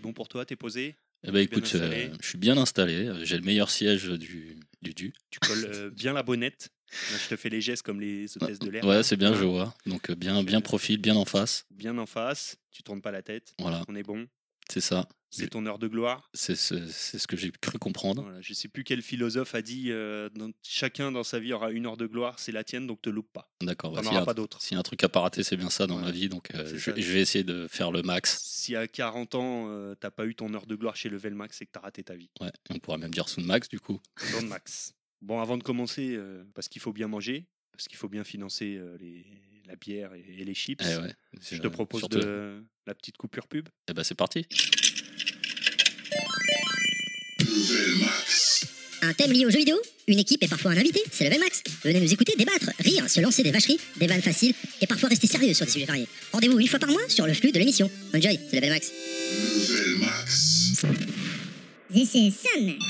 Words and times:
C'est 0.00 0.04
bon 0.06 0.14
pour 0.14 0.28
toi, 0.28 0.46
t'es 0.46 0.56
posé? 0.56 0.96
Eh 1.24 1.26
ben 1.26 1.32
Bien 1.34 1.42
écoute, 1.42 1.74
euh, 1.74 2.08
je 2.22 2.26
suis 2.26 2.38
bien 2.38 2.56
installé. 2.56 3.04
euh, 3.04 3.22
J'ai 3.22 3.36
le 3.36 3.42
meilleur 3.44 3.68
siège 3.68 4.06
du 4.08 4.56
du 4.80 4.94
du. 4.94 5.12
Tu 5.28 5.38
colles 5.40 5.66
euh, 5.74 5.90
bien 5.90 6.14
la 6.14 6.22
bonnette. 6.22 6.70
Là, 6.90 7.18
je 7.22 7.28
te 7.28 7.36
fais 7.36 7.50
les 7.50 7.60
gestes 7.60 7.82
comme 7.82 8.00
les 8.00 8.34
hôtesses 8.38 8.58
de 8.58 8.70
l'air. 8.70 8.82
Ouais, 8.86 9.02
c'est 9.02 9.18
bien, 9.18 9.34
je 9.34 9.44
vois. 9.44 9.74
Donc 9.84 10.10
bien 10.12 10.42
bien 10.42 10.62
profil, 10.62 10.96
bien 10.96 11.16
en 11.16 11.26
face. 11.26 11.66
Bien 11.70 11.98
en 11.98 12.06
face, 12.06 12.56
tu 12.70 12.82
tournes 12.82 13.02
pas 13.02 13.10
la 13.10 13.20
tête. 13.20 13.52
Voilà, 13.58 13.84
On 13.88 13.94
est 13.94 14.02
bon. 14.02 14.26
C'est 14.70 14.80
ça. 14.80 15.08
C'est 15.32 15.50
ton 15.50 15.64
heure 15.66 15.78
de 15.78 15.86
gloire. 15.86 16.28
C'est 16.34 16.56
ce, 16.56 17.26
que 17.28 17.36
j'ai 17.36 17.52
cru 17.52 17.78
comprendre. 17.78 18.22
Voilà, 18.22 18.40
je 18.40 18.52
sais 18.52 18.66
plus 18.66 18.82
quel 18.82 19.00
philosophe 19.00 19.54
a 19.54 19.62
dit 19.62 19.92
euh, 19.92 20.28
dans- 20.30 20.50
chacun 20.62 21.12
dans 21.12 21.22
sa 21.22 21.38
vie 21.38 21.52
aura 21.52 21.70
une 21.70 21.86
heure 21.86 21.96
de 21.96 22.06
gloire, 22.06 22.40
c'est 22.40 22.50
la 22.50 22.64
tienne, 22.64 22.88
donc 22.88 23.00
te 23.00 23.10
loupe 23.10 23.32
pas. 23.32 23.48
D'accord. 23.62 23.92
bah, 23.92 24.02
s'il 24.02 24.06
y, 24.06 24.10
a 24.10 24.12
auras 24.14 24.22
un- 24.22 24.26
pas 24.26 24.34
d'autres. 24.34 24.60
s'il 24.60 24.74
y 24.74 24.76
a 24.76 24.80
un 24.80 24.82
truc 24.82 25.04
à 25.04 25.08
pas 25.08 25.20
rater, 25.20 25.44
c'est 25.44 25.56
bien 25.56 25.70
ça 25.70 25.86
dans 25.86 25.98
ma 25.98 26.10
vie. 26.10 26.28
Donc 26.28 26.52
euh, 26.54 26.76
je, 26.76 26.90
vais 26.90 27.20
essayer 27.20 27.44
de 27.44 27.68
faire 27.68 27.92
le 27.92 28.02
max. 28.02 28.40
Si 28.42 28.74
à 28.74 28.88
40 28.88 29.36
ans, 29.36 29.66
euh, 29.68 29.94
t'as 29.94 30.10
pas 30.10 30.26
eu 30.26 30.34
ton 30.34 30.52
heure 30.52 30.66
de 30.66 30.74
gloire 30.74 30.96
chez 30.96 31.08
Level 31.08 31.34
Max, 31.34 31.58
c'est 31.58 31.66
que 31.66 31.72
t'as 31.72 31.80
raté 31.80 32.02
ta 32.02 32.16
vie. 32.16 32.30
Ouais, 32.40 32.50
on 32.70 32.78
pourrait 32.80 32.98
même 32.98 33.14
dire 33.14 33.28
sous 33.28 33.40
max 33.40 33.68
du 33.68 33.78
coup. 33.78 34.00
Le 34.32 34.46
max. 34.48 34.94
Bon, 35.22 35.40
avant 35.40 35.58
de 35.58 35.62
commencer, 35.62 36.18
parce 36.54 36.68
qu'il 36.68 36.82
faut 36.82 36.92
bien 36.92 37.06
manger, 37.06 37.46
parce 37.72 37.86
qu'il 37.86 37.98
faut 37.98 38.08
bien 38.08 38.24
financer 38.24 38.80
les, 38.98 39.24
la 39.70 39.76
bière 39.76 40.10
et, 40.14 40.24
et 40.40 40.44
les 40.44 40.54
chips, 40.54 40.82
Eh 40.84 40.96
ouais. 40.96 41.12
je 41.50 41.56
te 41.56 41.68
propose 41.68 42.00
Surtout- 42.00 42.18
de 42.18 42.62
la 42.86 42.94
petite 42.94 43.16
coupure 43.16 43.46
pub. 43.46 43.68
Eh 43.88 43.92
ben 43.94 44.02
c'est 44.02 44.14
parti. 44.16 44.44
Un 49.02 49.14
thème 49.14 49.32
lié 49.32 49.46
aux 49.46 49.50
jeux 49.50 49.58
vidéo? 49.58 49.80
Une 50.08 50.18
équipe 50.18 50.42
et 50.42 50.48
parfois 50.48 50.72
un 50.72 50.76
invité 50.76 51.00
C'est 51.10 51.24
Level 51.24 51.40
Max. 51.40 51.62
Venez 51.84 52.00
nous 52.00 52.12
écouter, 52.12 52.34
débattre, 52.36 52.70
rire, 52.80 53.08
se 53.08 53.20
lancer 53.20 53.42
des 53.42 53.50
vacheries, 53.50 53.78
des 53.96 54.06
vannes 54.06 54.20
faciles 54.22 54.54
et 54.80 54.86
parfois 54.86 55.08
rester 55.08 55.26
sérieux 55.26 55.54
sur 55.54 55.64
des 55.64 55.72
sujets 55.72 55.86
variés. 55.86 56.06
Rendez-vous 56.32 56.58
une 56.60 56.66
fois 56.66 56.78
par 56.78 56.90
mois 56.90 57.08
sur 57.08 57.26
le 57.26 57.32
flux 57.32 57.52
de 57.52 57.58
l'émission. 57.58 57.90
Enjoy, 58.14 58.38
c'est 58.50 58.56
Level 58.56 58.70
Max. 58.70 58.92
This 61.92 62.14
is 62.14 62.32
Sunmax. 62.32 62.84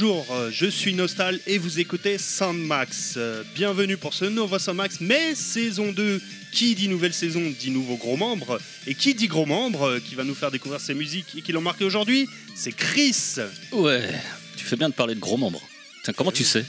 Bonjour, 0.00 0.26
euh, 0.30 0.50
je 0.52 0.66
suis 0.66 0.94
Nostal 0.94 1.40
et 1.48 1.58
vous 1.58 1.80
écoutez 1.80 2.18
Soundmax. 2.18 3.14
Euh, 3.16 3.42
Bienvenue 3.56 3.96
pour 3.96 4.14
ce 4.14 4.26
nouveau 4.26 4.60
Soundmax, 4.60 5.00
mais 5.00 5.34
saison 5.34 5.90
2. 5.90 6.22
Qui 6.52 6.76
dit 6.76 6.86
nouvelle 6.86 7.12
saison 7.12 7.42
dit 7.58 7.72
nouveau 7.72 7.96
gros 7.96 8.16
membre. 8.16 8.60
Et 8.86 8.94
qui 8.94 9.12
dit 9.14 9.26
gros 9.26 9.44
membre 9.44 9.88
euh, 9.88 9.98
qui 9.98 10.14
va 10.14 10.22
nous 10.22 10.36
faire 10.36 10.52
découvrir 10.52 10.80
ses 10.80 10.94
musiques 10.94 11.34
et 11.36 11.42
qui 11.42 11.50
l'ont 11.50 11.62
marqué 11.62 11.84
aujourd'hui 11.84 12.28
C'est 12.54 12.70
Chris. 12.70 13.38
Ouais. 13.72 14.08
Tu 14.56 14.64
fais 14.64 14.76
bien 14.76 14.88
de 14.88 14.94
parler 14.94 15.16
de 15.16 15.20
gros 15.20 15.36
membres. 15.36 15.62
Tiens, 16.04 16.14
comment 16.16 16.30
tu 16.30 16.44
sais? 16.44 16.64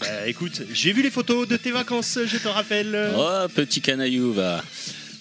Bah, 0.00 0.28
écoute, 0.28 0.60
j'ai 0.70 0.92
vu 0.92 1.00
les 1.00 1.10
photos 1.10 1.48
de 1.48 1.56
tes 1.56 1.70
vacances, 1.70 2.18
je 2.26 2.36
te 2.36 2.48
rappelle. 2.48 3.10
Oh 3.16 3.46
petit 3.54 3.80
canaillou 3.80 4.34
va. 4.34 4.62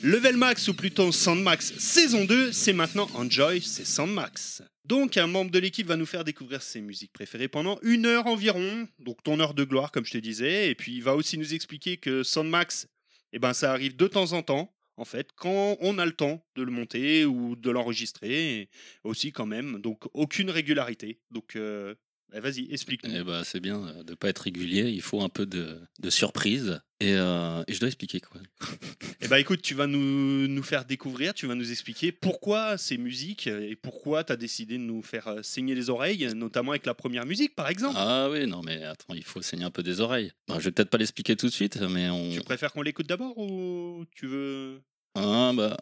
Level 0.04 0.36
Max 0.36 0.68
ou 0.68 0.74
plutôt 0.74 1.14
Soundmax 1.14 1.72
saison 1.78 2.26
2, 2.26 2.52
c'est 2.52 2.74
maintenant 2.74 3.10
Enjoy, 3.14 3.62
c'est 3.62 3.88
Soundmax. 3.88 4.62
Donc 4.86 5.18
un 5.18 5.26
membre 5.26 5.50
de 5.50 5.58
l'équipe 5.58 5.88
va 5.88 5.98
nous 5.98 6.06
faire 6.06 6.24
découvrir 6.24 6.62
ses 6.62 6.80
musiques 6.80 7.12
préférées 7.12 7.48
pendant 7.48 7.80
une 7.82 8.06
heure 8.06 8.28
environ, 8.28 8.88
donc 9.00 9.24
ton 9.24 9.40
heure 9.40 9.56
de 9.56 9.64
gloire 9.64 9.92
comme 9.92 10.06
je 10.06 10.12
te 10.12 10.18
disais, 10.20 10.70
et 10.70 10.76
puis 10.76 10.94
il 10.94 11.02
va 11.02 11.16
aussi 11.16 11.40
nous 11.40 11.56
expliquer 11.56 11.98
que 11.98 12.22
Soundmax, 12.22 12.88
eh 13.34 13.40
ben 13.40 13.54
ça 13.54 13.72
arrive 13.72 13.96
de 13.96 14.08
temps 14.08 14.34
en 14.34 14.44
temps, 14.44 14.72
en 14.98 15.04
fait, 15.04 15.32
quand 15.36 15.76
on 15.82 15.98
a 15.98 16.06
le 16.06 16.12
temps 16.12 16.46
de 16.56 16.62
le 16.62 16.72
monter 16.72 17.26
ou 17.26 17.56
de 17.56 17.72
l'enregistrer, 17.72 18.70
aussi 19.04 19.32
quand 19.32 19.48
même, 19.48 19.82
donc 19.82 20.04
aucune 20.14 20.52
régularité. 20.52 21.20
Donc 21.32 21.56
euh, 21.56 21.96
vas-y, 22.34 22.72
explique-nous. 22.72 23.16
Eh 23.16 23.24
ben 23.24 23.44
c'est 23.44 23.60
bien 23.60 23.86
euh, 23.88 24.04
de 24.04 24.14
pas 24.16 24.30
être 24.30 24.40
régulier. 24.40 24.90
Il 24.90 25.02
faut 25.02 25.22
un 25.22 25.30
peu 25.30 25.46
de, 25.46 25.80
de 26.00 26.10
surprise. 26.10 26.82
Et, 27.02 27.14
euh, 27.14 27.64
et 27.68 27.74
je 27.74 27.80
dois 27.80 27.88
expliquer 27.88 28.20
quoi. 28.22 28.42
Eh 29.22 29.28
ben 29.28 29.38
écoute, 29.38 29.62
tu 29.62 29.74
vas 29.74 29.88
nous, 29.88 30.48
nous 30.48 30.64
faire 30.64 30.86
découvrir, 30.86 31.34
tu 31.34 31.48
vas 31.48 31.56
nous 31.56 31.72
expliquer 31.72 32.12
pourquoi 32.12 32.78
ces 32.78 32.98
musiques 32.98 33.48
et 33.48 33.76
pourquoi 33.76 34.24
tu 34.24 34.32
as 34.34 34.36
décidé 34.38 34.78
de 34.78 34.84
nous 34.84 35.02
faire 35.02 35.28
euh, 35.28 35.42
saigner 35.42 35.76
les 35.76 35.90
oreilles, 35.90 36.32
notamment 36.36 36.72
avec 36.72 36.86
la 36.86 36.94
première 36.94 37.26
musique 37.26 37.56
par 37.56 37.70
exemple. 37.70 37.96
Ah 37.98 38.30
oui, 38.30 38.46
non 38.48 38.62
mais 38.64 38.84
attends, 38.84 39.14
il 39.14 39.24
faut 39.24 39.42
saigner 39.42 39.64
un 39.66 39.72
peu 39.72 39.84
des 39.84 40.00
oreilles. 40.00 40.32
Bon, 40.48 40.60
je 40.60 40.66
vais 40.66 40.72
peut-être 40.72 40.90
pas 40.90 40.98
l'expliquer 40.98 41.36
tout 41.36 41.48
de 41.48 41.52
suite, 41.52 41.82
mais 41.82 42.10
on. 42.10 42.32
Tu 42.32 42.42
préfères 42.42 42.72
qu'on 42.72 42.82
l'écoute 42.82 43.08
d'abord 43.08 43.38
ou 43.38 44.06
tu 44.12 44.28
veux... 44.28 44.82
Ah 45.16 45.54
bah. 45.56 45.78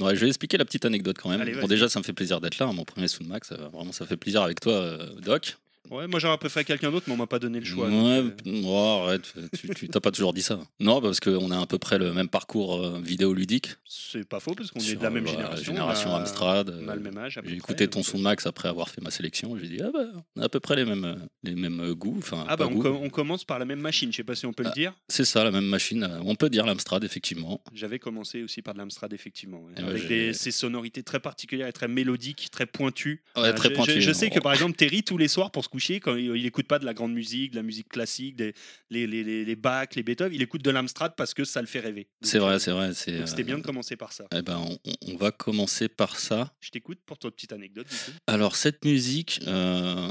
Ouais, 0.00 0.14
je 0.16 0.20
vais 0.20 0.28
expliquer 0.28 0.56
la 0.56 0.64
petite 0.64 0.84
anecdote 0.84 1.16
quand 1.20 1.28
même. 1.30 1.40
Allez, 1.40 1.54
bon, 1.54 1.66
déjà, 1.66 1.88
ça 1.88 1.98
me 1.98 2.04
fait 2.04 2.12
plaisir 2.12 2.40
d'être 2.40 2.58
là. 2.58 2.66
hein, 2.66 2.72
Mon 2.72 2.84
premier 2.84 3.06
Soundmax, 3.08 3.48
ça 3.48 3.56
va- 3.56 3.68
vraiment, 3.68 3.92
ça 3.92 4.06
fait 4.06 4.16
plaisir 4.16 4.42
avec 4.42 4.60
toi, 4.60 4.72
euh, 4.72 5.14
Doc. 5.20 5.56
Ouais, 5.90 6.06
moi 6.06 6.20
j'aurais 6.20 6.36
fait 6.48 6.62
quelqu'un 6.64 6.90
d'autre, 6.90 7.06
mais 7.08 7.14
on 7.14 7.16
m'a 7.16 7.26
pas 7.26 7.38
donné 7.38 7.58
le 7.58 7.64
choix. 7.64 7.88
Ouais, 7.88 8.22
donc, 8.22 8.32
euh, 8.46 8.62
oh, 8.64 9.02
arrête, 9.06 9.32
tu 9.74 9.88
t'as 9.88 9.98
pas 10.00 10.10
toujours 10.12 10.32
dit 10.32 10.42
ça. 10.42 10.60
Non, 10.78 11.00
parce 11.00 11.18
qu'on 11.20 11.50
a 11.50 11.60
à 11.60 11.66
peu 11.66 11.78
près 11.78 11.98
le 11.98 12.12
même 12.12 12.28
parcours 12.28 12.76
euh, 12.84 13.00
vidéoludique. 13.02 13.70
c'est 13.86 14.28
pas 14.28 14.38
faux 14.40 14.54
parce 14.54 14.70
qu'on 14.70 14.78
est 14.80 14.94
de 14.94 15.02
la 15.02 15.10
même 15.10 15.26
génération. 15.26 15.64
génération 15.64 16.14
Amstrad. 16.14 16.78
On 16.84 16.88
a 16.88 16.94
le 16.94 17.00
euh, 17.00 17.04
même 17.04 17.18
âge. 17.18 17.40
J'ai 17.44 17.54
écouté 17.56 17.88
ton 17.88 18.00
donc, 18.00 18.08
euh, 18.08 18.10
Soundmax 18.12 18.46
après 18.46 18.68
avoir 18.68 18.88
fait 18.88 19.00
ma 19.00 19.10
sélection. 19.10 19.56
J'ai 19.58 19.68
dit, 19.68 19.78
ah 19.82 19.90
bah, 19.92 20.04
on 20.36 20.42
a 20.42 20.44
à 20.44 20.48
peu 20.48 20.60
près 20.60 20.76
les 20.76 20.84
mêmes, 20.84 21.26
les 21.42 21.54
mêmes 21.54 21.92
goûts. 21.94 22.16
Enfin, 22.18 22.44
Ah 22.48 22.56
bah 22.56 22.66
on, 22.68 22.74
goûts. 22.74 22.82
com- 22.82 22.98
on 23.02 23.10
commence 23.10 23.44
par 23.44 23.58
la 23.58 23.64
même 23.64 23.80
machine, 23.80 24.12
je 24.12 24.18
sais 24.18 24.22
pas 24.24 24.34
si 24.36 24.46
on 24.46 24.52
peut 24.52 24.64
Ah. 24.66 24.68
le 24.68 24.74
dire. 24.74 24.92
C'est 25.08 25.24
ça, 25.24 25.42
la 25.42 25.50
même 25.50 25.64
machine. 25.66 26.04
euh, 26.04 26.20
On 26.24 26.34
peut 26.36 26.50
dire 26.50 26.66
l'Amstrad, 26.66 27.02
effectivement. 27.02 27.60
J'avais 27.74 27.98
commencé 27.98 28.42
aussi 28.44 28.62
par 28.62 28.74
de 28.74 28.78
l'Amstrad 28.80 29.12
effectivement, 29.12 29.58
ouais, 29.62 29.80
moi, 29.80 29.90
avec 29.90 30.06
des, 30.06 30.34
ces 30.34 30.50
sonorités 30.52 31.02
très 31.02 31.20
particulières 31.20 31.66
et 31.68 31.72
très 31.72 31.88
mélodiques, 31.88 32.48
très 32.52 32.66
pointues. 32.66 33.24
Ouais, 33.36 33.52
très 33.54 33.70
je, 33.70 33.74
pointu. 33.74 33.92
je- 33.94 34.00
je 34.00 34.12
sais 34.12 34.30
que 34.30 34.38
par 34.40 34.52
exemple 34.52 34.76
Terry 34.76 35.02
tous 35.02 35.16
les 35.18 35.26
soirs 35.28 35.50
pour 35.50 35.64
se 35.64 35.68
coucher 35.70 36.00
quand 36.00 36.16
il, 36.16 36.36
il 36.36 36.44
écoute 36.44 36.66
pas 36.66 36.78
de 36.78 36.84
la 36.84 36.92
grande 36.92 37.14
musique, 37.14 37.52
de 37.52 37.56
la 37.56 37.62
musique 37.62 37.88
classique, 37.88 38.36
des, 38.36 38.52
les, 38.90 39.06
les, 39.06 39.24
les, 39.24 39.44
les 39.44 39.56
Bach, 39.56 39.88
les 39.94 40.02
Beethoven, 40.02 40.34
il 40.34 40.42
écoute 40.42 40.62
de 40.62 40.70
l'Amstrad 40.70 41.14
parce 41.16 41.32
que 41.32 41.44
ça 41.44 41.60
le 41.60 41.66
fait 41.66 41.80
rêver. 41.80 42.08
C'est 42.20 42.38
euh, 42.38 42.40
vrai, 42.40 42.58
c'est 42.58 42.72
vrai. 42.72 42.92
C'était 42.92 43.40
euh, 43.40 43.44
bien 43.44 43.58
de 43.58 43.62
commencer 43.62 43.96
par 43.96 44.12
ça. 44.12 44.26
Eh 44.34 44.42
ben, 44.42 44.58
on, 44.58 44.78
on 45.12 45.16
va 45.16 45.30
commencer 45.30 45.88
par 45.88 46.18
ça. 46.18 46.52
Je 46.60 46.70
t'écoute 46.70 46.98
pour 47.06 47.18
ta 47.18 47.30
petite 47.30 47.52
anecdote 47.52 47.88
du 47.88 47.96
coup. 47.96 48.18
Alors, 48.26 48.56
cette 48.56 48.84
musique, 48.84 49.40
euh, 49.46 50.10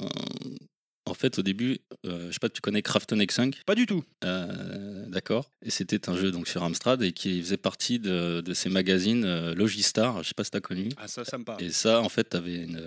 en 1.10 1.14
fait, 1.14 1.40
au 1.40 1.42
début, 1.42 1.80
euh, 2.06 2.28
je 2.28 2.34
sais 2.34 2.40
pas, 2.40 2.50
tu 2.50 2.62
connais 2.62 2.82
Krafton 2.82 3.18
X5 3.18 3.64
Pas 3.66 3.76
du 3.76 3.86
tout. 3.86 4.04
Euh, 4.24 5.06
D'accord. 5.08 5.50
Et 5.64 5.70
c'était 5.70 6.10
un 6.10 6.16
jeu 6.16 6.32
donc 6.32 6.48
sur 6.48 6.64
Amstrad 6.64 7.02
et 7.02 7.12
qui 7.12 7.42
faisait 7.42 7.58
partie 7.58 8.00
de, 8.00 8.42
de 8.42 8.54
ces 8.54 8.70
magazines 8.70 9.26
euh, 9.26 9.56
Logistar. 9.56 10.24
Je 10.24 10.30
sais 10.30 10.34
pas 10.34 10.44
si 10.44 10.52
tu 10.52 10.58
as 10.58 10.62
connu. 10.62 10.90
Ah 10.98 11.08
ça, 11.08 11.26
ça 11.26 11.38
me 11.38 11.44
parle. 11.44 11.62
Et 11.64 11.72
ça, 11.72 12.02
en 12.02 12.10
fait, 12.10 12.30
tu 12.30 12.38
avais 12.38 12.56
une, 12.64 12.80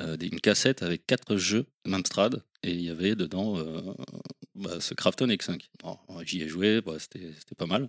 euh, 0.00 0.16
une 0.20 0.40
cassette 0.40 0.82
avec 0.82 1.06
quatre 1.06 1.36
jeux 1.36 1.66
Amstrad 1.90 2.42
et 2.62 2.72
il 2.72 2.80
y 2.82 2.90
avait 2.90 3.14
dedans 3.14 3.56
bah, 4.54 4.80
ce 4.80 4.94
Krafton 4.94 5.28
X5. 5.28 5.60
Bon, 5.82 5.98
J'y 6.24 6.42
ai 6.42 6.48
joué, 6.48 6.80
bah, 6.80 6.96
c'était 6.98 7.54
pas 7.56 7.66
mal. 7.66 7.88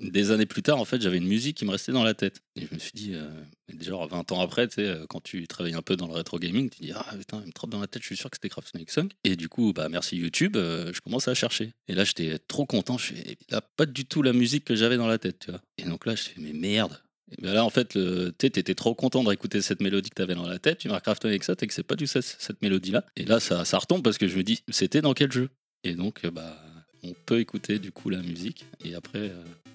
Des 0.00 0.30
années 0.30 0.46
plus 0.46 0.62
tard, 0.62 0.78
en 0.78 0.86
fait, 0.86 1.00
j'avais 1.02 1.18
une 1.18 1.26
musique 1.26 1.58
qui 1.58 1.66
me 1.66 1.70
restait 1.70 1.92
dans 1.92 2.02
la 2.02 2.14
tête. 2.14 2.40
Et 2.56 2.62
je 2.66 2.74
me 2.74 2.78
suis 2.78 2.92
dit, 2.94 3.10
euh, 3.14 3.28
déjà 3.72 3.92
20 3.94 4.32
ans 4.32 4.40
après, 4.40 4.66
tu 4.66 4.76
sais, 4.76 4.86
euh, 4.86 5.06
quand 5.08 5.22
tu 5.22 5.46
travailles 5.46 5.74
un 5.74 5.82
peu 5.82 5.94
dans 5.96 6.06
le 6.06 6.14
rétro 6.14 6.38
gaming, 6.38 6.70
tu 6.70 6.82
dis, 6.82 6.92
ah 6.94 7.04
putain, 7.18 7.40
il 7.42 7.48
me 7.48 7.52
trotte 7.52 7.70
dans 7.70 7.80
la 7.80 7.86
tête, 7.86 8.02
je 8.02 8.06
suis 8.06 8.16
sûr 8.16 8.30
que 8.30 8.36
c'était 8.36 8.48
Krafton 8.48 8.78
X5. 8.78 9.10
Et 9.24 9.36
du 9.36 9.50
coup, 9.50 9.74
bah, 9.74 9.90
merci 9.90 10.16
YouTube, 10.16 10.56
euh, 10.56 10.90
je 10.94 11.00
commence 11.02 11.28
à 11.28 11.34
chercher. 11.34 11.74
Et 11.86 11.94
là, 11.94 12.04
j'étais 12.04 12.38
trop 12.38 12.64
content, 12.64 12.96
je 12.96 13.12
fais, 13.12 13.36
a 13.52 13.60
pas 13.60 13.84
du 13.84 14.06
tout 14.06 14.22
la 14.22 14.32
musique 14.32 14.64
que 14.64 14.74
j'avais 14.74 14.96
dans 14.96 15.06
la 15.06 15.18
tête, 15.18 15.40
tu 15.40 15.50
vois. 15.50 15.60
Et 15.76 15.84
donc 15.84 16.06
là, 16.06 16.14
je 16.14 16.22
fais, 16.22 16.34
mais 16.38 16.54
merde, 16.54 16.98
et 17.32 17.42
ben 17.42 17.52
là, 17.52 17.64
en 17.64 17.70
fait, 17.70 17.90
tu 17.90 18.46
étais 18.46 18.74
trop 18.74 18.94
content 18.94 19.22
de 19.22 19.28
réécouter 19.28 19.62
cette 19.62 19.80
mélodie 19.80 20.10
que 20.10 20.16
tu 20.16 20.22
avais 20.22 20.34
dans 20.34 20.48
la 20.48 20.58
tête, 20.58 20.78
tu 20.78 20.88
marques 20.88 21.04
Krafton 21.04 21.28
avec 21.28 21.44
ça, 21.44 21.54
et 21.60 21.66
que 21.66 21.74
c'est 21.74 21.84
pas 21.84 21.94
du 21.94 22.06
tout 22.06 22.20
cette, 22.20 22.60
mélodie-là. 22.60 23.04
Et 23.16 23.24
là, 23.24 23.38
ça, 23.38 23.64
ça 23.64 23.78
retombe 23.78 24.02
parce 24.02 24.18
que 24.18 24.26
je 24.26 24.36
me 24.36 24.42
dis, 24.42 24.62
c'était 24.68 25.00
dans 25.00 25.14
quel 25.14 25.30
jeu? 25.30 25.50
Et 25.84 25.94
donc, 25.94 26.24
euh, 26.24 26.30
bah, 26.32 26.56
on 27.04 27.14
peut 27.26 27.38
écouter 27.38 27.78
du 27.78 27.92
coup 27.92 28.10
la 28.10 28.20
musique. 28.20 28.66
Et 28.84 28.94
après. 28.94 29.30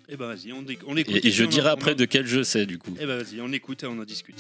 Eh 0.08 0.18
ben 0.18 0.28
vas-y, 0.28 0.54
on, 0.54 0.62
éc- 0.64 0.80
on 0.86 0.96
écoute. 0.98 1.24
et, 1.24 1.32
je 1.32 1.44
dirai 1.46 1.70
après 1.70 1.96
de 1.96 2.06
quel 2.06 2.28
jeu 2.28 2.44
c'est 2.44 2.66
du 2.66 2.78
coup. 2.78 2.96
Eh 3.00 3.06
ben 3.06 3.18
vas-y, 3.18 3.42
on 3.42 3.52
écoute 3.52 3.84
et 3.84 3.88
on 3.88 3.98
en 4.00 4.04
discute. 4.06 4.36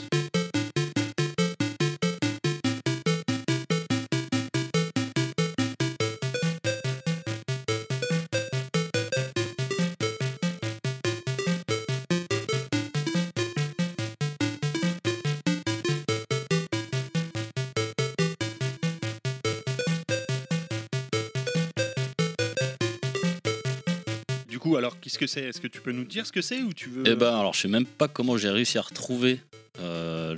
Est-ce 25.23 25.61
que 25.61 25.67
tu 25.67 25.81
peux 25.81 25.91
nous 25.91 26.03
dire 26.05 26.25
ce 26.25 26.31
que 26.31 26.41
c'est 26.41 26.61
ou 26.61 26.73
tu 26.73 26.89
veux 26.89 27.03
Eh 27.05 27.15
ben, 27.15 27.35
alors, 27.37 27.53
je 27.53 27.61
sais 27.61 27.67
même 27.67 27.85
pas 27.85 28.07
comment 28.07 28.37
j'ai 28.37 28.49
réussi 28.49 28.77
à 28.77 28.81
retrouver 28.81 29.39
euh, 29.79 30.35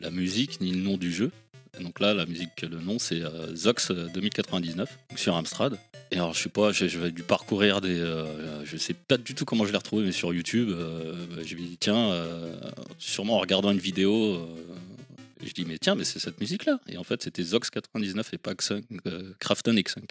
la 0.00 0.10
musique 0.10 0.60
ni 0.60 0.70
le 0.72 0.78
nom 0.80 0.96
du 0.96 1.12
jeu. 1.12 1.30
Donc 1.80 2.00
là, 2.00 2.12
la 2.14 2.26
musique, 2.26 2.62
le 2.62 2.78
nom, 2.78 2.98
c'est 2.98 3.22
euh, 3.22 3.54
Zox 3.54 3.90
2099 3.92 4.88
donc 5.10 5.18
sur 5.18 5.34
Amstrad. 5.36 5.78
Et 6.10 6.16
alors, 6.16 6.34
je 6.34 6.42
sais 6.42 6.48
pas, 6.48 6.72
j'ai 6.72 6.88
j'ai 6.88 7.10
dû 7.12 7.22
parcourir 7.22 7.80
des. 7.80 7.98
euh, 7.98 8.64
je 8.64 8.76
sais 8.76 8.94
pas 8.94 9.16
du 9.16 9.34
tout 9.34 9.44
comment 9.44 9.64
je 9.64 9.70
l'ai 9.70 9.78
retrouvé, 9.78 10.04
mais 10.04 10.12
sur 10.12 10.34
YouTube, 10.34 10.68
euh, 10.70 11.14
bah, 11.30 11.42
j'ai 11.44 11.54
dit, 11.54 11.76
tiens, 11.78 12.10
euh, 12.10 12.52
sûrement 12.98 13.36
en 13.36 13.38
regardant 13.38 13.70
une 13.70 13.78
vidéo, 13.78 14.34
euh, 14.34 14.46
je 15.46 15.52
dis, 15.52 15.64
mais 15.64 15.78
tiens, 15.78 15.94
mais 15.94 16.04
c'est 16.04 16.18
cette 16.18 16.40
musique-là. 16.40 16.80
Et 16.88 16.96
en 16.98 17.04
fait, 17.04 17.22
c'était 17.22 17.42
Zox 17.44 17.70
99 17.70 18.34
et 18.34 18.38
pas 18.38 18.52
X5, 18.54 18.82
euh, 19.06 19.32
Krafton 19.38 19.72
X5. 19.74 20.02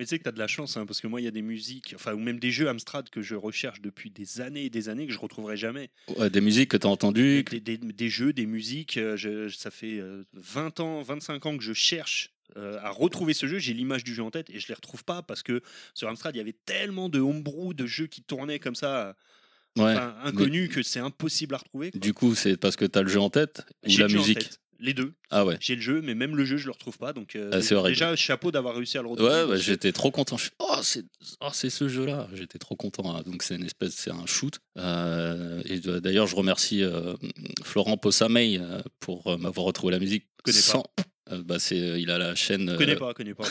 Mais 0.00 0.06
tu 0.06 0.10
sais 0.10 0.18
que 0.18 0.22
tu 0.22 0.30
as 0.30 0.32
de 0.32 0.38
la 0.38 0.46
chance, 0.46 0.78
hein, 0.78 0.86
parce 0.86 0.98
que 1.02 1.06
moi, 1.08 1.20
il 1.20 1.24
y 1.24 1.28
a 1.28 1.30
des 1.30 1.42
musiques, 1.42 1.92
enfin, 1.94 2.14
ou 2.14 2.18
même 2.18 2.40
des 2.40 2.50
jeux 2.50 2.70
Amstrad 2.70 3.10
que 3.10 3.20
je 3.20 3.34
recherche 3.34 3.82
depuis 3.82 4.08
des 4.10 4.40
années 4.40 4.64
et 4.64 4.70
des 4.70 4.88
années 4.88 5.06
que 5.06 5.12
je 5.12 5.18
retrouverai 5.18 5.58
jamais. 5.58 5.90
Ouais, 6.16 6.30
des 6.30 6.40
musiques 6.40 6.70
que 6.70 6.78
tu 6.78 6.86
as 6.86 6.90
entendues. 6.90 7.42
Des, 7.44 7.60
des- 7.60 7.76
des 7.76 8.08
jeux, 8.08 8.32
des 8.32 8.46
musiques, 8.46 8.96
euh, 8.96 9.18
je- 9.18 9.50
ça 9.50 9.70
fait 9.70 9.98
euh, 9.98 10.24
20 10.32 10.80
ans, 10.80 11.02
25 11.02 11.44
ans 11.44 11.58
que 11.58 11.62
je 11.62 11.74
cherche 11.74 12.30
euh, 12.56 12.78
à 12.80 12.88
retrouver 12.90 13.34
ce 13.34 13.46
jeu. 13.46 13.58
J'ai 13.58 13.74
l'image 13.74 14.02
du 14.02 14.14
jeu 14.14 14.22
en 14.22 14.30
tête 14.30 14.48
et 14.48 14.58
je 14.58 14.68
les 14.68 14.74
retrouve 14.74 15.04
pas 15.04 15.20
parce 15.20 15.42
que 15.42 15.60
sur 15.92 16.08
Amstrad, 16.08 16.34
il 16.34 16.38
y 16.38 16.40
avait 16.40 16.56
tellement 16.64 17.10
de 17.10 17.20
homebrew, 17.20 17.74
de 17.74 17.84
jeux 17.84 18.06
qui 18.06 18.22
tournaient 18.22 18.58
comme 18.58 18.74
ça, 18.74 19.14
Ouais. 19.76 19.84
enfin, 19.92 20.16
inconnus, 20.24 20.68
que 20.70 20.82
c'est 20.82 20.98
impossible 20.98 21.54
à 21.54 21.58
retrouver. 21.58 21.90
quoi. 21.92 22.00
Du 22.00 22.12
coup, 22.14 22.34
c'est 22.34 22.56
parce 22.56 22.74
que 22.74 22.86
tu 22.86 22.98
as 22.98 23.02
le 23.02 23.08
jeu 23.08 23.20
en 23.20 23.30
tête 23.30 23.62
ou 23.86 23.96
la 23.98 24.08
musique? 24.08 24.48
Les 24.82 24.94
deux. 24.94 25.12
Ah 25.30 25.44
ouais. 25.44 25.58
J'ai 25.60 25.74
le 25.76 25.82
jeu, 25.82 26.00
mais 26.02 26.14
même 26.14 26.34
le 26.36 26.44
jeu, 26.46 26.56
je 26.56 26.64
le 26.66 26.72
retrouve 26.72 26.96
pas. 26.96 27.12
Donc, 27.12 27.36
euh, 27.36 27.50
Ah, 27.52 27.88
déjà, 27.88 28.16
chapeau 28.16 28.50
d'avoir 28.50 28.74
réussi 28.74 28.96
à 28.96 29.02
le 29.02 29.08
retrouver. 29.08 29.30
Ouais, 29.30 29.46
bah, 29.46 29.56
j'étais 29.56 29.92
trop 29.92 30.10
content. 30.10 30.38
Je 30.38 30.48
oh, 30.58 30.76
c'est 30.82 31.04
oh, 31.42 31.48
c'est 31.52 31.68
ce 31.70 31.86
jeu-là. 31.88 32.26
J'étais 32.32 32.58
trop 32.58 32.76
content. 32.76 33.14
hein. 33.14 33.22
Donc, 33.26 33.42
c'est 33.42 33.56
une 33.56 33.64
espèce, 33.64 33.92
c'est 33.94 34.10
un 34.10 34.24
shoot. 34.24 34.58
Euh, 34.78 35.62
et 35.66 35.80
d'ailleurs, 36.00 36.26
je 36.26 36.34
remercie 36.34 36.82
euh, 36.82 37.14
Florent 37.62 37.98
Possamey 37.98 38.58
pour 39.00 39.38
m'avoir 39.38 39.66
retrouvé 39.66 39.92
la 39.92 39.98
musique. 39.98 40.24
Pas. 40.44 40.82
Euh, 41.32 41.42
bah, 41.42 41.58
c'est, 41.58 41.78
euh, 41.80 41.98
il 41.98 42.10
a 42.10 42.18
la 42.18 42.34
chaîne 42.34 42.70
Je 42.72 42.76
connais 42.76 42.96
euh, 42.96 42.98
pas, 42.98 43.14
connais 43.14 43.34
pas. 43.34 43.44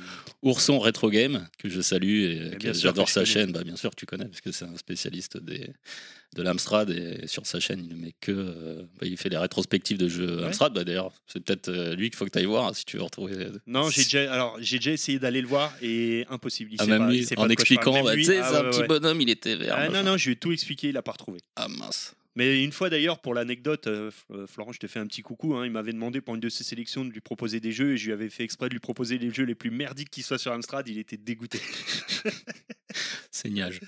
Ourson 0.42 0.78
Retro 0.78 1.10
Game 1.10 1.46
que 1.58 1.68
je 1.68 1.80
salue 1.80 2.22
et 2.22 2.50
j'adore 2.74 3.08
sa 3.08 3.24
chaîne. 3.24 3.52
Bah, 3.52 3.62
bien 3.64 3.76
sûr, 3.76 3.94
tu 3.94 4.06
connais 4.06 4.26
parce 4.26 4.40
que 4.40 4.52
c'est 4.52 4.64
un 4.64 4.76
spécialiste 4.76 5.36
des, 5.38 5.70
de 6.34 6.42
l'Amstrad 6.42 6.90
et 6.90 7.26
sur 7.26 7.46
sa 7.46 7.60
chaîne, 7.60 7.80
il 7.84 7.96
ne 7.96 8.00
met 8.00 8.14
que. 8.20 8.32
euh, 8.32 8.82
bah, 9.00 9.06
il 9.06 9.16
fait 9.16 9.28
des 9.28 9.36
rétrospectives 9.36 9.98
de 9.98 10.08
jeux 10.08 10.38
Ouais. 10.40 10.44
Amstrad. 10.46 10.72
Bah, 10.74 10.84
d'ailleurs, 10.84 11.12
c'est 11.26 11.40
peut-être 11.44 11.68
euh, 11.68 11.94
lui 11.94 12.10
qu'il 12.10 12.16
faut 12.16 12.24
que 12.24 12.30
tu 12.30 12.38
ailles 12.38 12.44
voir 12.46 12.66
hein, 12.68 12.72
si 12.74 12.84
tu 12.84 12.96
veux 12.96 13.02
retrouver. 13.02 13.46
Non, 13.66 13.90
j'ai 13.90 14.04
déjà, 14.04 14.32
alors 14.32 14.56
j'ai 14.60 14.78
déjà 14.78 14.92
essayé 14.92 15.18
d'aller 15.18 15.40
le 15.40 15.48
voir 15.48 15.72
et 15.82 16.24
impossible. 16.30 16.70
Il 16.72 16.76
Ah, 16.80 16.84
sait 16.84 16.90
même 16.90 16.98
pas- 17.00 17.10
lui, 17.10 17.18
il 17.18 17.26
sait 17.26 17.38
en 17.38 17.48
expliquant, 17.48 18.02
bah, 18.02 18.14
tu 18.14 18.24
sais, 18.24 18.38
ah 18.38 18.48
c'est 18.50 18.56
un 18.56 18.64
ouais, 18.64 18.70
petit 18.70 18.82
bonhomme, 18.84 19.20
il 19.20 19.30
était 19.30 19.56
vert. 19.56 19.74
Ah, 19.76 19.88
non, 19.88 20.02
non, 20.02 20.16
je 20.16 20.26
lui 20.26 20.32
ai 20.32 20.36
tout 20.36 20.52
expliqué, 20.52 20.88
il 20.88 20.96
a 20.96 21.02
pas 21.02 21.12
retrouvé. 21.12 21.40
Ah 21.56 21.68
mince. 21.68 22.14
Mais 22.36 22.62
une 22.62 22.70
fois 22.70 22.90
d'ailleurs, 22.90 23.18
pour 23.18 23.32
l'anecdote, 23.32 23.86
euh, 23.86 24.10
euh, 24.30 24.46
Florent, 24.46 24.72
je 24.72 24.78
te 24.78 24.86
fais 24.86 24.98
un 24.98 25.06
petit 25.06 25.22
coucou. 25.22 25.54
hein, 25.54 25.64
il 25.64 25.72
m'avait 25.72 25.92
demandé 25.92 26.20
pour 26.20 26.34
une 26.34 26.40
de 26.40 26.50
ses 26.50 26.64
sélections 26.64 27.04
de 27.04 27.10
lui 27.10 27.20
proposer 27.20 27.60
des 27.60 27.72
jeux 27.72 27.92
et 27.92 27.96
je 27.96 28.06
lui 28.06 28.12
avais 28.12 28.28
fait 28.28 28.44
exprès 28.44 28.68
de 28.68 28.74
lui 28.74 28.80
proposer 28.80 29.16
les 29.16 29.32
jeux 29.32 29.44
les 29.44 29.54
plus 29.54 29.70
merdiques 29.70 30.10
qui 30.10 30.22
soient 30.22 30.38
sur 30.38 30.52
Amstrad. 30.52 30.86
Il 30.86 30.98
était 30.98 31.16
dégoûté. 31.16 31.58
Saignage. 33.30 33.80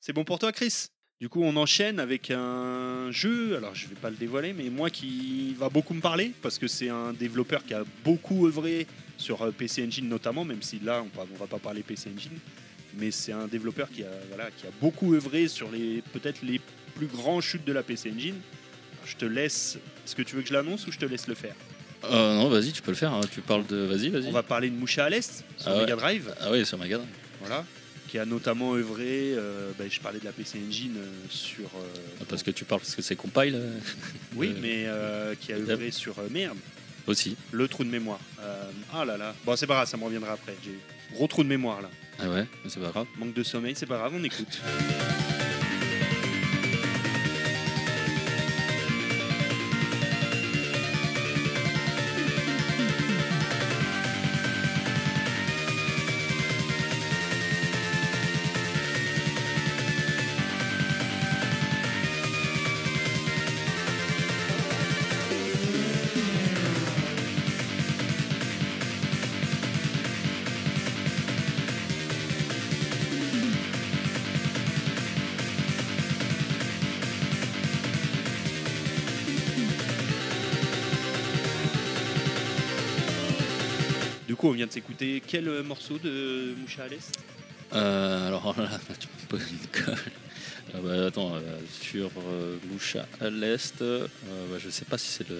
C'est 0.00 0.12
bon 0.12 0.24
pour 0.24 0.40
toi, 0.40 0.50
Chris? 0.50 0.88
Du 1.20 1.28
coup, 1.28 1.42
on 1.42 1.54
enchaîne 1.56 2.00
avec 2.00 2.32
un 2.32 3.10
jeu. 3.12 3.56
Alors, 3.56 3.74
je 3.74 3.86
vais 3.86 3.94
pas 3.94 4.10
le 4.10 4.16
dévoiler, 4.16 4.52
mais 4.52 4.68
moi 4.68 4.90
qui 4.90 5.54
va 5.54 5.68
beaucoup 5.68 5.94
me 5.94 6.00
parler 6.00 6.32
parce 6.42 6.58
que 6.58 6.66
c'est 6.66 6.88
un 6.88 7.12
développeur 7.12 7.64
qui 7.64 7.74
a 7.74 7.84
beaucoup 8.02 8.46
œuvré 8.46 8.86
sur 9.16 9.42
euh, 9.42 9.52
PC 9.52 9.86
Engine 9.86 10.08
notamment, 10.08 10.44
même 10.44 10.62
si 10.62 10.80
là, 10.80 11.04
on 11.04 11.20
on 11.20 11.36
va 11.36 11.46
pas 11.46 11.58
parler 11.58 11.82
PC 11.82 12.10
Engine. 12.16 12.38
Mais 12.98 13.12
c'est 13.12 13.32
un 13.32 13.46
développeur 13.46 13.90
qui 13.90 14.02
a, 14.02 14.10
voilà, 14.28 14.50
qui 14.50 14.66
a 14.66 14.70
beaucoup 14.80 15.14
œuvré 15.14 15.46
sur 15.46 15.70
les 15.70 16.02
peut-être 16.12 16.42
les 16.42 16.60
plus 17.00 17.06
grands 17.16 17.40
shoots 17.40 17.64
de 17.64 17.72
la 17.72 17.82
PC 17.82 18.12
Engine. 18.14 18.34
Je 19.06 19.16
te 19.16 19.24
laisse. 19.24 19.78
Est-ce 20.04 20.14
que 20.14 20.22
tu 20.22 20.36
veux 20.36 20.42
que 20.42 20.48
je 20.48 20.52
l'annonce 20.52 20.86
ou 20.86 20.92
je 20.92 20.98
te 20.98 21.06
laisse 21.06 21.26
le 21.28 21.34
faire 21.34 21.54
Euh, 22.04 22.34
non, 22.36 22.48
vas-y, 22.50 22.72
tu 22.72 22.82
peux 22.82 22.90
le 22.90 22.96
faire. 22.96 23.12
hein. 23.14 23.20
Tu 23.32 23.40
parles 23.40 23.66
de. 23.66 23.76
Vas-y, 23.76 24.10
vas-y. 24.10 24.26
On 24.26 24.32
va 24.32 24.42
parler 24.42 24.68
de 24.68 24.74
Moucha 24.76 25.06
à 25.06 25.10
l'Est 25.10 25.44
sur 25.56 25.68
Ah 25.70 25.74
ouais. 25.74 25.80
Mega 25.80 25.96
Drive. 25.96 26.34
Ah 26.40 26.50
oui, 26.52 26.66
sur 26.66 26.76
Mega 26.78 26.98
Drive. 26.98 27.10
Voilà. 27.40 27.64
Qui 28.08 28.18
a 28.18 28.26
notamment 28.26 28.74
œuvré. 28.74 29.32
euh, 29.34 29.70
ben, 29.78 29.88
je 29.90 30.00
parlais 30.00 30.18
de 30.18 30.24
la 30.26 30.32
PC 30.32 30.60
Engine 30.68 30.96
euh, 30.98 31.06
sur. 31.30 31.64
euh, 31.64 32.18
Ah, 32.20 32.24
Parce 32.28 32.42
que 32.42 32.50
tu 32.50 32.64
parles 32.66 32.82
parce 32.82 32.94
que 32.94 33.02
c'est 33.02 33.16
compile 33.16 33.54
euh, 33.54 33.78
Oui, 34.36 34.48
Euh, 34.54 34.58
mais 34.60 34.84
euh, 34.86 35.34
qui 35.40 35.52
a 35.52 35.56
œuvré 35.56 35.90
sur 35.90 36.18
euh, 36.18 36.28
merde, 36.30 36.58
aussi. 37.06 37.36
le 37.52 37.66
trou 37.68 37.84
de 37.84 37.90
mémoire. 37.90 38.20
Euh, 38.40 38.62
ah 38.92 39.04
là 39.06 39.16
là. 39.16 39.34
Bon, 39.46 39.56
c'est 39.56 39.66
pas 39.66 39.74
grave, 39.74 39.88
ça 39.88 39.96
me 39.96 40.04
reviendra 40.04 40.32
après. 40.32 40.54
J'ai 40.62 40.78
gros 41.14 41.26
trou 41.26 41.42
de 41.42 41.48
mémoire 41.48 41.80
là. 41.80 41.90
Ah 42.22 42.28
ouais, 42.28 42.46
mais 42.62 42.68
c'est 42.70 42.80
pas 42.80 42.90
grave. 42.90 43.06
Manque 43.18 43.32
de 43.32 43.42
sommeil, 43.42 43.72
c'est 43.74 43.86
pas 43.86 43.96
grave, 43.96 44.12
on 44.14 44.22
écoute. 44.24 44.60
Coup, 84.40 84.48
on 84.48 84.52
vient 84.52 84.66
de 84.66 84.72
s'écouter 84.72 85.22
quel 85.26 85.48
euh, 85.48 85.62
morceau 85.62 85.98
de 85.98 86.54
Moucha 86.58 86.84
à 86.84 86.88
l'Est 86.88 87.12
Euh, 87.74 88.28
alors 88.28 88.54
là, 88.58 88.70
tu 88.98 89.06
me 89.06 89.28
poses 89.28 89.52
une 89.52 89.84
colle. 89.84 89.98
Ah 90.72 90.78
bah, 90.82 91.06
attends, 91.06 91.34
euh, 91.34 91.40
sur 91.78 92.10
euh, 92.16 92.56
Moucha 92.70 93.06
à 93.20 93.28
l'Est, 93.28 93.80
bah, 93.82 94.56
je 94.58 94.70
sais 94.70 94.86
pas 94.86 94.96
si 94.96 95.08
c'est 95.08 95.28
le 95.28 95.36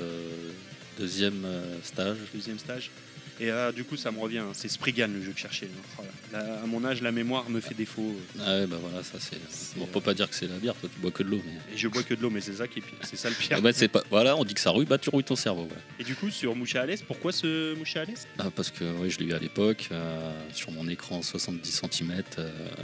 deuxième 0.99 1.47
stage. 1.82 2.19
Deuxième 2.35 2.58
stage. 2.58 2.91
Et 3.40 3.50
euh, 3.50 3.72
du 3.72 3.84
coup, 3.84 3.96
ça 3.96 4.10
me 4.10 4.19
revient. 4.19 4.38
hein, 4.38 4.50
C'est 4.52 4.69
Spriggan 4.69 5.08
le 5.08 5.22
jeu 5.22 5.31
que 5.32 5.38
je 5.38 5.42
cherchais. 5.42 5.69
hein. 5.98 6.02
Là. 6.32 6.60
À 6.62 6.66
mon 6.66 6.84
âge, 6.84 7.00
la 7.00 7.10
mémoire 7.10 7.48
me 7.48 7.60
fait 7.60 7.75
défaut. 7.75 8.14
Ah 8.38 8.58
ouais, 8.58 8.66
bah 8.66 8.76
voilà, 8.81 9.02
ça 9.02 9.19
c'est. 9.19 9.37
Bon, 9.76 9.82
on 9.82 9.84
euh, 9.84 9.87
peut 9.92 10.00
pas 10.02 10.12
dire 10.14 10.28
que 10.28 10.34
c'est 10.37 10.46
la 10.46 10.58
bière, 10.58 10.75
toi 10.75 10.88
tu 10.92 11.00
bois 11.00 11.10
que 11.10 11.22
de 11.22 11.31
l'eau. 11.31 11.40
Mais... 11.44 11.75
Et 11.75 11.78
je 11.78 11.88
bois 11.88 12.02
que 12.02 12.12
de 12.14 12.20
l'eau, 12.22 12.28
mais 12.31 12.40
c'est 12.42 12.52
ça 12.52 12.69
qui 12.69 12.81
est 12.81 12.82
pire. 12.82 12.98
C'est 13.02 13.16
ça 13.16 13.31
le 13.31 13.34
pire. 13.34 13.56
Ah 13.58 13.60
bah, 13.62 13.72
c'est 13.72 13.88
pas... 13.88 14.02
Voilà, 14.10 14.37
on 14.37 14.44
dit 14.44 14.52
que 14.54 14.60
ça 14.60 14.70
rouille, 14.70 14.84
bah 14.84 14.98
tu 14.98 15.08
rouilles 15.10 15.25
ton 15.25 15.37
cerveau. 15.37 15.64
voilà. 15.64 15.82
Et 15.98 16.04
du 16.04 16.14
coup, 16.14 16.31
sur 16.31 16.54
Moucha 16.54 16.82
à 16.82 16.87
l'Est, 16.87 17.04
pourquoi 17.04 17.32
ce 17.32 17.75
Moucha 17.76 18.02
à 18.02 18.04
l'Est 18.04 18.28
Ah, 18.38 18.50
parce 18.54 18.70
que 18.70 18.85
oui, 19.00 19.11
je 19.11 19.18
l'ai 19.18 19.25
eu 19.26 19.32
à 19.32 19.38
l'époque, 19.38 19.88
euh, 19.90 20.32
sur 20.52 20.70
mon 20.73 20.87
écran 20.88 21.23
70 21.23 21.82
cm, 21.90 22.23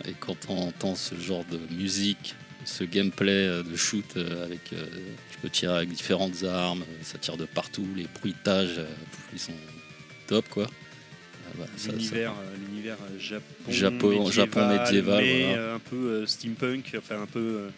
et 0.08 0.12
quand 0.18 0.36
on 0.48 0.56
entend 0.68 0.94
ce 0.94 1.14
genre 1.16 1.44
de 1.44 1.58
musique, 1.74 2.34
ce 2.64 2.82
gameplay 2.82 3.46
euh, 3.46 3.62
de 3.62 3.76
shoot 3.76 4.04
euh, 4.16 4.44
avec, 4.44 4.72
euh, 4.72 4.84
tu 5.30 5.38
peux 5.38 5.50
tirer 5.50 5.76
avec 5.76 5.90
différentes 5.92 6.42
armes, 6.42 6.82
euh, 6.82 7.02
ça 7.02 7.18
tire 7.18 7.36
de 7.36 7.44
partout, 7.44 7.86
les 7.94 8.06
bruitages, 8.20 8.78
euh, 8.78 8.86
ils 9.32 9.38
sont 9.38 9.52
top 10.26 10.48
quoi. 10.48 10.66
Ah, 10.68 11.52
bah, 11.58 11.66
L'univers, 11.92 12.32
euh, 12.32 12.56
l'univers 12.68 12.96
euh, 13.02 13.18
Japon, 13.18 13.44
Japon- 13.68 14.08
médiéval, 14.08 14.32
Japon 14.32 14.68
médiéval, 14.68 15.24
mais 15.24 15.42
voilà. 15.44 15.58
euh, 15.62 15.74
un 15.76 15.78
peu 15.78 15.96
euh, 15.96 16.26
steampunk, 16.26 16.94
enfin 16.98 17.22
un 17.22 17.26
peu 17.26 17.38
euh, 17.38 17.68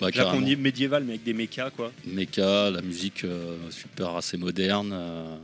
bah, 0.00 0.10
Japon 0.12 0.40
carrément. 0.40 0.62
médiéval, 0.62 1.04
mais 1.04 1.12
avec 1.14 1.24
des 1.24 1.34
mechas 1.34 1.70
quoi. 1.70 1.92
Mecha, 2.06 2.70
la 2.70 2.80
musique 2.82 3.24
euh, 3.24 3.56
super 3.70 4.16
assez 4.16 4.36
moderne, 4.36 4.90
euh, 4.92 5.36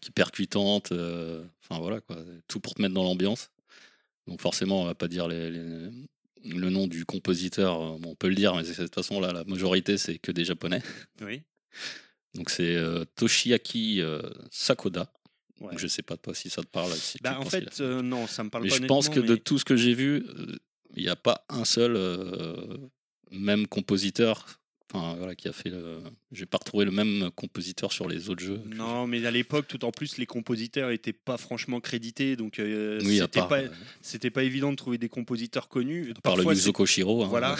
qui 0.00 0.10
percutante, 0.10 0.92
euh, 0.92 1.42
enfin 1.62 1.80
voilà 1.80 2.00
quoi, 2.00 2.16
tout 2.48 2.60
pour 2.60 2.74
te 2.74 2.82
mettre 2.82 2.94
dans 2.94 3.04
l'ambiance. 3.04 3.50
Donc 4.26 4.40
forcément, 4.40 4.82
on 4.82 4.86
va 4.86 4.94
pas 4.94 5.08
dire 5.08 5.28
les- 5.28 5.50
les- 5.50 5.90
le 6.46 6.68
nom 6.70 6.86
du 6.86 7.06
compositeur, 7.06 7.80
euh, 7.80 7.96
bon, 7.98 8.10
on 8.10 8.14
peut 8.14 8.28
le 8.28 8.34
dire, 8.34 8.54
mais 8.54 8.64
de 8.64 8.72
toute 8.74 8.94
façon 8.94 9.18
là, 9.20 9.32
la 9.32 9.44
majorité 9.44 9.96
c'est 9.96 10.18
que 10.18 10.30
des 10.32 10.44
japonais. 10.44 10.82
Oui. 11.22 11.40
Donc 12.34 12.50
c'est 12.50 12.74
euh, 12.76 13.04
Toshiaki 13.16 14.00
euh, 14.02 14.20
Sakoda. 14.50 15.10
Ouais. 15.60 15.70
Donc, 15.70 15.78
je 15.78 15.86
sais 15.86 16.02
pas 16.02 16.16
toi 16.16 16.34
si 16.34 16.50
ça 16.50 16.62
te 16.62 16.66
parle. 16.68 16.90
Si 16.92 17.18
Bah, 17.22 17.38
en 17.38 17.42
a- 17.46 17.50
fait, 17.50 17.80
euh, 17.80 18.02
non, 18.02 18.26
ça 18.26 18.42
me 18.44 18.50
parle 18.50 18.64
mais 18.64 18.70
pas. 18.70 18.76
je 18.76 18.82
pense 18.86 19.08
que 19.08 19.20
de 19.20 19.36
tout 19.36 19.58
ce 19.58 19.64
que 19.64 19.76
j'ai 19.76 19.94
vu, 19.94 20.24
euh, 20.26 20.56
il 20.96 21.02
n'y 21.04 21.08
a 21.08 21.16
pas 21.16 21.44
un 21.48 21.64
seul 21.64 21.94
euh, 21.96 22.76
même 23.30 23.66
compositeur 23.66 24.60
enfin, 24.92 25.14
voilà, 25.16 25.34
qui 25.34 25.48
a 25.48 25.52
fait 25.52 25.70
le. 25.70 25.98
J'ai 26.32 26.46
pas 26.46 26.58
retrouvé 26.58 26.84
le 26.84 26.90
même 26.92 27.30
compositeur 27.34 27.92
sur 27.92 28.06
les 28.08 28.30
autres 28.30 28.44
jeux. 28.44 28.60
Non, 28.66 29.06
mais 29.08 29.24
à 29.26 29.30
l'époque, 29.32 29.66
tout 29.66 29.84
en 29.84 29.90
plus, 29.90 30.18
les 30.18 30.26
compositeurs 30.26 30.90
étaient 30.90 31.12
pas 31.12 31.36
franchement 31.36 31.80
crédités, 31.80 32.36
donc 32.36 32.58
euh, 32.60 33.00
oui, 33.04 33.18
c'était 33.18 33.40
pas, 33.40 33.60
euh, 33.62 34.30
pas 34.32 34.42
évident 34.44 34.70
de 34.70 34.76
trouver 34.76 34.98
des 34.98 35.08
compositeurs 35.08 35.68
connus. 35.68 36.10
à 36.16 36.20
part 36.20 36.34
le 36.36 36.42
Parfois, 36.42 36.54
Yuzo 36.54 36.66
c'est- 36.66 36.72
Koshiro. 36.72 37.24
hein. 37.24 37.28
Voilà, 37.28 37.56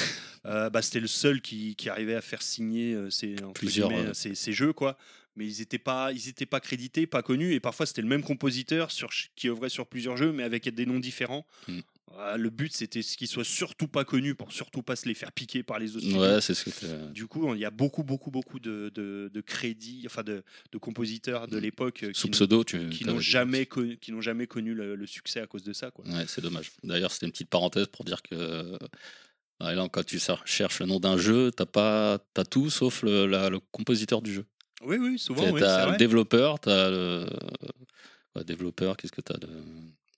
Euh, 0.47 0.69
bah, 0.71 0.83
c'était 0.83 1.01
le 1.01 1.07
seul 1.09 1.41
qui, 1.41 1.75
qui 1.75 1.89
arrivait 1.89 2.15
à 2.15 2.21
faire 2.21 2.43
signer 2.43 2.97
entre 2.97 3.53
Plusieurs, 3.55 3.91
ces 4.15 4.53
jeux, 4.53 4.73
quoi. 4.73 4.97
Mais 5.37 5.47
ils 5.47 5.59
n'étaient 5.59 5.79
pas, 5.79 6.13
ils 6.13 6.29
étaient 6.29 6.47
pas 6.47 6.61
crédités, 6.61 7.07
pas 7.07 7.23
connus, 7.23 7.55
et 7.55 7.61
parfois 7.61 7.87
c'était 7.87 8.03
le 8.03 8.09
même 8.09 8.23
compositeur 8.23 8.91
sur, 8.93 9.11
qui 9.35 9.49
œuvrait 9.49 9.69
sur 9.69 9.87
plusieurs 9.87 10.17
jeux, 10.17 10.33
mais 10.33 10.43
avec 10.45 10.69
des 10.69 10.87
noms 10.87 11.01
différents. 11.01 11.45
Mm. 11.69 11.81
Ah, 12.17 12.37
le 12.37 12.49
but, 12.51 12.73
c'était 12.73 13.03
ce 13.03 13.17
qu'ils 13.17 13.27
soient 13.27 13.43
surtout 13.43 13.89
pas 13.89 14.05
connus 14.05 14.37
pour 14.37 14.53
surtout 14.53 14.83
pas 14.83 14.95
se 14.95 15.09
les 15.09 15.15
faire 15.15 15.33
piquer 15.33 15.65
par 15.65 15.81
les 15.81 15.97
autres. 15.97 16.05
studios. 16.05 16.21
Ouais, 16.23 16.41
c'est 16.41 16.55
ce 16.55 16.65
que 16.67 16.71
t'as- 16.71 17.09
Du 17.09 17.27
coup, 17.27 17.53
il 17.55 17.61
y 17.61 17.65
a 17.65 17.71
beaucoup, 17.73 18.05
beaucoup, 18.05 18.31
beaucoup 18.31 18.61
de, 18.61 18.93
de, 18.95 19.29
de 19.35 19.41
crédits, 19.41 20.05
enfin 20.07 20.23
de, 20.23 20.45
de 20.71 20.79
compositeurs 20.79 21.49
de 21.49 21.57
Mm. 21.59 21.61
l'époque 21.63 22.03
euh, 22.05 22.11
Sous 22.15 22.29
qui, 22.29 22.31
pseudo, 22.33 22.63
tu 22.63 22.89
qui 22.91 23.05
n'ont 23.05 23.19
jamais, 23.19 23.65
connu- 23.67 23.97
qui 23.99 24.13
n'ont 24.13 24.21
jamais 24.21 24.47
connu 24.47 24.75
le, 24.75 24.95
le 24.95 25.07
succès 25.07 25.41
à 25.41 25.49
cause 25.49 25.65
de 25.65 25.73
ça. 25.73 25.91
Quoi. 25.91 26.05
Ouais, 26.07 26.25
c'est 26.29 26.41
dommage. 26.41 26.71
D'ailleurs, 26.85 27.11
c'était 27.11 27.27
une 27.27 27.33
petite 27.33 27.51
parenthèse 27.51 27.89
pour 27.89 28.05
dire 28.05 28.23
que 28.23 28.79
là, 29.59 29.89
quand 29.91 30.05
tu 30.07 30.21
cherches 30.45 30.79
le 30.81 30.87
nom 30.87 31.01
d'un 31.01 31.19
jeu, 31.19 31.51
t'as 31.51 31.67
pas, 31.67 32.19
t'as 32.35 32.45
tout 32.45 32.71
sauf 32.71 33.03
le, 33.03 33.27
la- 33.27 33.51
le 33.51 33.59
compositeur 33.59 34.23
du 34.23 34.33
jeu. 34.35 34.45
Oui, 34.87 34.97
oui, 35.01 35.19
souvent, 35.19 35.51
oui, 35.51 35.61
t'as 35.61 35.85
c'est 35.87 35.91
le 35.93 35.97
développeur, 35.97 36.59
t'as 36.61 36.91
le 36.91 37.27
ouais, 38.37 38.45
développeur. 38.45 38.97
Qu'est-ce 38.97 39.13
que 39.13 39.21
t'as 39.21 39.37
de 39.39 39.49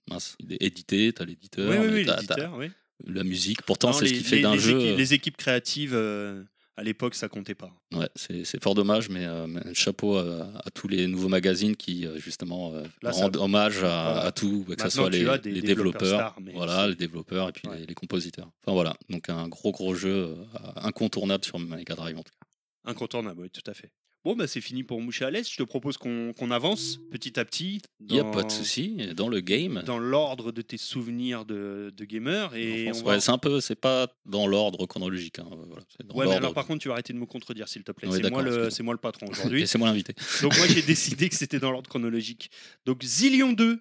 mince 0.09 0.37
il 0.41 0.53
est 0.53 0.63
Édité, 0.63 1.13
t'as 1.15 1.25
l'éditeur, 1.25 1.69
Oui, 1.71 1.77
oui, 1.79 2.05
l'éditeur, 2.05 2.57
oui. 2.57 2.71
la 3.05 3.25
musique. 3.25 3.63
Pourtant, 3.63 3.93
c'est 3.93 4.07
ce 4.07 4.13
qui 4.15 4.25
fait 4.25 4.41
d'un 4.41 4.57
jeu. 4.57 4.79
équipes- 4.81 4.97
les 4.99 5.15
équipes 5.15 5.37
créatives, 5.37 5.95
euh, 5.95 6.43
à 6.79 6.83
l'époque, 6.83 7.15
ça 7.15 7.29
comptait 7.29 7.55
pas. 7.55 7.73
Ouais, 7.95 8.09
c'est 8.17 8.63
fort 8.63 8.75
dommage, 8.75 9.09
mais, 9.09 9.25
euh, 9.25 9.47
mais 9.47 9.73
chapeau 9.73 10.17
à, 10.17 10.51
à 10.65 10.71
tous 10.75 10.89
les 10.89 11.07
nouveaux 11.07 11.29
magazines 11.31 11.75
qui 11.75 12.07
euh, 12.07 12.19
justement 12.19 12.75
euh, 12.75 12.83
Là, 13.03 13.13
ça- 13.13 13.23
rendent 13.23 13.37
hommage 13.39 13.83
à, 13.83 14.31
tout, 14.35 14.65
que 14.65 14.83
ce 14.83 14.89
soit 14.91 15.11
tu 15.11 15.19
les, 15.25 15.29
as 15.29 15.39
des 15.39 15.53
les 15.53 15.61
développeurs 15.63 16.01
développeurs, 16.03 16.31
stars, 16.33 16.41
mais 16.43 16.53
voilà, 16.53 16.87
les 16.89 16.95
développeurs 16.95 17.49
et 17.49 17.53
puis 17.53 17.67
Ouais. 17.69 17.79
les, 17.81 17.87
les 17.87 17.95
compositeurs. 17.95 18.51
Enfin 18.63 18.75
voilà, 18.75 18.95
donc 19.09 19.29
un 19.31 19.49
gros 19.49 19.73
gros 19.73 19.95
jeu 19.95 20.11
euh, 20.15 20.35
incontournable 20.77 21.45
sur 21.45 21.59
Mega 21.59 21.95
Drive 21.95 22.19
en 22.19 22.23
tout 22.23 22.33
cas. 22.39 22.91
Incontournable, 22.91 23.41
oui, 23.41 23.51
tout 23.51 23.69
à 23.71 23.75
fait. 23.75 23.91
Bon, 24.27 24.35
bah, 24.35 24.49
c'est 24.49 24.61
fini 24.61 24.83
pour 24.83 25.01
Moucher 25.01 25.25
à 25.25 25.31
l'Est. 25.31 25.49
Je 25.49 25.57
te 25.57 25.63
propose 25.63 25.99
qu'on 25.99 26.51
avance 26.51 26.99
petit 27.13 27.39
à 27.39 27.45
petit. 27.45 27.81
Il 28.01 28.07
n'y 28.13 28.19
a 28.19 28.25
pas 28.25 28.43
de 28.43 28.51
souci 28.51 28.97
dans 29.15 29.29
le 29.29 29.39
game. 29.39 29.85
Dans 29.87 30.01
l'ordre 30.01 30.51
de 30.51 30.63
tes 30.63 30.79
souvenirs 30.79 31.45
de, 31.45 31.93
de 31.97 32.05
gamer. 32.05 32.53
Et 32.57 32.91
va- 32.91 33.03
Ouais, 33.05 33.21
c'est 33.21 33.31
un 33.31 33.39
peu, 33.39 33.61
c'est 33.61 33.77
pas 33.77 34.09
dans 34.25 34.49
l'ordre 34.49 34.85
chronologique. 34.87 35.39
hein, 35.39 35.47
voilà, 35.49 35.85
dans 36.05 36.17
Ouais, 36.17 36.25
mais 36.25 36.25
l'ordre. 36.25 36.37
alors 36.39 36.55
par 36.55 36.67
contre, 36.67 36.83
tu 36.83 36.89
vas 36.89 36.95
arrêter 36.95 37.13
de 37.13 37.19
me 37.19 37.27
contredire, 37.27 37.69
s'il 37.69 37.85
te 37.85 37.93
plaît. 37.93 38.09
C'est, 38.11 38.29
moi 38.29 38.43
le, 38.43 38.69
moi 38.83 38.99
patron 38.99 39.27
aujourd'hui. 39.31 39.65
C'est 39.69 39.79
moi 39.79 39.87
l'invité. 39.87 40.13
Donc 40.43 40.57
moi, 40.57 40.67
j'ai 40.67 40.83
décidé 40.83 41.29
que 41.29 41.37
c'était 41.37 41.61
dans 41.61 41.71
l'ordre 41.71 41.89
chronologique. 41.89 42.51
Donc 42.85 43.05
Zillion 43.05 43.53
2, 43.53 43.79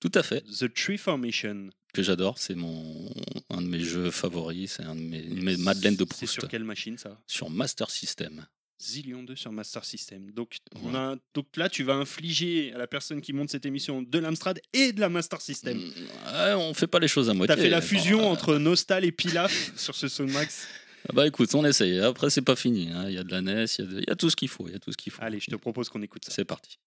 Tout 0.00 0.12
à 0.14 0.22
fait. 0.22 0.40
The 0.46 0.72
Tree 0.72 0.96
Formation. 0.96 1.68
Que 1.92 2.02
j'adore, 2.02 2.38
c'est 2.38 2.54
mon 2.54 3.12
un 3.50 3.60
de 3.60 3.66
mes 3.66 3.80
jeux 3.80 4.10
favoris, 4.10 4.72
c'est 4.78 4.84
un 4.84 4.94
de 4.96 5.00
mes, 5.02 5.18
une 5.18 5.40
de 5.40 5.44
mes 5.44 5.56
Madeleines 5.58 5.96
de 5.96 6.06
C'est 6.10 6.16
Proust 6.16 6.32
sur 6.32 6.48
quelle 6.48 6.64
machine 6.64 6.96
ça? 6.96 7.20
Sur 7.26 7.50
Master 7.50 7.90
System. 7.90 8.46
Zillion 8.80 9.22
2 9.24 9.34
sur 9.36 9.50
Master 9.52 9.84
System. 9.84 10.30
Donc, 10.32 10.56
on 10.84 10.94
a, 10.94 11.16
donc 11.34 11.46
là, 11.56 11.68
tu 11.68 11.82
vas 11.82 11.94
infliger 11.94 12.72
à 12.74 12.78
la 12.78 12.86
personne 12.86 13.20
qui 13.20 13.32
monte 13.32 13.50
cette 13.50 13.66
émission 13.66 14.02
de 14.02 14.18
l'Amstrad 14.18 14.60
et 14.72 14.92
de 14.92 15.00
la 15.00 15.08
Master 15.08 15.40
System. 15.40 15.76
Mm, 15.78 15.82
ouais, 16.34 16.54
on 16.54 16.74
fait 16.74 16.86
pas 16.86 16.98
les 17.00 17.08
choses 17.08 17.28
à 17.28 17.34
moitié. 17.34 17.54
T'as 17.56 17.60
fait 17.60 17.68
la 17.70 17.80
fusion 17.80 18.20
euh, 18.20 18.32
entre 18.32 18.56
Nostal 18.56 19.04
et 19.04 19.12
Pilaf 19.12 19.72
sur 19.76 19.94
ce 19.96 20.06
Soundmax. 20.08 20.66
ah 21.08 21.12
Bah 21.12 21.26
écoute, 21.26 21.52
on 21.54 21.64
essaye. 21.64 21.98
Après, 22.00 22.30
c'est 22.30 22.42
pas 22.42 22.56
fini. 22.56 22.90
hein. 22.92 23.06
Il 23.08 23.14
y 23.14 23.18
a 23.18 23.24
de 23.24 23.30
la 23.32 23.40
NES, 23.40 23.64
il 23.78 23.84
y 23.84 23.88
a 23.88 23.90
de- 23.90 24.00
il 24.00 24.04
y, 24.08 24.12
a 24.12 24.16
tout 24.16 24.30
ce 24.30 24.36
qu'il 24.36 24.48
faut. 24.48 24.66
Il 24.68 24.72
y 24.72 24.76
a 24.76 24.78
tout 24.78 24.92
ce 24.92 24.96
qu'il 24.96 25.12
faut. 25.12 25.22
Allez, 25.22 25.40
je 25.40 25.50
te 25.50 25.56
propose 25.56 25.88
qu'on 25.88 26.02
écoute 26.02 26.24
ça. 26.24 26.30
C'est 26.32 26.44
parti. 26.44 26.78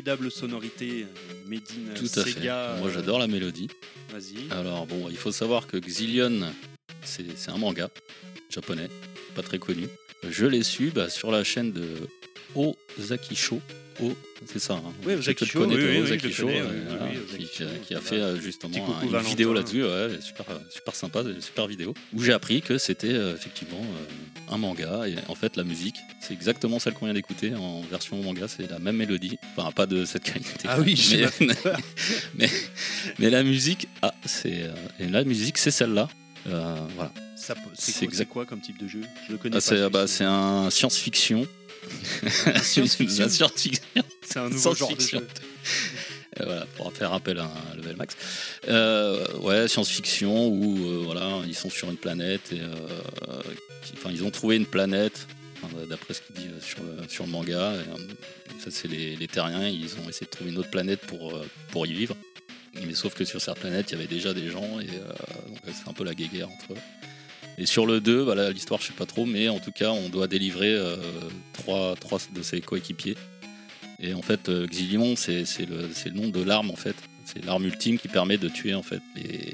Formidable 0.00 0.30
sonorité 0.30 1.04
euh, 1.04 1.34
Made 1.50 1.60
in 1.72 1.94
Tout 1.94 2.06
à 2.18 2.24
Sega. 2.24 2.72
fait. 2.74 2.80
Moi, 2.80 2.88
euh, 2.88 2.92
j'adore 2.94 3.18
la 3.18 3.26
mélodie. 3.26 3.68
Vas-y. 4.10 4.50
Alors 4.50 4.86
bon, 4.86 5.08
il 5.10 5.16
faut 5.16 5.30
savoir 5.32 5.66
que 5.66 5.76
Xillion, 5.76 6.40
c'est 7.04 7.24
un 7.48 7.58
manga 7.58 7.90
japonais, 8.48 8.88
pas 9.34 9.42
très 9.42 9.58
connu. 9.58 9.88
Je 10.28 10.46
l'ai 10.46 10.62
su 10.62 10.90
bah, 10.94 11.10
sur 11.10 11.30
la 11.30 11.44
chaîne 11.44 11.72
de 11.72 11.86
Ozaki 12.54 13.36
Show. 13.36 13.60
Oh, 14.02 14.14
c'est 14.46 14.58
ça. 14.58 14.74
Hein. 14.74 14.92
Oui, 15.04 15.14
Ozaki 15.14 15.44
Show, 15.44 15.66
oui, 15.66 15.76
oui, 15.76 15.98
Ozaki 15.98 16.30
connais, 16.32 16.60
euh, 16.60 16.64
oui, 16.70 16.80
voilà, 16.88 17.04
Ozaki 17.28 17.44
qui 17.52 17.62
a- 17.94 18.00
qui 18.00 18.06
fait 18.06 18.40
justement 18.40 19.00
une 19.02 19.10
Valentin. 19.10 19.28
vidéo 19.28 19.52
là-dessus, 19.52 19.84
ouais, 19.84 20.18
super, 20.22 20.46
super 20.70 20.94
sympa, 20.94 21.22
super 21.40 21.66
vidéo, 21.66 21.92
où 22.14 22.22
j'ai 22.22 22.32
appris 22.32 22.62
que 22.62 22.78
c'était 22.78 23.12
euh, 23.12 23.34
effectivement 23.34 23.82
euh, 23.82 24.29
un 24.50 24.58
manga 24.58 25.06
et 25.06 25.14
en 25.28 25.34
fait 25.34 25.56
la 25.56 25.64
musique, 25.64 25.96
c'est 26.20 26.34
exactement 26.34 26.78
celle 26.78 26.94
qu'on 26.94 27.06
vient 27.06 27.14
d'écouter 27.14 27.54
en 27.54 27.80
version 27.82 28.16
manga, 28.22 28.46
c'est 28.48 28.68
la 28.70 28.78
même 28.78 28.96
mélodie, 28.96 29.38
enfin 29.56 29.70
pas 29.72 29.86
de 29.86 30.04
cette 30.04 30.24
qualité. 30.24 30.66
Ah 30.68 30.78
oui, 30.80 31.16
mais, 31.40 31.46
mais, 32.34 32.50
mais 33.18 33.30
la 33.30 33.42
musique, 33.42 33.88
ah, 34.02 34.12
c'est 34.24 34.64
euh, 34.64 34.72
et 34.98 35.08
la 35.08 35.24
musique 35.24 35.56
c'est 35.58 35.70
celle-là. 35.70 36.08
Euh, 36.48 36.74
voilà. 36.96 37.12
C'est 37.74 38.06
quoi, 38.06 38.24
quoi 38.26 38.46
comme 38.46 38.60
type 38.60 38.78
de 38.78 38.88
jeu? 38.88 39.00
Je 39.26 39.32
le 39.32 39.38
connais 39.38 39.56
Ah, 39.56 39.60
c'est 39.60 39.76
celui-ci. 39.76 39.90
bah, 39.90 40.06
c'est 40.06 40.24
un 40.24 40.70
science-fiction. 40.70 41.46
science-fiction. 42.62 43.26
C'est 44.22 44.38
un 44.38 44.48
nouveau 44.50 44.74
genre 44.74 44.94
de 44.94 45.00
Science-fiction. 45.00 45.20
jeu. 45.20 45.26
Voilà, 46.38 46.64
pour 46.76 46.92
faire 46.92 47.12
appel 47.12 47.38
à 47.38 47.44
un 47.44 47.76
level 47.76 47.96
max. 47.96 48.16
Euh, 48.68 49.26
ouais, 49.38 49.66
science-fiction 49.66 50.48
où 50.48 50.76
euh, 50.78 51.02
voilà, 51.04 51.40
ils 51.46 51.56
sont 51.56 51.70
sur 51.70 51.90
une 51.90 51.96
planète 51.96 52.52
et 52.52 52.60
euh, 52.60 53.42
ils 54.10 54.22
ont 54.22 54.30
trouvé 54.30 54.56
une 54.56 54.66
planète. 54.66 55.26
D'après 55.90 56.14
ce 56.14 56.22
qu'il 56.22 56.36
dit 56.36 56.48
sur 56.60 57.26
le, 57.26 57.30
manga, 57.30 57.74
ça 58.58 58.70
c'est 58.70 58.88
les, 58.88 59.28
terriens, 59.28 59.68
ils 59.68 59.94
ont 59.96 60.08
essayé 60.08 60.24
de 60.24 60.30
trouver 60.30 60.50
une 60.52 60.58
autre 60.58 60.70
planète 60.70 61.00
pour, 61.00 61.38
pour 61.70 61.86
y 61.86 61.92
vivre. 61.92 62.16
Mais 62.86 62.94
sauf 62.94 63.12
que 63.14 63.26
sur 63.26 63.42
cette 63.42 63.58
planète, 63.58 63.90
il 63.90 63.92
y 63.92 63.98
avait 63.98 64.06
déjà 64.06 64.32
des 64.32 64.48
gens 64.48 64.80
et 64.80 64.86
c'est 65.66 65.90
un 65.90 65.92
peu 65.92 66.04
la 66.04 66.14
guéguerre 66.14 66.48
entre 66.48 66.72
eux. 66.72 66.82
Et 67.58 67.66
sur 67.66 67.84
le 67.84 68.00
2, 68.00 68.22
voilà, 68.22 68.52
l'histoire 68.52 68.80
je 68.80 68.86
sais 68.86 68.94
pas 68.94 69.04
trop, 69.04 69.26
mais 69.26 69.50
en 69.50 69.58
tout 69.58 69.72
cas 69.72 69.90
on 69.90 70.08
doit 70.08 70.28
délivrer 70.28 70.78
trois, 71.52 71.94
trois 71.96 72.20
de 72.34 72.42
ses 72.42 72.62
coéquipiers. 72.62 73.16
Et 74.02 74.14
en 74.14 74.22
fait, 74.22 74.48
euh, 74.48 74.66
Xilion, 74.66 75.14
c'est 75.16 75.44
le, 75.66 76.10
nom 76.12 76.28
de 76.28 76.42
l'arme 76.42 76.70
en 76.70 76.76
fait. 76.76 76.96
C'est 77.24 77.44
l'arme 77.44 77.64
ultime 77.66 77.98
qui 77.98 78.08
permet 78.08 78.38
de 78.38 78.48
tuer 78.48 78.74
en 78.74 78.82
fait 78.82 79.00
les, 79.14 79.52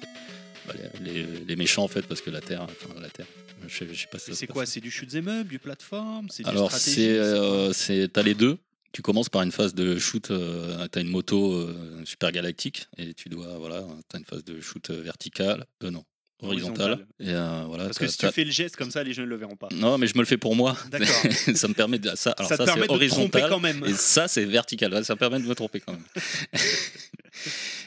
bah, 0.67 0.75
les, 1.00 1.12
les- 1.12 1.26
les 1.47 1.57
méchants 1.57 1.83
en 1.85 1.88
fait 1.88 2.03
parce 2.03 2.21
que 2.21 2.31
la 2.31 2.41
Terre, 2.41 2.62
enfin 2.62 2.99
la 3.00 3.09
Terre, 3.11 3.26
je 3.67 3.76
sais, 3.76 3.87
je 3.93 4.00
sais 4.00 4.07
pas 4.07 4.19
si 4.19 4.35
C'est 4.35 4.47
quoi 4.47 4.65
C'est 4.67 4.81
du 4.81 4.91
shoot'em 4.91 5.29
up, 5.29 5.49
du 5.49 5.59
plateforme 5.59 6.29
C'est 6.31 6.43
du 6.45 6.49
Alors 6.49 6.71
c'est, 6.73 7.09
euh, 7.19 7.73
t'as 8.12 8.23
les 8.23 8.35
deux. 8.35 8.59
Tu 8.93 9.03
commences 9.03 9.29
par 9.29 9.43
une 9.43 9.53
phase 9.53 9.75
de 9.75 9.99
shoot, 9.99 10.31
euh, 10.31 10.87
t'as 10.88 11.03
une 11.03 11.09
moto 11.11 11.53
euh, 11.53 12.00
super 12.07 12.33
galactique 12.33 12.87
et 12.97 13.12
tu 13.12 13.29
dois 13.29 13.59
voilà, 13.59 13.85
t'as 14.09 14.19
une 14.19 14.25
phase 14.25 14.43
de 14.45 14.59
shoot 14.61 14.88
euh, 14.88 15.03
verticale, 15.03 15.67
non, 15.83 16.03
horizontale. 16.43 16.93
Horizontale. 16.93 17.07
Et 17.21 17.31
euh, 17.31 17.64
voilà. 17.66 17.85
Parce 17.85 17.99
que 17.99 18.07
si 18.07 18.19
tu 18.19 18.28
fais 18.31 18.45
le 18.45 18.50
geste 18.50 18.76
comme 18.76 18.90
ça, 18.90 19.02
les 19.02 19.12
gens 19.12 19.23
ne 19.23 19.26
le 19.28 19.37
verront 19.37 19.57
pas. 19.57 19.69
Non, 19.73 19.99
mais 19.99 20.07
je 20.07 20.14
me 20.14 20.21
le 20.21 20.26
fais 20.26 20.37
pour 20.37 20.55
moi. 20.57 20.76
D'accord. 20.90 21.09
ça 21.55 21.69
me 21.69 21.75
permet 21.75 21.99
de 21.99 22.11
ça. 22.14 22.33
Alors 22.33 22.49
ça 22.49 22.57
ça, 22.57 22.66
c'est 22.66 22.90
horizontal. 22.90 23.49
quand 23.49 23.61
même. 23.61 23.85
Et 23.87 23.93
ça, 23.95 24.28
c'est 24.28 24.45
vertical. 24.45 25.05
Ça 25.05 25.16
permet 25.16 25.38
de 25.40 25.45
me 25.47 25.55
tromper 25.55 25.81
quand 25.81 25.93
même. 25.93 26.05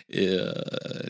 et 0.09 0.27
euh, 0.27 0.51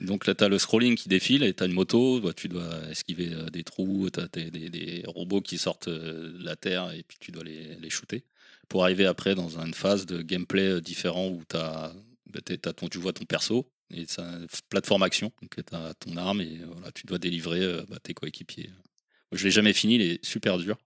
donc 0.01 0.27
là, 0.27 0.35
tu 0.35 0.43
as 0.43 0.49
le 0.49 0.57
scrolling 0.59 0.95
qui 0.95 1.07
défile 1.09 1.43
et 1.43 1.53
tu 1.53 1.63
as 1.63 1.65
une 1.65 1.73
moto. 1.73 2.19
bah, 2.19 2.31
tu 2.35 2.47
dois 2.49 2.69
esquiver 2.89 3.29
euh, 3.33 3.49
des 3.49 3.63
trous. 3.63 4.09
Tu 4.11 4.19
as 4.19 4.27
des, 4.27 4.51
des- 4.51 4.69
des 4.69 5.03
robots 5.07 5.41
qui 5.41 5.57
sortent 5.57 5.89
de 5.89 6.35
la 6.43 6.55
Terre 6.55 6.91
et 6.91 7.03
puis 7.07 7.17
tu 7.19 7.31
dois 7.31 7.43
les, 7.43 7.75
les 7.81 7.89
shooter. 7.89 8.23
Pour 8.67 8.83
arriver 8.83 9.05
après 9.05 9.33
dans 9.35 9.59
une 9.59 9.73
phase 9.73 10.05
de 10.05 10.21
gameplay 10.21 10.81
différent 10.81 11.27
où 11.29 11.43
t'as- 11.47 11.93
bah, 12.31 12.39
t'es- 12.43 12.57
t'as 12.57 12.73
ton, 12.73 12.87
tu 12.89 12.97
vois 12.99 13.13
ton 13.13 13.25
perso. 13.25 13.69
Et 13.91 14.05
c'est 14.07 14.21
une 14.21 14.47
plateforme 14.69 15.03
action. 15.03 15.31
Donc 15.41 15.55
tu 15.55 15.75
as 15.75 15.93
ton 15.95 16.15
arme 16.17 16.41
et 16.41 16.59
euh, 16.61 16.65
voilà, 16.71 16.91
tu 16.91 17.05
dois 17.07 17.17
délivrer 17.17 17.61
euh, 17.61 17.83
bah, 17.89 17.97
tes 18.01 18.13
coéquipiers. 18.13 18.69
Je 19.31 19.43
l'ai 19.45 19.51
jamais 19.51 19.73
fini, 19.73 19.95
il 19.95 20.01
est 20.01 20.25
super 20.25 20.57
dur. 20.57 20.77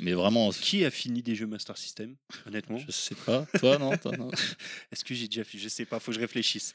Mais 0.00 0.12
vraiment, 0.12 0.50
Qui 0.50 0.84
a 0.84 0.90
fini 0.90 1.22
des 1.22 1.34
jeux 1.34 1.46
Master 1.46 1.76
System, 1.76 2.14
honnêtement? 2.46 2.78
Je 2.78 2.90
sais 2.92 3.16
pas. 3.16 3.46
Toi, 3.58 3.78
non. 3.78 3.90
Est-ce 4.92 5.04
que 5.04 5.12
j'ai 5.14 5.26
déjà 5.26 5.42
fait? 5.42 5.58
Je 5.58 5.68
sais 5.68 5.84
pas, 5.86 5.98
faut 5.98 6.12
que 6.12 6.14
je 6.14 6.20
réfléchisse. 6.20 6.74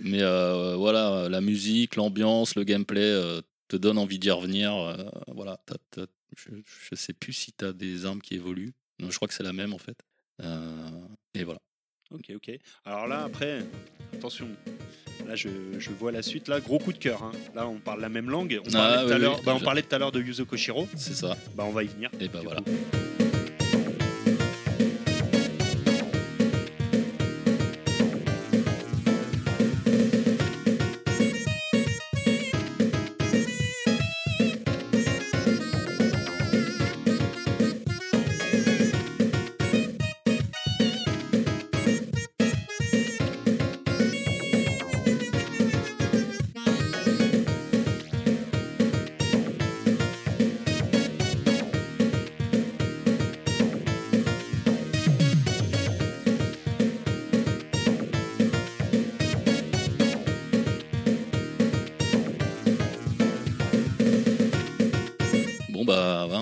Mais 0.00 0.22
euh, 0.22 0.76
voilà, 0.76 1.28
la 1.28 1.40
musique, 1.40 1.96
l'ambiance, 1.96 2.54
le 2.54 2.62
gameplay 2.62 3.00
euh, 3.00 3.40
te 3.66 3.76
donne 3.76 3.98
envie 3.98 4.20
d'y 4.20 4.30
revenir. 4.30 4.76
euh, 4.76 5.08
voilà, 5.28 5.60
je, 6.36 6.50
je 6.90 6.94
sais 6.94 7.12
plus 7.12 7.32
si 7.32 7.52
tu 7.52 7.64
as 7.64 7.72
des 7.72 8.04
armes 8.06 8.20
qui 8.22 8.34
évoluent. 8.34 8.72
Non, 9.00 9.10
je 9.10 9.16
crois 9.16 9.26
que 9.26 9.34
c'est 9.34 9.42
la 9.42 9.52
même 9.52 9.72
en 9.72 9.78
fait. 9.78 9.98
Euh, 10.40 11.06
et 11.34 11.42
voilà. 11.42 11.60
Ok, 12.14 12.32
ok. 12.34 12.58
Alors 12.84 13.06
là, 13.06 13.22
après, 13.24 13.60
attention. 14.14 14.48
Là, 15.26 15.36
je, 15.36 15.48
je 15.78 15.90
vois 15.90 16.10
la 16.12 16.22
suite. 16.22 16.48
Là, 16.48 16.60
gros 16.60 16.78
coup 16.78 16.92
de 16.92 16.98
cœur. 16.98 17.22
hein. 17.22 17.32
Là, 17.54 17.68
on 17.68 17.76
parle 17.78 18.00
la 18.00 18.08
même 18.08 18.28
langue. 18.30 18.60
On 18.64 18.68
Ah, 18.70 18.72
parlait, 18.72 18.96
tout 19.06 19.12
à 19.12 19.14
oui, 19.14 19.20
l'heure- 19.20 19.36
oui. 19.38 19.42
bah, 19.44 19.52
on 19.54 19.58
Je- 19.58 19.64
parlait 19.64 19.82
tout 19.82 19.94
à 19.94 19.98
l'heure 19.98 20.12
de 20.12 20.20
Yuzo 20.20 20.44
Koshiro. 20.44 20.88
C'est 20.96 21.14
ça. 21.14 21.36
Bah, 21.54 21.64
on 21.66 21.70
va 21.72 21.84
y 21.84 21.86
venir. 21.88 22.10
Et 22.20 22.28
bah 22.28 22.40
du 22.40 22.46
voilà. 22.46 22.60
coup. 22.62 22.70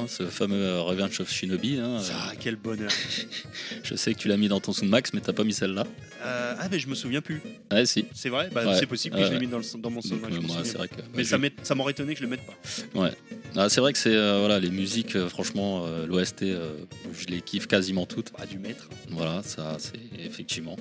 Ce 0.09 0.25
fameux 0.27 0.57
euh, 0.65 0.81
Revenge 0.81 1.21
of 1.21 1.31
Shinobi. 1.31 1.79
hein, 1.79 2.01
Ça, 2.01 2.13
euh, 2.15 2.35
quel 2.41 2.57
bonheur. 2.57 2.91
je 3.85 3.95
sais 3.95 4.15
que 4.15 4.19
tu 4.19 4.29
l'as 4.29 4.37
mis 4.37 4.49
dans 4.49 4.61
ton 4.61 4.73
Soundmax, 4.73 5.13
mais 5.13 5.21
t'as 5.21 5.33
pas 5.33 5.45
mis 5.45 5.53
celle-là. 5.53 5.85
Euh, 6.25 6.55
ah, 6.59 6.67
mais 6.71 6.79
je 6.79 6.89
me 6.89 6.95
souviens 6.95 7.21
plus. 7.21 7.41
Ouais, 7.71 7.87
si. 7.87 8.07
C'est 8.15 8.29
vrai? 8.29 8.49
Bah, 8.53 8.67
Ouais. 8.67 8.77
C'est 8.79 8.87
possible 8.87 9.15
que 9.17 9.21
Ouais, 9.21 9.27
je 9.27 9.31
l'ai 9.33 9.37
ouais. 9.39 9.47
mis 9.47 9.51
dans, 9.51 9.59
le, 9.59 9.65
dans 9.81 9.91
mon 9.91 10.01
Donc, 10.01 10.05
je 10.11 10.15
me 10.41 10.47
moi, 10.47 10.57
que. 10.63 10.79
bah, 10.79 11.03
Mais 11.15 11.23
je- 11.25 11.37
ça, 11.63 11.75
m'aurait 11.75 11.93
étonné 11.93 12.15
que 12.15 12.19
je 12.19 12.25
le 12.25 12.31
mette 12.31 12.43
pas. 12.45 13.11
Ah, 13.57 13.69
c'est 13.69 13.81
vrai 13.81 13.93
que 13.93 13.99
c'est 13.99 14.15
euh, 14.15 14.39
voilà 14.41 14.59
les 14.59 14.71
musiques, 14.71 15.17
euh, 15.17 15.29
franchement, 15.29 15.87
l'OST, 16.07 16.43
je 16.45 17.27
les 17.29 17.41
kiffe 17.41 17.67
quasiment 17.67 18.07
toutes. 18.07 18.31
Pas 18.31 18.47
du 18.47 18.59
maître. 18.59 18.89
Voilà, 19.11 19.43
ça, 19.45 19.77
c'est 19.79 19.93
effectivement. 20.25 20.77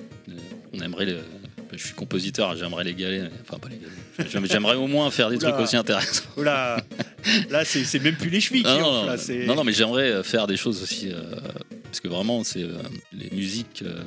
on 0.72 0.80
aimerait. 0.80 1.06
les- 1.06 1.16
je 1.72 1.84
suis 1.84 1.94
compositeur, 1.94 2.56
j'aimerais 2.56 2.82
les 2.84 2.94
galer. 2.94 3.24
Enfin, 3.42 3.58
pas 3.58 3.68
les 3.68 3.76
galer. 3.76 4.30
J'aime- 4.30 4.46
J'aimerais 4.46 4.76
au 4.76 4.86
moins 4.86 5.10
faire 5.10 5.28
des 5.28 5.36
Oula. 5.36 5.50
trucs 5.52 5.62
aussi 5.64 5.76
intéressants. 5.76 6.24
Oh 6.36 6.42
là, 7.50 7.64
c'est 7.64 7.98
même 8.02 8.16
plus 8.16 8.30
les 8.30 8.40
chevilles 8.40 8.62
qui 8.62 8.68
non, 8.68 8.80
non, 8.80 9.04
là, 9.06 9.12
non, 9.16 9.22
c'est- 9.22 9.46
non, 9.46 9.54
non, 9.54 9.64
mais 9.64 9.72
j'aimerais 9.72 10.10
euh, 10.10 10.22
faire 10.22 10.46
des 10.46 10.56
choses 10.56 10.82
aussi. 10.82 11.10
euh, 11.12 11.22
parce 11.84 12.00
que 12.00 12.08
vraiment, 12.08 12.44
c'est 12.44 12.62
euh, 12.62 12.76
les 13.12 13.30
musiques. 13.30 13.82
euh, 13.82 14.02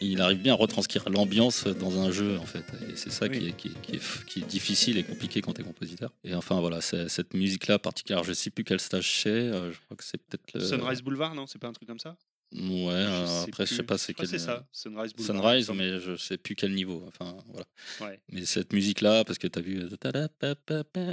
il 0.00 0.20
arrive 0.20 0.38
bien 0.38 0.54
à 0.54 0.56
retranscrire 0.56 1.08
l'ambiance 1.08 1.66
dans 1.66 2.00
un 2.00 2.10
jeu, 2.10 2.38
en 2.38 2.46
fait. 2.46 2.64
Et 2.90 2.96
c'est 2.96 3.12
ça 3.12 3.28
qui, 3.28 3.48
est, 3.48 3.52
qui, 3.52 3.68
est, 3.68 3.80
qui, 3.82 3.96
est, 3.96 4.24
qui 4.26 4.40
est 4.40 4.46
difficile 4.46 4.96
et 4.98 5.02
compliqué 5.04 5.40
quand 5.42 5.52
t'es 5.52 5.62
compositeur. 5.62 6.10
Et 6.24 6.34
enfin, 6.34 6.58
voilà, 6.60 6.80
cette 6.80 7.34
musique-là 7.34 7.78
particulière, 7.78 8.24
je 8.24 8.32
sais 8.32 8.50
plus 8.50 8.64
quel 8.64 8.80
stage 8.80 9.20
c'est. 9.22 9.52
je 9.52 9.78
crois 9.84 9.96
que 9.96 10.04
c'est 10.04 10.18
peut-être 10.18 10.52
le. 10.54 10.60
Sunrise 10.66 11.02
Boulevard, 11.02 11.34
non? 11.34 11.46
C'est 11.46 11.58
pas 11.60 11.68
un 11.68 11.72
truc 11.72 11.88
comme 11.88 11.98
ça? 12.00 12.16
Ouais, 12.54 12.90
euh, 12.92 13.42
après, 13.44 13.64
je 13.66 13.74
sais 13.74 13.82
pas 13.82 13.96
c'est 13.98 14.12
que 14.12 14.18
quel. 14.18 14.28
c'est 14.28 14.38
ça, 14.38 14.66
Sunrise 14.72 15.14
Boulevard. 15.14 15.36
Sunrise, 15.36 15.70
mais 15.70 16.00
je 16.00 16.16
sais 16.16 16.36
plus 16.36 16.54
quel 16.54 16.74
niveau. 16.74 17.02
Enfin, 17.08 17.36
voilà. 17.46 17.66
Ouais. 18.00 18.20
Mais 18.30 18.44
cette 18.44 18.72
musique-là, 18.72 19.24
parce 19.24 19.38
que 19.38 19.46
tu 19.46 19.58
as 19.58 19.62
vu, 19.62 19.80
euh, 19.80 19.88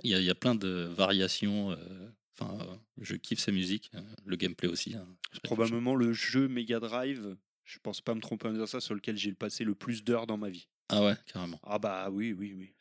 il 0.03 0.11
y, 0.11 0.15
a- 0.15 0.19
il 0.19 0.25
y 0.25 0.29
a 0.29 0.35
plein 0.35 0.55
de 0.55 0.89
variations. 0.95 1.71
euh, 1.71 2.09
Enfin, 2.41 2.57
je 3.01 3.15
kiffe 3.17 3.39
ces 3.39 3.51
musiques. 3.51 3.91
Le 4.25 4.35
gameplay 4.37 4.69
aussi. 4.69 4.95
hein. 4.95 5.05
C'est 5.33 5.41
probablement 5.43 5.93
le 5.95 6.13
jeu 6.13 6.47
Mega 6.47 6.79
Drive, 6.79 7.35
je 7.65 7.79
pense 7.83 7.99
pas 7.99 8.15
me 8.15 8.21
tromper 8.21 8.47
en 8.47 8.53
disant 8.53 8.65
ça, 8.65 8.79
sur 8.79 8.95
lequel 8.95 9.17
j'ai 9.17 9.33
passé 9.33 9.65
le 9.65 9.75
plus 9.75 10.05
d'heures 10.05 10.25
dans 10.25 10.37
ma 10.37 10.49
vie. 10.49 10.69
Ah 10.87 11.03
ouais, 11.03 11.15
carrément. 11.31 11.59
Ah 11.63 11.79
bah 11.79 12.09
oui, 12.09 12.31
oui, 12.31 12.53
oui, 12.57 12.73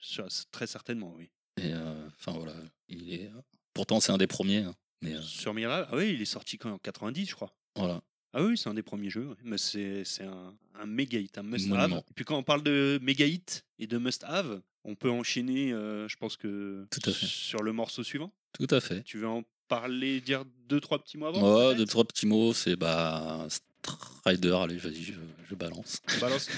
très 0.53 0.69
certainement, 0.69 1.13
oui. 1.17 1.31
Et 1.61 1.73
euh, 1.75 2.07
enfin 2.21 2.33
voilà, 2.39 2.55
il 2.89 3.13
est. 3.13 3.31
Pourtant, 3.75 3.99
c'est 3.99 4.13
un 4.13 4.17
des 4.19 4.29
premiers. 4.29 4.59
hein, 4.59 4.77
Mais 5.03 5.15
euh, 5.17 5.23
Sur 5.23 5.55
Mega 5.55 5.67
Drive, 5.69 5.87
ah 5.91 5.97
oui, 5.97 6.13
il 6.15 6.23
est 6.23 6.25
sorti 6.25 6.57
quand 6.57 6.71
en 6.71 6.79
90, 6.79 7.27
je 7.29 7.35
crois. 7.35 7.53
voilà. 7.75 8.01
Ah 8.35 8.43
oui, 8.43 8.57
c'est 8.59 8.69
un 8.69 8.75
des 8.75 8.83
premiers 8.83 9.11
jeux, 9.11 9.27
ouais. 9.29 9.35
mais 9.45 9.57
c'est 9.59 10.05
un, 10.23 10.55
un 10.81 10.87
méga 10.87 11.19
hit, 11.19 11.39
un 11.39 11.43
must-have. 11.43 11.93
Et 11.93 12.13
puis 12.15 12.25
quand 12.25 12.37
on 12.37 12.43
parle 12.43 12.63
de 12.63 12.99
méga 13.03 13.25
hit 13.27 13.65
et 13.79 13.87
de 13.87 13.97
must-have, 13.99 14.61
on 14.85 14.95
peut 14.95 15.11
enchaîner, 15.11 15.73
euh, 15.73 16.07
je 16.09 16.17
pense 16.17 16.37
que 16.37 16.87
Tout 16.91 17.11
à 17.11 17.13
fait. 17.13 17.27
sur 17.27 17.63
le 17.63 17.73
morceau 17.73 18.03
suivant. 18.03 18.33
Tout 18.59 18.73
à 18.75 18.81
fait. 18.81 19.03
Tu 19.05 19.19
veux 19.19 19.29
en 19.29 19.45
parler, 19.69 20.21
dire 20.21 20.45
deux, 20.69 20.81
trois 20.81 20.99
petits 20.99 21.19
mots 21.19 21.27
avant 21.27 21.41
peut-être? 21.41 21.79
deux, 21.79 21.87
trois 21.87 22.05
petits 22.05 22.27
mots, 22.27 22.53
c'est 22.53 22.77
bah. 22.77 23.47
Strider, 23.83 24.53
allez, 24.63 24.77
vas-y, 24.77 25.03
je, 25.03 25.13
je 25.49 25.55
balance. 25.55 26.03
On 26.17 26.21
balance. 26.21 26.49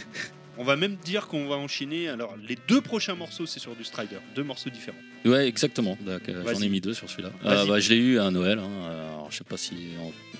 On 0.58 0.64
va 0.64 0.74
même 0.76 0.96
dire 0.96 1.28
qu'on 1.28 1.46
va 1.46 1.56
enchaîner. 1.56 2.08
Alors, 2.08 2.36
les 2.36 2.56
deux 2.68 2.80
prochains 2.80 3.14
morceaux, 3.14 3.46
c'est 3.46 3.60
sur 3.60 3.76
du 3.76 3.84
Strider. 3.84 4.16
Deux 4.34 4.42
morceaux 4.42 4.68
différents. 4.70 4.98
Ouais, 5.24 5.46
exactement. 5.46 5.96
Euh, 6.06 6.18
J'en 6.52 6.60
ai 6.60 6.68
mis 6.68 6.80
deux 6.80 6.92
sur 6.94 7.08
celui-là. 7.08 7.30
Euh, 7.44 7.66
bah, 7.66 7.78
je 7.78 7.90
l'ai 7.90 7.96
eu 7.98 8.18
à 8.18 8.30
Noël. 8.30 8.58
hein. 8.58 8.66
Alors, 9.30 9.34
je 9.34 9.38
sais 9.38 9.44
pas 9.44 9.56
si 9.56 9.76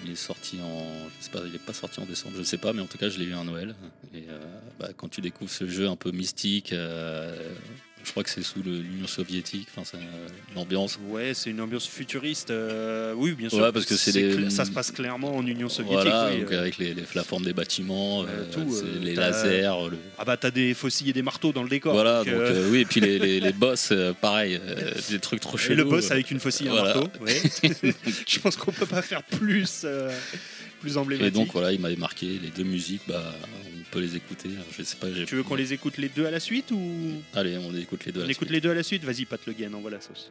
il 0.04 0.10
est 0.10 0.16
sorti 0.16 0.58
en. 0.60 1.08
Je 1.20 1.24
sais 1.24 1.30
pas, 1.30 1.40
il 1.46 1.54
est 1.54 1.64
pas 1.64 1.72
sorti 1.72 2.00
en 2.00 2.06
décembre, 2.06 2.34
je 2.36 2.42
sais 2.42 2.58
pas, 2.58 2.72
mais 2.72 2.80
en 2.80 2.86
tout 2.86 2.98
cas, 2.98 3.08
je 3.08 3.20
l'ai 3.20 3.24
eu 3.24 3.34
à 3.34 3.44
Noël. 3.44 3.76
Et 4.12 4.24
euh, 4.28 4.40
bah, 4.80 4.88
quand 4.96 5.08
tu 5.08 5.20
découvres 5.20 5.50
ce 5.50 5.68
jeu 5.68 5.86
un 5.88 5.94
peu 5.94 6.10
mystique, 6.10 6.72
euh, 6.72 7.54
je 8.04 8.10
crois 8.10 8.22
que 8.24 8.30
c'est 8.30 8.42
sous 8.42 8.62
l'Union 8.62 9.06
soviétique. 9.06 9.68
Enfin, 9.74 9.82
c'est 9.88 9.98
euh, 9.98 10.28
l'ambiance. 10.56 10.98
Ouais, 11.08 11.32
c'est 11.34 11.50
une 11.50 11.60
ambiance 11.60 11.86
futuriste. 11.86 12.50
euh, 12.50 13.12
oui, 13.16 13.32
bien 13.32 13.48
sûr. 13.48 13.58
Ouais, 13.60 13.72
parce 13.72 13.84
que 13.86 13.94
c'est 13.96 14.50
Ça 14.50 14.64
se 14.64 14.70
passe 14.70 14.90
clairement 14.90 15.36
en 15.36 15.46
Union 15.46 15.68
soviétique. 15.68 16.02
Voilà, 16.10 16.30
oui, 16.32 16.40
donc 16.40 16.52
euh. 16.52 16.60
avec 16.60 16.78
les, 16.78 16.94
les- 16.94 17.02
la 17.14 17.24
forme 17.24 17.44
des 17.44 17.52
bâtiments, 17.52 18.24
Euh, 18.24 18.44
tout, 18.50 18.74
les 19.00 19.14
lasers. 19.14 19.62
le- 19.90 19.98
Ah 20.18 20.24
bah, 20.24 20.36
t'as 20.36 20.50
des 20.50 20.74
faucilles 20.74 21.10
et 21.10 21.12
des 21.12 21.22
marteaux 21.22 21.52
dans 21.52 21.62
le 21.62 21.68
décor. 21.68 21.92
Voilà, 21.92 22.24
donc, 22.24 22.34
donc 22.34 22.56
oui, 22.70 22.80
et 22.80 22.84
puis 22.84 23.00
les, 23.00 23.18
les, 23.18 23.40
les 23.40 23.52
boss, 23.64 23.92
pareil, 24.20 24.60
des 25.10 25.18
trucs 25.18 25.40
trop 25.40 25.56
et 25.56 25.60
chelous. 25.60 25.76
le 25.76 25.84
boss 25.84 26.10
avec 26.10 26.30
une 26.30 26.40
faucille 26.40 26.66
et 26.68 26.70
un 26.70 26.82
marteau. 26.82 27.08
ouais. 27.20 27.40
Je 28.26 28.38
pense 28.40 28.56
qu'on 28.56 28.72
peut 28.72 28.86
pas 28.86 29.02
faire 29.02 29.22
plus, 29.22 29.84
plus 30.80 30.94
Et 30.94 30.96
emblématique. 30.96 31.34
donc 31.34 31.52
voilà, 31.52 31.72
il 31.72 31.80
m'avait 31.80 31.96
marqué 31.96 32.26
les 32.42 32.48
deux 32.48 32.64
musiques, 32.64 33.02
bah, 33.06 33.34
peut 33.90 34.00
les 34.00 34.16
écouter. 34.16 34.48
Alors, 34.52 34.64
Je 34.76 34.82
sais 34.82 34.96
pas, 34.96 35.12
j'ai- 35.12 35.24
Tu 35.26 35.34
veux 35.36 35.42
qu'on 35.42 35.54
les 35.56 35.72
écoute 35.72 35.98
les 35.98 36.08
deux 36.08 36.26
à 36.26 36.30
la 36.30 36.40
suite 36.40 36.70
ou 36.70 37.22
Allez, 37.34 37.56
on 37.58 37.74
écoute 37.76 38.04
les 38.06 38.12
deux. 38.12 38.20
à 38.20 38.24
on 38.24 38.26
la 38.26 38.32
écoute 38.32 38.48
suite. 38.48 38.52
les 38.54 38.60
deux 38.60 38.70
à 38.70 38.74
la 38.74 38.82
suite 38.82 39.04
Vas-y, 39.04 39.24
Pat 39.24 39.40
Le 39.46 39.52
Guen, 39.52 39.74
envoie 39.74 39.90
la 39.90 40.00
sauce. 40.00 40.30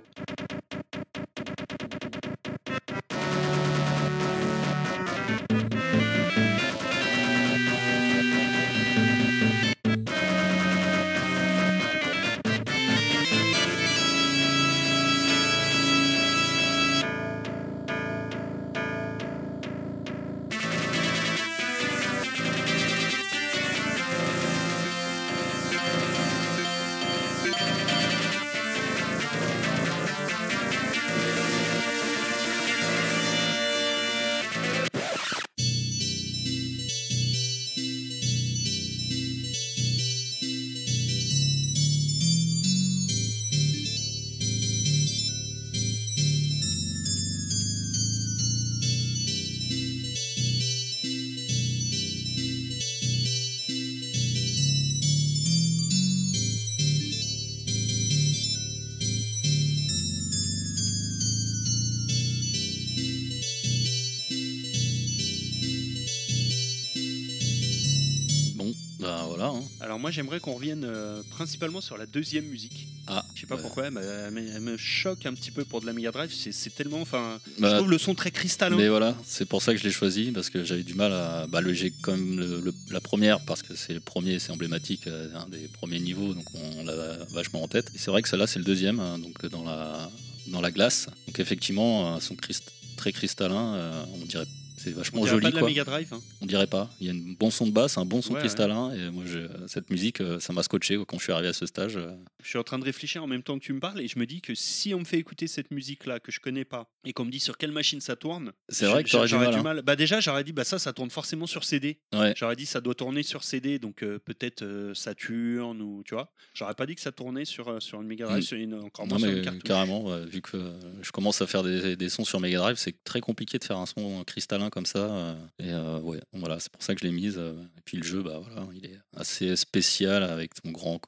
Voilà. 69.39 69.53
hein. 69.57 69.63
Alors 69.81 69.99
moi 69.99 70.11
j'aimerais 70.11 70.39
qu'on 70.39 70.53
revienne 70.53 70.83
euh, 70.85 71.21
principalement 71.31 71.81
sur 71.81 71.97
la 71.97 72.05
deuxième 72.05 72.45
musique. 72.45 72.87
Ah, 73.07 73.25
Je 73.33 73.41
sais 73.41 73.47
pas 73.47 73.55
bah, 73.55 73.61
pourquoi, 73.63 73.85
elle 73.87 73.93
me, 73.93 74.01
elle 74.01 74.31
me- 74.31 74.51
elle 74.55 74.61
me 74.61 74.77
choque 74.77 75.25
un 75.25 75.33
petit 75.33 75.49
peu 75.49 75.65
pour 75.65 75.81
de 75.81 75.87
la 75.87 75.93
Mega 75.93 76.11
Drive. 76.11 76.31
C'est 76.31 76.75
tellement, 76.75 77.01
enfin, 77.01 77.39
je 77.57 77.61
bah, 77.61 77.77
trouve 77.77 77.89
le 77.89 77.97
son 77.97 78.13
très 78.13 78.29
cristallin. 78.29 78.75
mais 78.77 78.87
voilà, 78.87 79.15
c'est 79.25 79.45
pour 79.45 79.61
ça 79.63 79.73
que 79.73 79.79
je 79.79 79.83
l'ai 79.83 79.91
choisi 79.91 80.31
parce 80.31 80.49
que 80.51 80.63
j'avais 80.63 80.83
du 80.83 80.93
mal 80.93 81.11
à. 81.13 81.47
Bah, 81.47 81.61
le 81.61 81.73
j'ai 81.73 81.91
quand 82.01 82.11
même 82.11 82.37
le- 82.37 82.59
le- 82.61 82.73
la 82.91 83.01
première 83.01 83.39
parce 83.39 83.63
que 83.63 83.75
c'est 83.75 83.93
le 83.95 83.99
premier, 83.99 84.37
c'est 84.37 84.51
emblématique, 84.51 85.07
euh, 85.07 85.27
un 85.35 85.47
des 85.49 85.67
premiers 85.69 85.99
niveaux, 85.99 86.33
donc 86.35 86.45
on 86.53 86.83
l'a 86.83 87.17
vachement 87.31 87.63
en 87.63 87.67
tête. 87.67 87.89
Et 87.95 87.97
c'est 87.97 88.11
vrai 88.11 88.21
que 88.21 88.29
celle-là, 88.29 88.45
c'est 88.47 88.59
le 88.59 88.65
deuxième, 88.65 88.99
hein, 88.99 89.17
donc 89.17 89.43
dans 89.47 89.63
la 89.63 90.11
dans 90.47 90.61
la 90.61 90.69
glace. 90.71 91.07
Donc 91.27 91.39
effectivement, 91.39 92.13
un 92.15 92.19
son 92.19 92.35
crist- 92.35 92.71
très 92.97 93.11
cristallin, 93.11 93.73
euh, 93.75 94.03
on 94.21 94.25
dirait 94.25 94.45
C'est 94.79 94.93
On 94.93 94.97
vachement 94.97 95.19
dirait 95.21 95.31
joli, 95.31 95.43
pas 95.43 95.49
de 95.51 95.55
la 95.55 95.59
quoi. 95.61 95.69
Mega 95.69 95.83
Drive. 95.83 96.07
hein. 96.13 96.21
On 96.41 96.45
dirait 96.45 96.67
pas. 96.67 96.89
Il 97.01 97.07
y 97.07 97.09
a 97.09 97.13
un 97.13 97.35
bon 97.37 97.51
son 97.51 97.65
de 97.67 97.71
basse, 97.71 97.97
un 97.97 98.05
bon 98.05 98.21
son 98.21 98.33
Ouais, 98.33 98.39
cristallin. 98.39 98.93
Et 98.93 99.09
moi, 99.11 99.23
je- 99.27 99.47
cette 99.67 99.89
musique, 99.89 100.21
euh, 100.21 100.39
ça 100.39 100.53
m'a 100.53 100.63
scotché 100.63 100.95
quoi, 100.95 101.05
quand 101.05 101.17
je 101.17 101.23
suis 101.23 101.33
arrivé 101.33 101.49
à 101.49 101.53
ce 101.53 101.65
stage. 101.65 101.97
euh. 101.97 102.11
Je 102.41 102.47
suis 102.47 102.57
en 102.57 102.63
train 102.63 102.79
de 102.79 102.85
réfléchir 102.85 103.21
en 103.23 103.27
même 103.27 103.43
temps 103.43 103.59
que 103.59 103.63
tu 103.65 103.73
me 103.73 103.79
parles 103.81 103.99
et 103.99 104.07
je 104.07 104.17
me 104.17 104.25
dis 104.25 104.39
que 104.41 104.55
si 104.55 104.93
on 104.93 104.99
me 104.99 105.03
fait 105.05 105.17
écouter 105.17 105.47
cette 105.47 105.71
musique-là 105.71 106.19
que 106.21 106.31
je 106.31 106.39
connais 106.39 106.63
pas 106.65 106.89
et 107.03 107.11
qu'on 107.13 107.25
me 107.25 107.31
dit 107.31 107.39
sur 107.41 107.57
quelle 107.57 107.71
machine 107.73 107.99
ça 107.99 108.15
tourne, 108.15 108.53
C'est 108.69 108.85
vrai 108.85 109.03
que 109.03 109.09
t'aurais 109.09 109.25
du 109.27 109.31
j'aurais 109.31 109.61
mal. 109.61 109.79
hein. 109.79 109.81
Bah 109.83 109.95
déjà, 109.97 110.19
j'aurais 110.21 110.43
dit 110.45 110.53
bah 110.53 110.63
ça, 110.63 110.79
ça 110.79 110.93
tourne 110.93 111.09
forcément 111.09 111.45
sur 111.47 111.63
CD. 111.65 111.99
Ouais. 112.13 112.33
J'aurais 112.37 112.55
dit 112.55 112.65
ça 112.65 112.79
doit 112.79 112.95
tourner 112.95 113.23
sur 113.23 113.43
CD, 113.43 113.79
donc 113.79 114.01
euh, 114.03 114.19
peut-être 114.19 114.61
euh, 114.63 114.93
Saturn 114.93 115.81
ou 115.81 116.03
tu 116.05 116.13
vois. 116.15 116.31
J'aurais 116.53 116.73
pas 116.75 116.85
dit 116.85 116.95
que 116.95 117.01
ça 117.01 117.11
tournait 117.11 117.45
sur 117.45 117.67
euh, 117.67 117.79
sur 117.79 118.01
une 118.01 118.07
Mega 118.07 118.25
Drive, 118.25 118.39
Mm. 118.39 118.41
sur 118.43 118.57
une 118.57 118.73
encore 118.75 119.05
Non, 119.05 119.11
moins 119.15 119.19
sur 119.19 119.27
mais 119.29 119.37
une 119.39 119.43
cartouche. 119.43 119.63
carrément, 119.63 120.17
vu 120.25 120.41
que 120.41 120.73
je 121.01 121.11
commence 121.11 121.41
à 121.41 121.47
faire 121.47 121.63
des, 121.63 121.95
des 121.95 122.09
sons 122.09 122.23
sur 122.25 122.39
Mega 122.39 122.59
Drive, 122.59 122.77
c'est 122.77 123.03
très 123.03 123.19
compliqué 123.19 123.57
de 123.57 123.63
faire 123.63 123.77
un 123.77 123.85
son 123.85 124.23
cristallin 124.23 124.68
comme 124.69 124.85
ça. 124.85 124.99
euh, 124.99 125.35
et 125.59 125.71
euh, 125.71 125.99
ouais, 125.99 126.19
voilà, 126.33 126.59
c'est 126.59 126.71
pour 126.71 126.81
ça 126.83 126.93
que 126.95 127.01
je 127.01 127.05
l'ai 127.05 127.11
mise. 127.13 127.35
euh, 127.37 127.53
et 127.77 127.81
puis 127.85 127.97
le 127.97 128.03
jeu, 128.03 128.21
bah 128.23 128.39
voilà, 128.43 128.67
il 128.73 128.85
est 128.85 128.99
assez 129.15 129.55
spécial 129.55 130.23
avec 130.23 130.53
ton 130.61 130.71
grand, 130.71 130.99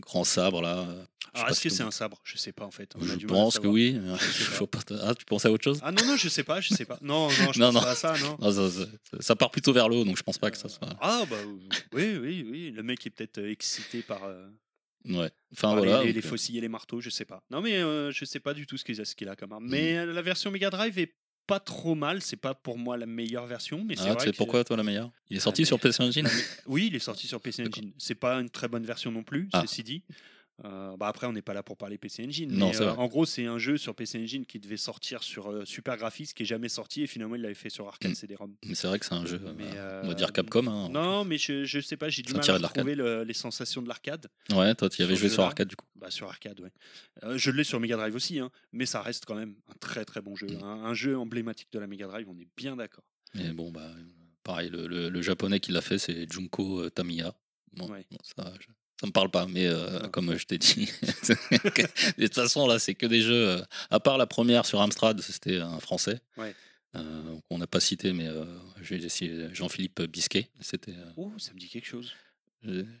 grand 0.00 0.24
sabre 0.24 0.62
là. 0.62 0.86
Alors 1.34 1.46
pas 1.46 1.52
est-ce 1.52 1.60
que 1.62 1.68
c'est 1.70 1.82
un 1.82 1.90
sabre? 1.90 2.18
Je 2.24 2.36
sais 2.36 2.52
pas 2.52 2.64
en 2.66 2.70
fait. 2.70 2.92
On 2.96 3.02
Je 3.02 3.26
pense 3.26 3.58
que 3.58 3.66
oui. 3.66 3.98
Ah, 5.02 5.14
tu 5.14 5.24
penses 5.24 5.44
à 5.46 5.50
autre 5.52 5.64
chose? 5.64 5.80
Ah 5.82 5.92
non 5.92 6.04
non, 6.06 6.16
je 6.16 6.28
sais 6.28 6.44
pas, 6.44 6.60
je 6.60 6.74
sais 6.74 6.84
pas. 6.84 6.98
Non 7.00 7.28
non, 7.28 7.52
je 7.52 7.58
Non, 7.60 7.66
pense 7.66 7.74
non. 7.74 7.80
pas 7.80 7.90
à 7.90 7.94
ça, 7.94 8.14
non. 8.18 8.36
Ah, 8.42 8.52
ça, 8.52 8.70
ça- 8.70 8.86
ça 9.20 9.36
part 9.36 9.50
plutôt 9.50 9.72
vers 9.72 9.88
le 9.88 9.96
haut, 9.96 10.04
donc 10.04 10.16
je 10.16 10.22
pense 10.22 10.38
pas 10.38 10.50
que 10.50 10.58
ça 10.58 10.68
soit. 10.68 10.88
Ah 11.00 11.24
bah 11.30 11.36
oui 11.92 12.16
oui 12.20 12.46
oui, 12.48 12.70
le 12.70 12.82
mec 12.82 13.06
est 13.06 13.10
peut-être 13.10 13.38
excité 13.38 14.02
par. 14.02 14.24
euh, 14.24 14.48
Ouais. 15.04 15.30
Enfin 15.52 15.70
les- 15.74 15.78
voilà. 15.78 16.00
les, 16.04 16.12
donc, 16.12 16.14
les 16.22 16.24
euh, 16.26 16.30
faucilles 16.30 16.58
et 16.58 16.60
les 16.60 16.68
marteaux, 16.68 17.00
je 17.00 17.10
sais 17.10 17.24
pas. 17.24 17.42
Non, 17.50 17.60
mais 17.60 17.76
euh, 17.78 18.12
je 18.12 18.24
sais 18.24 18.38
pas 18.38 18.54
du 18.54 18.66
tout 18.68 18.76
ce 18.76 18.84
qu'il 18.84 19.00
a, 19.00 19.04
ce 19.04 19.16
qu'il 19.16 19.28
a 19.28 19.34
comme 19.34 19.50
Mm. 19.50 19.54
arme. 19.54 19.66
Mais 19.68 19.96
euh, 19.98 20.12
la 20.12 20.22
version 20.22 20.50
Mega 20.52 20.70
Drive 20.70 20.96
est 20.98 21.12
pas 21.52 21.60
trop 21.60 21.94
mal. 21.94 22.22
C'est 22.22 22.36
pas 22.36 22.54
pour 22.54 22.78
moi 22.78 22.96
la 22.96 23.04
meilleure 23.06 23.46
version, 23.46 23.84
mais 23.84 23.94
c'est 23.96 24.04
Ah, 24.04 24.08
tu 24.10 24.14
vrai. 24.14 24.26
sais 24.26 24.32
pourquoi 24.32 24.64
toi 24.64 24.76
la 24.76 24.82
meilleure? 24.82 25.10
Il 25.28 25.36
est 25.36 25.40
Ah, 25.40 25.42
sorti 25.44 25.62
mais- 25.62 25.66
sur 25.66 25.78
PC 25.78 26.02
Engine 26.02 26.28
Oui, 26.66 26.86
il 26.86 26.94
est 26.96 26.98
sorti 26.98 27.26
sur 27.26 27.40
PC. 27.42 27.62
Engine. 27.66 27.92
C'est 27.98 28.14
pas 28.14 28.36
une 28.40 28.48
très 28.48 28.68
bonne 28.68 28.84
version 28.86 29.10
non 29.12 29.22
plus, 29.22 29.48
Ah. 29.52 29.60
ceci 29.66 29.82
dit. 29.82 30.02
Euh, 30.64 30.96
bah 30.96 31.08
après, 31.08 31.26
on 31.26 31.32
n'est 31.32 31.42
pas 31.42 31.54
là 31.54 31.62
pour 31.62 31.76
parler 31.76 31.98
PC 31.98 32.24
Engine. 32.24 32.52
Non, 32.52 32.70
mais, 32.70 32.80
euh, 32.80 32.92
en 32.94 33.06
gros, 33.08 33.24
c'est 33.24 33.46
un 33.46 33.58
jeu 33.58 33.76
sur 33.78 33.94
PC 33.94 34.22
Engine 34.22 34.46
qui 34.46 34.60
devait 34.60 34.76
sortir 34.76 35.22
sur 35.22 35.50
euh, 35.50 35.64
Super 35.64 35.96
Graphics, 35.96 36.34
qui 36.34 36.44
est 36.44 36.46
jamais 36.46 36.68
sorti, 36.68 37.02
et 37.02 37.06
finalement, 37.06 37.34
il 37.34 37.42
l'avait 37.42 37.54
fait 37.54 37.70
sur 37.70 37.88
Arcade 37.88 38.12
Mm. 38.12 38.14
CD-ROM. 38.14 38.54
Mais 38.66 38.74
c'est 38.74 38.86
vrai 38.86 38.98
que 38.98 39.06
c'est 39.06 39.14
un 39.14 39.26
jeu, 39.26 39.40
Mais, 39.56 39.64
on 40.04 40.08
va 40.08 40.14
dire 40.14 40.32
Capcom. 40.32 40.66
hein. 40.68 40.88
Non, 40.90 41.24
mais 41.24 41.38
je, 41.38 41.64
je 41.64 41.80
sais 41.80 41.96
pas, 41.96 42.10
j'ai 42.10 42.22
du 42.22 42.32
mal 42.34 42.48
à 42.48 42.54
retrouver 42.68 42.94
le- 42.94 43.24
les 43.24 43.34
sensations 43.34 43.82
de 43.82 43.88
l'arcade. 43.88 44.28
Ouais, 44.52 44.74
toi, 44.74 44.88
tu 44.88 45.00
y 45.00 45.04
avais 45.04 45.16
joué 45.16 45.28
sur 45.30 45.42
arcade 45.42 45.68
du 45.68 45.74
coup. 45.76 45.86
Bah, 45.96 46.10
sur 46.10 46.28
arcade, 46.28 46.60
ouais. 46.60 46.72
Je 47.36 47.50
l'ai 47.50 47.64
sur 47.64 47.80
Mega 47.80 47.96
Drive 47.96 48.14
aussi, 48.14 48.38
hein, 48.38 48.50
mais 48.72 48.86
ça 48.86 49.02
reste 49.02 49.24
quand 49.24 49.34
même 49.36 49.54
un 49.68 49.74
très 49.80 50.04
très 50.04 50.20
bon 50.20 50.36
jeu. 50.36 50.46
Mm. 50.48 50.62
Un, 50.62 50.84
un 50.84 50.94
jeu 50.94 51.16
emblématique 51.18 51.68
de 51.72 51.78
la 51.78 51.86
Mega 51.86 52.06
Drive, 52.06 52.28
on 52.28 52.38
est 52.38 52.48
bien 52.56 52.76
d'accord. 52.76 53.04
Mais 53.34 53.52
bon, 53.52 53.72
bah, 53.72 53.90
pareil, 54.44 54.68
le, 54.70 54.86
le- 54.86 55.08
le 55.08 55.22
japonais 55.22 55.58
qui 55.60 55.72
l'a 55.72 55.80
fait, 55.80 55.98
c'est 55.98 56.30
Junko 56.30 56.88
Tamiya. 56.90 57.34
Bon, 57.72 57.88
Ouais. 57.90 58.04
bon, 58.10 58.18
ça, 58.22 58.52
je- 58.60 58.66
ça 59.02 59.06
me 59.08 59.12
parle 59.12 59.30
pas, 59.30 59.46
mais 59.46 59.66
euh, 59.66 59.98
Ah. 60.04 60.08
comme 60.08 60.38
je 60.38 60.46
t'ai 60.46 60.56
dit, 60.58 60.88
de 62.18 62.26
toute 62.26 62.34
façon, 62.34 62.66
là, 62.66 62.78
c'est 62.78 62.94
que 62.94 63.06
des 63.06 63.20
jeux. 63.20 63.48
euh, 63.48 63.62
à 63.90 63.98
part 64.00 64.16
la 64.16 64.26
première 64.26 64.64
sur 64.64 64.80
Amstrad, 64.80 65.20
c'était 65.20 65.58
un 65.58 65.80
français. 65.80 66.20
Ouais. 66.36 66.54
Euh, 66.94 67.36
on 67.50 67.58
n'a 67.58 67.66
pas 67.66 67.80
cité, 67.80 68.12
mais 68.12 68.28
euh, 68.28 68.44
j'ai 68.80 68.96
essayé 68.96 69.48
Jean-Philippe 69.52 70.02
Bisquet. 70.02 70.48
C'était, 70.60 70.94
Oh, 71.16 71.32
ça 71.38 71.52
me 71.52 71.58
dit 71.58 71.68
quelque 71.68 71.86
chose. 71.86 72.12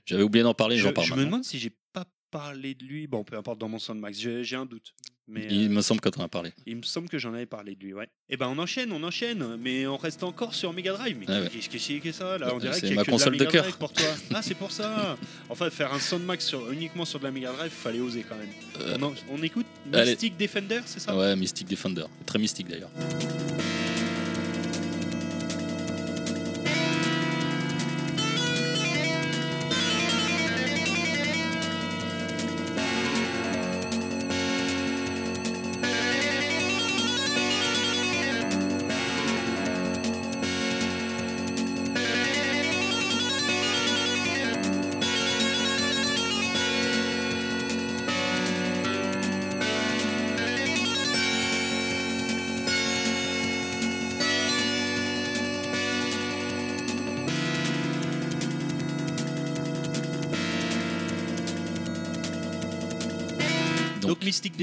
j'avais 0.06 0.22
oublié 0.22 0.42
d'en 0.42 0.54
parler, 0.54 0.76
Je, 0.76 0.82
j'en 0.82 0.92
parle 0.92 1.06
je 1.06 1.12
me 1.12 1.16
maintenant. 1.18 1.30
demande 1.30 1.44
si 1.44 1.58
j'ai 1.58 1.72
pas 1.92 2.04
parlé 2.30 2.74
de 2.74 2.84
lui. 2.84 3.06
Bon, 3.06 3.22
peu 3.22 3.36
importe 3.36 3.58
dans 3.58 3.68
mon 3.68 3.78
Soundmax, 3.78 4.18
j'ai 4.18 4.42
j'ai 4.44 4.56
un 4.56 4.66
doute. 4.66 4.94
Mais 5.32 5.46
Il 5.50 5.66
euh, 5.66 5.68
me 5.70 5.80
semble 5.80 6.00
que 6.02 6.08
tu 6.10 6.20
en 6.20 6.24
as 6.24 6.28
parlé. 6.28 6.52
il 6.66 6.76
me 6.76 6.82
semble 6.82 7.08
que 7.08 7.18
j'en 7.18 7.32
avais 7.32 7.46
parlé 7.46 7.74
de 7.74 7.82
lui, 7.82 7.94
ouais. 7.94 8.06
Et 8.28 8.36
ben 8.36 8.48
on 8.48 8.58
enchaîne, 8.58 8.92
on 8.92 9.02
enchaîne, 9.02 9.56
mais 9.60 9.86
on 9.86 9.96
reste 9.96 10.22
encore 10.22 10.54
sur 10.54 10.72
Mega 10.74 10.92
Drive. 10.92 11.16
Mais 11.18 11.26
Ah 11.28 11.40
ouais. 11.40 11.48
qu'est-ce 11.50 11.68
que 11.70 11.78
c'est 11.78 11.98
que 12.00 12.12
ça 12.12 12.36
là? 12.38 12.50
On 12.54 12.58
dirait 12.58 12.78
qu'il 12.78 12.90
y 12.90 12.92
a 12.92 12.96
ma 12.96 13.02
que 13.02 13.06
de 13.06 13.10
la 13.10 13.16
console 13.18 13.32
de 13.36 13.38
Mega 13.38 13.50
cœur. 13.50 13.62
Drive 13.62 13.78
pour 13.78 13.92
toi. 13.92 14.06
Ah, 14.34 14.42
c'est 14.42 14.54
pour 14.54 14.70
ça. 14.70 15.16
Enfin, 15.48 15.70
faire 15.70 15.92
un 15.94 15.98
Soundmax 15.98 16.44
sur, 16.46 16.70
uniquement 16.70 17.04
sur 17.06 17.18
de 17.18 17.24
la 17.24 17.30
Mega 17.30 17.50
Drive, 17.52 17.70
fallait 17.72 18.00
oser 18.00 18.24
quand 18.28 18.36
même. 18.36 18.48
Euh, 18.80 18.96
On, 19.00 19.04
en- 19.04 19.14
on 19.30 19.42
écoute 19.42 19.66
allez. 19.92 20.10
Mystic 20.10 20.36
Defender, 20.36 20.80
c'est 20.84 21.00
ça? 21.00 21.16
Ouais, 21.16 21.34
Mystic 21.34 21.66
Defender. 21.68 22.04
Très 22.26 22.38
mystique 22.38 22.68
d'ailleurs. 22.68 22.90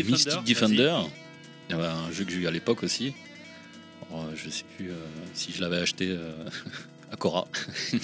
Defender. 0.03 0.11
Mystic. 0.11 0.43
Defender, 0.43 0.95
il 1.69 1.75
y 1.75 1.79
avait 1.79 1.87
un 1.87 2.11
jeu 2.11 2.25
que 2.25 2.31
j'ai 2.31 2.39
eu 2.39 2.47
à 2.47 2.51
l'époque 2.51 2.83
aussi. 2.83 3.13
Alors, 4.09 4.25
euh, 4.25 4.31
je 4.35 4.49
sais 4.49 4.65
plus 4.75 4.89
euh, 4.89 4.95
si 5.33 5.51
je 5.51 5.61
l'avais 5.61 5.77
acheté 5.77 6.09
euh, 6.09 6.31
à 7.11 7.15
Cora. 7.15 7.47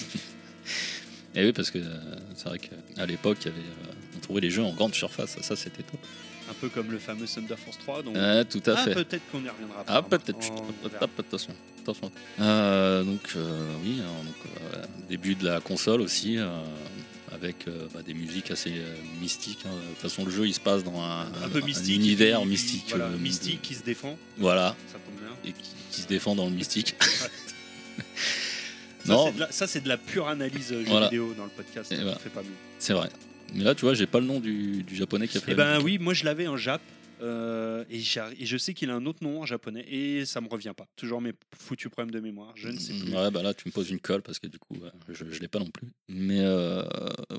Et 1.36 1.44
oui, 1.44 1.52
parce 1.52 1.70
que 1.70 1.78
euh, 1.78 2.16
c'est 2.34 2.48
vrai 2.48 2.58
qu'à 2.58 3.04
l'époque, 3.06 3.38
il 3.42 3.48
y 3.48 3.50
avait, 3.50 3.60
euh, 3.60 4.16
on 4.16 4.20
trouvait 4.20 4.40
les 4.40 4.50
jeux 4.50 4.62
en 4.62 4.72
grande 4.72 4.94
surface. 4.94 5.36
Ça, 5.42 5.54
c'était 5.54 5.82
top. 5.82 6.00
Un 6.48 6.54
peu 6.54 6.68
comme 6.68 6.90
le 6.90 6.98
fameux 6.98 7.26
Thunder 7.26 7.56
Force 7.56 7.78
3. 7.78 8.02
Donc... 8.02 8.14
Tout 8.48 8.70
à 8.70 8.74
ah, 8.76 8.84
fait. 8.84 8.94
peut-être 8.94 9.22
qu'on 9.30 9.44
y 9.44 9.48
reviendra. 9.48 9.84
Ah, 9.86 10.00
peut-être. 10.00 10.52
attention. 11.18 11.54
attention. 11.82 12.10
Euh, 12.40 13.02
donc, 13.02 13.20
euh, 13.36 13.74
oui, 13.84 14.00
hein, 14.00 14.24
donc, 14.24 14.52
euh, 14.74 14.84
début 15.08 15.34
de 15.34 15.44
la 15.44 15.60
console 15.60 16.00
aussi, 16.00 16.38
euh, 16.38 16.48
avec 17.46 17.66
euh, 17.68 17.86
bah, 17.94 18.02
des 18.02 18.14
musiques 18.14 18.50
assez 18.50 18.70
euh, 18.70 18.94
mystiques. 19.20 19.64
hein. 19.66 19.70
De 19.74 19.88
toute 19.94 19.98
façon, 20.02 20.24
le 20.24 20.30
jeu, 20.30 20.46
il 20.46 20.52
se 20.54 20.60
passe 20.60 20.84
dans 20.84 21.00
un, 21.00 21.22
Un 21.42 21.48
peu 21.50 21.60
mystique. 21.60 21.94
univers 21.96 22.40
il- 22.42 22.48
mystique. 22.48 22.84
Voilà, 22.90 23.06
euh, 23.06 23.16
mystique 23.18 23.62
qui 23.62 23.74
se 23.74 23.82
défend. 23.82 24.16
Voilà, 24.38 24.76
Ça 24.92 24.98
tombe 24.98 25.18
bien. 25.20 25.34
et 25.44 25.52
qui, 25.52 25.70
qui 25.90 26.00
se 26.02 26.06
défend 26.06 26.34
dans 26.34 26.46
le 26.46 26.52
mystique. 26.54 26.94
Ça, 29.04 29.12
Non. 29.12 29.26
c'est 29.26 29.32
de 29.34 29.40
la- 29.40 29.52
Ça, 29.52 29.66
c'est 29.66 29.80
de 29.80 29.88
la 29.88 29.96
pure 29.96 30.28
analyse 30.28 30.68
jeu 30.70 30.84
Voilà. 30.86 31.06
vidéo 31.06 31.32
dans 31.36 31.44
le 31.44 31.50
podcast. 31.50 31.88
Fait 31.94 32.28
pas 32.30 32.42
mieux. 32.42 32.48
C'est 32.78 32.92
vrai. 32.92 33.08
Mais 33.54 33.62
là, 33.62 33.74
tu 33.74 33.82
vois, 33.82 33.94
j'ai 33.94 34.06
pas 34.06 34.18
le 34.18 34.26
nom 34.26 34.40
du, 34.40 34.82
du 34.82 34.96
japonais 34.96 35.28
qui 35.28 35.38
a 35.38 35.40
fait 35.40 35.52
Eh 35.52 35.54
ben 35.54 35.80
oui, 35.80 35.98
moi 35.98 36.12
je 36.14 36.24
l'avais 36.24 36.48
en 36.48 36.56
Jap. 36.56 36.80
Euh, 37.22 37.84
et, 37.90 38.00
je 38.00 38.56
sais 38.56 38.74
qu'il 38.74 38.90
a 38.90 38.94
un 38.94 39.06
autre 39.06 39.22
nom 39.22 39.42
en 39.42 39.46
japonais 39.46 39.84
et 39.88 40.24
ça 40.24 40.40
me 40.40 40.48
revient 40.48 40.72
pas. 40.76 40.86
Toujours 40.96 41.20
mes 41.20 41.32
foutus 41.58 41.90
problèmes 41.90 42.12
de 42.12 42.20
mémoire, 42.20 42.52
je 42.56 42.68
ne 42.68 42.78
sais 42.78 42.92
plus. 42.92 43.14
Ouais, 43.14 43.30
bah 43.30 43.42
là, 43.42 43.54
tu 43.54 43.68
me 43.68 43.72
poses 43.72 43.90
une 43.90 44.00
colle 44.00 44.22
parce 44.22 44.38
que 44.38 44.46
du 44.46 44.58
coup, 44.58 44.74
ouais, 44.74 44.90
je, 45.08 45.24
je 45.30 45.40
l'ai 45.40 45.48
pas 45.48 45.58
non 45.58 45.70
plus. 45.70 45.88
Mais 46.08 46.40
euh, 46.40 46.82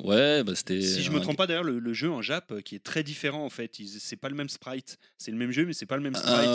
ouais, 0.04 0.44
bah 0.44 0.54
c'était. 0.56 0.82
Si 0.82 1.02
je 1.04 1.12
me 1.12 1.20
trompe 1.20 1.38
pas 1.38 1.48
d'ailleurs, 1.48 1.64
le, 1.64 1.80
le 1.80 1.94
jeu 1.94 2.10
en 2.12 2.22
Jap 2.22 2.52
euh, 2.52 2.62
qui 2.62 2.76
est 2.76 2.84
très 2.84 3.04
différent 3.04 3.44
en 3.46 3.50
fait. 3.50 3.72
C'est 4.00 4.16
pas 4.16 4.30
le 4.30 4.36
même 4.36 4.50
sprite. 4.50 4.98
C'est 5.18 5.32
le 5.32 5.38
même 5.38 5.52
jeu, 5.52 5.66
mais 5.66 5.74
c'est 5.74 5.86
pas 5.86 5.98
le 5.98 6.04
même 6.04 6.16
sprite. 6.16 6.50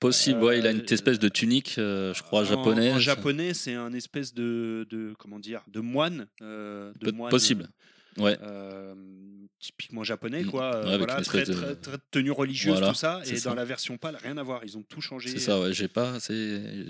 Possible, 0.00 0.42
ouais, 0.42 0.58
il 0.58 0.66
a 0.66 0.70
une 0.70 0.80
Euh, 0.80 0.84
espèce 0.94 1.18
de 1.18 1.28
tunique, 1.28 1.76
euh, 1.78 2.14
je 2.14 2.22
crois, 2.22 2.44
japonaise. 2.44 2.94
En, 2.94 2.98
japonais, 2.98 3.54
c'est 3.54 3.74
un 3.74 3.92
espèce 3.92 4.32
de, 4.34 4.86
de 4.90 5.14
comment 5.18 5.38
dire, 5.38 5.62
de 5.68 5.80
moine. 5.80 6.26
euh, 6.42 6.92
de 7.00 7.06
Peut- 7.06 7.12
moine, 7.12 7.30
possible. 7.30 7.68
Ouais. 8.18 8.38
euh, 8.42 8.94
typiquement 9.60 10.04
japonais, 10.04 10.42
Mm. 10.42 10.50
quoi. 10.50 10.74
euh, 10.74 10.82
Ouais, 10.84 10.88
avec 10.94 11.06
voilà, 11.08 11.22
très, 11.22 11.44
de- 11.44 11.52
très, 11.54 11.74
très 11.76 11.96
tenue 12.10 12.30
religieuse, 12.30 12.74
Voilà, 12.74 12.88
tout 12.88 12.94
ça. 12.94 13.20
Et 13.24 13.36
ça. 13.36 13.48
dans 13.48 13.54
la 13.56 13.64
version 13.64 13.96
PAL, 13.96 14.16
rien 14.22 14.36
à 14.36 14.42
voir. 14.42 14.60
Ils 14.64 14.76
ont 14.76 14.82
tout 14.82 15.00
changé. 15.00 15.30
C'est 15.30 15.38
ça, 15.38 15.58
ouais, 15.58 15.72
j'ai 15.72 15.88
pas. 15.88 16.18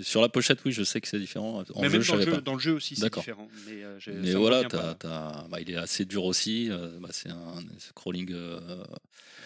Sur 0.01 0.21
la 0.21 0.27
pochette, 0.29 0.59
oui, 0.65 0.73
je 0.73 0.83
sais 0.83 0.99
que 0.99 1.07
c'est 1.07 1.19
différent. 1.19 1.63
En 1.73 1.81
Mais 1.81 1.87
jeu, 1.87 1.93
même 1.93 2.01
je 2.01 2.11
dans 2.11 2.17
le, 2.17 2.25
jeu, 2.25 2.31
pas. 2.31 2.41
dans 2.41 2.53
le 2.53 2.59
jeu 2.59 2.73
aussi, 2.73 2.95
c'est 2.97 3.13
différent. 3.13 3.47
Mais, 3.67 3.83
euh, 3.83 3.97
Mais 4.21 4.33
voilà, 4.33 4.65
t'as- 4.65 4.93
t'as- 4.95 5.45
bah, 5.49 5.61
il 5.61 5.71
est 5.71 5.77
assez 5.77 6.03
dur 6.03 6.25
aussi. 6.25 6.69
euh, 6.69 6.99
bah, 6.99 7.09
c'est 7.11 7.29
un 7.29 7.55
scrolling 7.79 8.33
euh, 8.33 8.59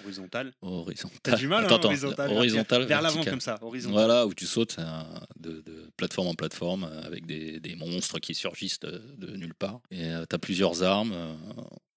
horizontal. 0.04 0.52
horizontal. 0.64 1.20
T'as 1.22 1.36
du 1.36 1.48
mal, 1.48 1.66
Attends, 1.66 1.76
hein, 1.76 1.86
horizontal. 1.86 2.32
horizontal, 2.32 2.86
Vers 2.86 3.02
l'avant 3.04 3.24
comme 3.24 3.42
ça, 3.42 3.60
horizontal. 3.62 3.94
Voilà, 4.06 4.26
où 4.26 4.34
tu 4.34 4.46
sautes 4.48 4.78
un- 4.80 5.06
de, 5.40 5.62
de 5.62 5.90
plateforme 5.98 6.30
en 6.30 6.34
plateforme 6.34 6.86
euh, 6.86 7.04
avec 7.04 7.26
des, 7.28 7.60
des 7.60 7.76
monstres 7.76 8.18
qui 8.20 8.34
surgissent 8.34 8.80
de, 8.80 9.02
de 9.18 9.36
nulle 9.38 9.54
part. 9.54 9.82
Et 9.92 10.10
tu 10.30 10.36
as 10.36 10.40
plusieurs 10.40 10.82
armes. 10.82 11.12
euh, 11.14 11.34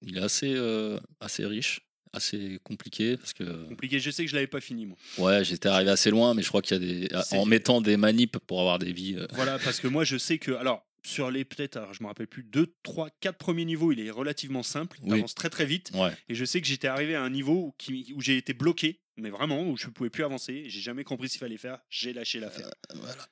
il 0.02 0.18
est 0.18 0.22
assez, 0.22 0.52
euh, 0.54 0.98
assez 1.20 1.44
riche, 1.46 1.80
assez 2.12 2.58
compliqué 2.64 3.16
parce 3.16 3.32
que 3.32 3.44
Compliqué, 3.68 3.98
je 4.00 4.10
sais 4.10 4.24
que 4.24 4.30
je 4.30 4.34
l'avais 4.34 4.46
pas 4.46 4.60
fini 4.60 4.86
moi. 4.86 4.96
ouais, 5.18 5.44
j'étais 5.44 5.68
arrivé 5.68 5.90
assez 5.90 6.10
loin, 6.10 6.34
mais 6.34 6.42
je 6.42 6.48
crois 6.48 6.60
qu'il 6.62 6.76
y 6.76 7.04
a 7.04 7.08
des 7.08 7.36
en 7.36 7.46
mettant 7.46 7.80
des 7.80 7.96
manips 7.96 8.38
pour 8.46 8.60
avoir 8.60 8.78
des 8.78 8.92
vies. 8.92 9.14
euh, 9.16 9.26
Voilà, 9.32 9.58
parce 9.58 9.80
que 9.80 9.88
moi 9.88 10.04
je 10.04 10.16
sais 10.18 10.38
que. 10.38 10.52
Alors, 10.52 10.86
sur 11.04 11.32
les 11.32 11.44
peut-être, 11.44 11.76
alors, 11.78 11.94
je 11.94 12.02
me 12.02 12.06
rappelle 12.08 12.28
plus, 12.28 12.44
2, 12.44 12.74
3, 12.84 13.10
4 13.20 13.36
premiers 13.36 13.64
niveaux, 13.64 13.90
il 13.90 13.98
est 13.98 14.10
relativement 14.10 14.62
simple. 14.62 14.98
Il 15.04 15.12
Oui. 15.12 15.18
avance 15.18 15.34
très 15.34 15.50
très 15.50 15.64
vite. 15.66 15.90
ouais, 15.94 16.12
Et 16.28 16.36
je 16.36 16.44
sais 16.44 16.60
que 16.60 16.66
j'étais 16.68 16.86
arrivé 16.86 17.16
à 17.16 17.22
un 17.22 17.30
niveau 17.30 17.74
qui- 17.76 18.12
où 18.14 18.20
j'ai 18.20 18.36
été 18.36 18.54
bloqué. 18.54 19.00
Mais 19.16 19.30
vraiment, 19.30 19.62
où 19.68 19.76
je 19.76 19.88
pouvais 19.88 20.10
plus 20.10 20.24
avancer. 20.24 20.64
J'ai 20.68 20.80
jamais 20.80 21.04
compris 21.04 21.28
ce 21.28 21.34
qu'il 21.34 21.40
fallait 21.40 21.56
faire. 21.58 21.78
J'ai 21.90 22.12
lâché 22.12 22.40
l'affaire. 22.40 22.70
Voilà. 22.94 23.26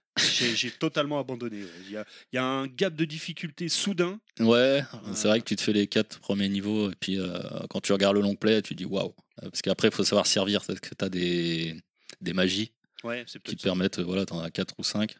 J'ai 0.55 0.71
totalement 0.71 1.19
abandonné. 1.19 1.63
ouais. 1.63 1.69
Il 1.87 1.93
y, 1.93 1.97
a, 1.97 2.05
il 2.33 2.37
y 2.37 2.39
a 2.39 2.45
un 2.45 2.67
gap 2.67 2.95
de 2.95 3.05
difficulté 3.05 3.69
soudain. 3.69 4.21
Ouais, 4.39 4.83
c'est 5.15 5.29
vrai 5.29 5.41
que 5.41 5.47
tu 5.47 5.57
te 5.57 5.63
fais 5.63 5.73
les 5.73 5.87
quatre 5.87 6.21
premiers 6.21 6.49
niveaux 6.49 6.91
et 6.91 6.95
puis 6.99 7.19
euh, 7.19 7.39
quand 7.71 7.81
tu 7.81 7.93
regardes 7.93 8.17
le 8.17 8.23
long 8.23 8.35
play, 8.37 8.61
tu 8.63 8.75
dis 8.75 8.85
waouh. 8.85 9.15
Euh, 9.43 9.49
Parce 9.51 9.63
qu'après, 9.63 9.89
il 9.89 9.95
faut 9.95 10.05
savoir 10.05 10.27
servir 10.27 10.63
parce 10.65 10.81
que 10.81 10.95
tu 10.95 11.05
as 11.05 11.09
des, 11.09 11.77
des 12.21 12.33
magies 12.33 12.73
Ouais, 13.03 13.25
qui 13.45 13.57
te 13.57 13.63
permettent, 13.63 13.99
euh, 13.99 14.05
voilà, 14.05 14.27
tu 14.27 14.35
en 14.35 14.41
as 14.41 14.51
quatre 14.51 14.75
ou 14.79 14.85
cinq 14.85 15.17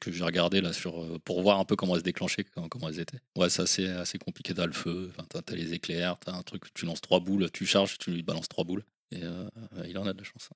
que 0.00 0.12
j'ai 0.12 0.22
regardé 0.22 0.60
là 0.60 0.74
sur, 0.74 1.02
euh, 1.02 1.18
pour 1.24 1.40
voir 1.40 1.58
un 1.58 1.64
peu 1.64 1.76
comment 1.76 1.94
elles 1.94 2.00
se 2.00 2.04
déclenchaient, 2.04 2.44
comment, 2.44 2.90
elles 2.90 3.00
étaient. 3.00 3.20
Ouais, 3.36 3.48
c'est 3.48 3.62
assez, 3.62 3.86
assez 3.88 4.18
compliqué. 4.18 4.52
T'as 4.52 4.66
le 4.66 4.72
feu, 4.72 5.10
t'as, 5.30 5.40
t'as 5.40 5.54
les 5.54 5.72
éclairs, 5.72 6.18
t'as 6.18 6.32
un 6.34 6.42
truc, 6.42 6.64
tu 6.74 6.84
lances 6.84 7.00
trois 7.00 7.20
boules, 7.20 7.50
tu 7.50 7.64
charges, 7.64 7.96
tu 7.96 8.10
lui 8.10 8.22
balances 8.22 8.48
trois 8.50 8.64
boules. 8.64 8.84
Et 9.12 9.22
euh, 9.22 9.48
il 9.86 9.96
en 9.98 10.06
a 10.06 10.12
de 10.12 10.18
la 10.18 10.24
chance. 10.24 10.48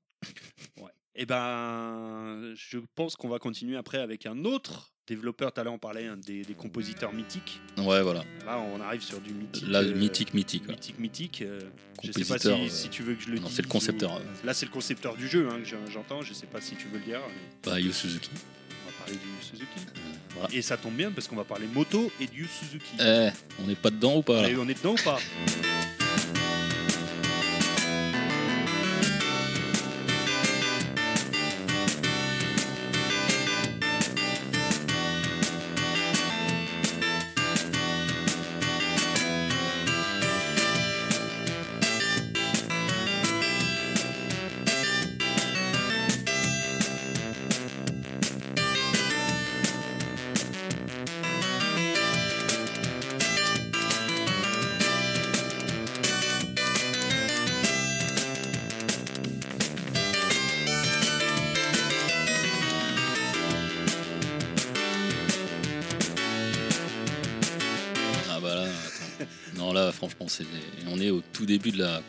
Eh 1.18 1.24
ben, 1.24 2.52
je 2.54 2.78
pense 2.94 3.16
qu'on 3.16 3.28
va 3.28 3.38
continuer 3.38 3.76
après 3.76 3.98
avec 3.98 4.26
un 4.26 4.44
autre 4.44 4.92
développeur. 5.06 5.50
Tout 5.52 5.60
à 5.60 5.64
l'heure, 5.64 5.72
on 5.72 5.78
parlait 5.78 6.06
hein, 6.06 6.18
des, 6.18 6.42
des 6.42 6.52
compositeurs 6.54 7.12
mythiques. 7.14 7.58
Ouais, 7.78 8.02
voilà. 8.02 8.22
Là, 8.44 8.58
on 8.58 8.78
arrive 8.82 9.00
sur 9.02 9.20
du 9.22 9.32
mythique. 9.32 9.66
Là, 9.66 9.80
euh, 9.82 9.94
mythique, 9.94 10.34
mythique. 10.34 10.64
ouais. 10.68 10.74
Mythique, 10.74 10.98
mythique. 10.98 11.40
euh, 11.42 11.60
je 12.02 12.12
sais 12.12 12.20
pas 12.20 12.34
Compositeur, 12.36 12.58
si, 12.58 12.64
euh, 12.64 12.68
si 12.68 12.88
tu 12.90 13.02
veux 13.02 13.14
que 13.14 13.22
je 13.22 13.30
le 13.30 13.38
non, 13.38 13.46
dise. 13.46 13.56
c'est 13.56 13.62
le 13.62 13.68
concepteur, 13.68 14.12
ou- 14.12 14.18
euh. 14.18 14.44
Là, 14.44 14.52
c'est 14.52 14.66
le 14.66 14.72
concepteur 14.72 15.16
du 15.16 15.26
jeu 15.26 15.48
hein, 15.50 15.58
que 15.58 15.64
j'en- 15.64 15.86
j'entends. 15.90 16.20
Je 16.20 16.34
sais 16.34 16.46
pas 16.46 16.60
si 16.60 16.76
tu 16.76 16.86
veux 16.88 16.98
le 16.98 17.04
dire. 17.04 17.20
mais 17.28 17.70
Bah, 17.70 17.80
Yu 17.80 17.92
Suzuki. 17.94 18.28
on 18.34 18.90
va 18.90 18.96
parler 18.98 19.14
du 19.14 19.46
Suzuki. 19.46 19.66
Euh, 19.78 20.00
voilà. 20.34 20.54
Et 20.54 20.60
ça 20.60 20.76
tombe 20.76 20.94
bien 20.96 21.10
parce 21.10 21.28
qu'on 21.28 21.36
va 21.36 21.44
parler 21.44 21.66
moto 21.66 22.10
et 22.20 22.26
du 22.26 22.46
Suzuki. 22.46 22.94
Eh, 23.00 23.28
on 23.62 23.66
n'est 23.66 23.74
pas 23.74 23.90
dedans 23.90 24.16
ou 24.18 24.22
pas 24.22 24.42
là 24.42 24.50
Et 24.50 24.56
on 24.56 24.68
est 24.68 24.74
dedans 24.76 24.92
ou 24.92 25.02
pas? 25.02 25.18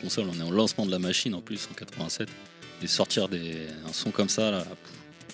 Console, 0.08 0.26
on 0.34 0.40
est 0.40 0.48
au 0.48 0.50
lancement 0.50 0.86
de 0.86 0.90
la 0.90 0.98
machine 0.98 1.34
en 1.34 1.40
plus 1.42 1.68
en 1.70 1.74
87. 1.74 2.28
Et 2.82 2.86
sortir 2.86 3.28
des... 3.28 3.66
un 3.86 3.92
son 3.92 4.10
comme 4.10 4.28
ça, 4.28 4.50
là, 4.50 4.64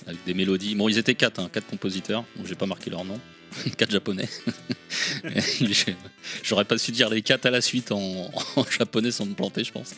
avec 0.07 0.25
des 0.25 0.35
mélodies. 0.35 0.75
Bon, 0.75 0.89
ils 0.89 0.99
étaient 0.99 1.15
quatre, 1.15 1.39
hein, 1.41 1.49
quatre 1.53 1.67
compositeurs, 1.67 2.25
donc 2.37 2.47
j'ai 2.47 2.55
pas 2.55 2.67
marqué 2.67 2.91
leur 2.91 3.05
nom. 3.05 3.21
quatre 3.79 3.93
japonais. 3.93 4.29
J'aurais 6.43 6.65
pas 6.65 6.79
su 6.79 6.91
dire 6.91 7.09
les 7.09 7.23
quatre 7.23 7.47
à 7.47 7.51
la 7.51 7.61
suite 7.61 7.93
en, 7.93 8.31
en 8.57 8.65
japonais 8.69 9.11
sans 9.13 9.27
me 9.27 9.35
planter, 9.35 9.63
je 9.65 9.73
pense. 9.73 9.93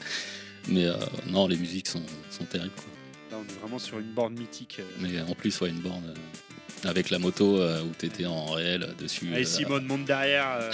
Mais 0.68 0.84
euh, 0.84 0.94
non, 1.28 1.46
les 1.46 1.56
musiques 1.56 1.86
sont, 1.88 2.02
sont 2.30 2.44
terribles. 2.44 2.72
quoi. 2.74 2.84
Là, 3.30 3.38
on 3.42 3.48
est 3.50 3.58
vraiment 3.60 3.78
sur 3.78 3.98
une 3.98 4.12
borne 4.12 4.34
mythique. 4.34 4.76
euh. 4.80 4.84
Mais 5.00 5.20
en 5.22 5.34
plus, 5.34 5.58
ouais, 5.60 5.70
une 5.70 5.80
borne 5.80 6.02
euh, 6.84 6.88
avec 6.88 7.10
la 7.10 7.18
moto 7.18 7.60
euh, 7.60 7.82
où 7.82 7.90
t'étais 7.96 8.26
en 8.26 8.46
réel 8.46 8.82
euh, 8.82 8.92
dessus. 9.00 9.32
Euh, 9.32 9.44
Simone 9.44 9.86
monte 9.86 10.04
derrière. 10.04 10.48
euh, 10.60 10.70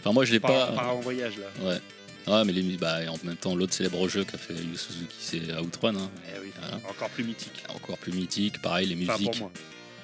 Enfin, 0.00 0.12
moi, 0.12 0.24
je 0.24 0.32
l'ai 0.32 0.40
pas. 0.40 0.70
part 0.72 0.96
en 0.96 1.00
voyage 1.00 1.34
là. 1.38 1.66
Ouais. 1.68 1.78
Ouais, 2.26 2.44
mais 2.44 2.52
les, 2.52 2.62
bah, 2.76 3.00
en 3.08 3.18
même 3.26 3.36
temps, 3.36 3.54
l'autre 3.54 3.74
célèbre 3.74 4.08
jeu 4.08 4.24
qu'a 4.24 4.38
fait 4.38 4.54
Yu 4.54 4.76
Suzuki, 4.76 5.16
c'est 5.18 5.58
Outrun. 5.58 5.94
hein. 5.96 6.10
Eh 6.34 6.40
oui, 6.40 6.50
Voilà. 6.58 6.76
encore 6.88 7.10
plus 7.10 7.24
mythique. 7.24 7.62
Encore 7.68 7.98
plus 7.98 8.12
mythique, 8.12 8.62
pareil, 8.62 8.86
les 8.88 9.04
Enfin, 9.04 9.18
musiques. 9.18 9.32
pour 9.32 9.50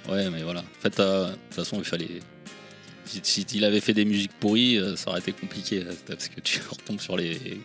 moi. 0.07 0.17
Ouais, 0.17 0.31
mais 0.31 0.43
voilà. 0.43 0.61
En 0.61 0.81
fait, 0.83 1.01
euh, 1.01 1.29
de 1.29 1.33
toute 1.33 1.55
façon, 1.55 1.79
il 1.79 1.85
fallait. 1.85 2.21
Si, 3.07 3.21
si 3.25 3.47
il 3.55 3.65
avait 3.65 3.81
fait 3.81 3.95
des 3.95 4.05
musiques 4.05 4.33
pourries, 4.39 4.79
euh, 4.79 4.97
ça 4.97 5.11
aurait 5.11 5.21
été 5.21 5.33
compliqué. 5.33 5.83
euh, 5.85 5.93
Parce 6.07 6.29
que 6.29 6.41
tu 6.41 6.61
retombes 6.71 7.01
sur 7.01 7.17
les. 7.17 7.61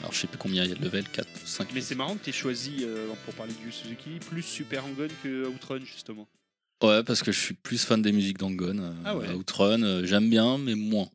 Alors, 0.00 0.12
je 0.12 0.18
sais 0.18 0.26
plus 0.26 0.38
combien 0.38 0.64
il 0.64 0.70
y 0.70 0.72
a 0.72 0.76
de 0.76 0.82
level, 0.84 1.04
4 1.08 1.26
ou 1.28 1.46
5. 1.46 1.68
Mais 1.74 1.80
c'est 1.80 1.94
marrant 1.94 2.16
que 2.16 2.24
tu 2.24 2.30
aies 2.30 2.32
choisi, 2.32 2.78
euh, 2.82 3.06
pour 3.24 3.34
parler 3.34 3.52
du 3.64 3.70
Suzuki, 3.70 4.18
plus 4.28 4.42
Super 4.42 4.84
Hang-On 4.84 5.08
que 5.22 5.46
Outrun, 5.46 5.80
justement. 5.84 6.26
Ouais, 6.82 7.02
parce 7.04 7.22
que 7.22 7.30
je 7.32 7.38
suis 7.38 7.54
plus 7.54 7.84
fan 7.84 8.00
des 8.00 8.10
musiques 8.12 8.38
d'Angon. 8.38 8.94
Ah 9.04 9.14
ouais. 9.16 9.28
Outrun, 9.34 10.04
j'aime 10.06 10.30
bien, 10.30 10.56
mais 10.58 10.74
moins. 10.74 11.08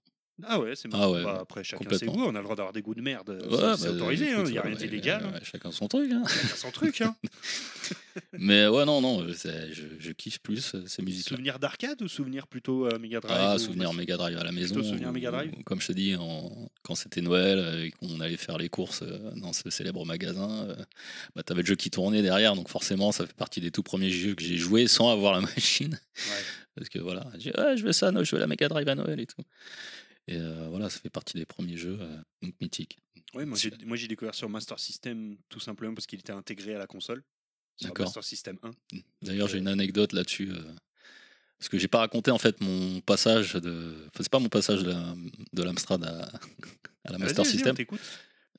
Ah 0.43 0.59
ouais, 0.59 0.75
c'est 0.75 0.89
marrant. 0.89 1.03
Ah 1.05 1.11
ouais, 1.11 1.23
Bah, 1.23 1.37
après, 1.41 1.63
chacun 1.63 1.97
ses 1.97 2.07
goûts, 2.07 2.23
on 2.25 2.35
a 2.35 2.39
le 2.39 2.43
droit 2.43 2.55
d'avoir 2.57 2.73
des 2.73 2.81
goûts 2.81 2.93
de 2.93 3.01
merde. 3.01 3.29
Ouais, 3.49 3.73
c'est 3.77 3.85
bah, 3.87 3.91
autorisé, 3.93 4.25
il 4.25 4.31
écoute, 4.33 4.49
n'y 4.51 4.57
a 4.57 4.61
rien 4.63 4.75
d'illégal. 4.75 5.23
hein. 5.33 5.39
chacun 5.43 5.71
son 5.71 5.87
truc. 5.87 6.11
hein. 6.11 6.23
Son 6.55 6.71
truc. 6.71 6.99
Hein. 7.01 7.15
mais 8.33 8.67
ouais, 8.67 8.83
non, 8.85 8.99
non, 9.01 9.25
c'est- 9.33 9.71
je, 9.71 9.83
je 9.99 10.11
kiffe 10.11 10.39
plus 10.39 10.75
euh, 10.75 10.83
ces 10.87 11.01
musiques 11.03 11.27
souvenir 11.27 11.57
d'arcade 11.59 12.01
ou 12.01 12.07
souvenir 12.07 12.47
plutôt 12.47 12.85
euh, 12.85 12.99
Mega 12.99 13.19
Drive 13.21 13.37
Ah, 13.39 13.55
ou- 13.55 13.59
souvenir 13.59 13.93
Mega 13.93 14.17
Drive 14.17 14.37
à 14.37 14.43
la 14.43 14.51
maison. 14.51 14.75
Plutôt 14.75 14.89
souvenir 14.89 15.11
Mega 15.13 15.31
Drive? 15.31 15.53
ou- 15.57 15.63
Comme 15.63 15.79
je 15.79 15.87
te 15.87 15.91
dis, 15.93 16.15
en- 16.15 16.69
quand 16.83 16.95
c'était 16.95 17.21
Noël 17.21 17.57
euh, 17.59 17.85
et 17.85 17.91
qu'on 17.91 18.19
allait 18.19 18.37
faire 18.37 18.57
les 18.57 18.67
courses 18.69 19.03
euh, 19.03 19.31
dans 19.37 19.53
ce 19.53 19.69
célèbre 19.69 20.05
magasin, 20.05 20.65
euh, 20.69 20.75
bah, 21.35 21.43
t'avais 21.43 21.61
le 21.61 21.67
jeu 21.67 21.75
qui 21.75 21.89
tournait 21.91 22.21
derrière, 22.21 22.55
donc 22.55 22.67
forcément, 22.69 23.11
ça 23.13 23.25
fait 23.25 23.33
partie 23.35 23.61
des 23.61 23.71
tout 23.71 23.83
premiers 23.83 24.09
jeux 24.09 24.35
que 24.35 24.43
j'ai 24.43 24.57
joué 24.57 24.87
sans 24.87 25.09
avoir 25.11 25.33
la 25.33 25.41
machine. 25.55 25.93
Ouais. 26.17 26.43
Parce 26.75 26.89
que 26.89 26.99
voilà, 26.99 27.25
dit, 27.37 27.51
ouais, 27.57 27.77
je 27.77 27.85
veux 27.85 27.93
ça, 27.93 28.11
non, 28.11 28.23
je 28.23 28.35
veux 28.35 28.39
la 28.41 28.47
Mega 28.47 28.67
Drive 28.67 28.87
à 28.89 28.95
Noël 28.95 29.17
et 29.19 29.25
tout. 29.25 29.41
Et 30.27 30.37
euh, 30.37 30.67
voilà, 30.69 30.89
ça 30.89 30.99
fait 30.99 31.09
partie 31.09 31.37
des 31.37 31.45
premiers 31.45 31.77
jeux, 31.77 31.97
euh, 32.01 32.17
donc 32.41 32.53
mythiques. 32.59 32.97
Ouais, 33.33 33.45
moi 33.45 33.57
j'ai 33.97 34.07
découvert 34.07 34.33
sur 34.33 34.49
Master 34.49 34.79
System 34.79 35.37
tout 35.49 35.59
simplement 35.59 35.93
parce 35.93 36.07
qu'il 36.07 36.19
était 36.19 36.31
intégré 36.33 36.73
à 36.75 36.79
la 36.79 36.87
console. 36.87 37.23
D'accord. 37.81 38.05
Master 38.05 38.23
System 38.23 38.57
1. 38.63 38.71
D'ailleurs, 39.21 39.47
j'ai 39.49 39.57
une 39.57 39.67
anecdote 39.67 40.13
là-dessus. 40.13 40.51
euh, 40.51 40.73
parce 41.57 41.69
que 41.69 41.77
j'ai 41.77 41.87
pas 41.87 41.99
raconté 41.99 42.31
en 42.31 42.37
fait 42.37 42.59
mon 42.61 43.01
passage 43.01 43.53
de. 43.53 43.95
Enfin, 44.07 44.23
c'est 44.23 44.29
pas 44.31 44.39
mon 44.39 44.49
passage 44.49 44.83
de 44.83 44.89
la- 44.89 45.15
de 45.53 45.63
l'Amstrad 45.63 46.03
à, 46.03 46.29
à 47.05 47.11
la 47.11 47.17
Master 47.17 47.43
vas-y, 47.43 47.47
on 47.47 47.51
System. 47.51 47.75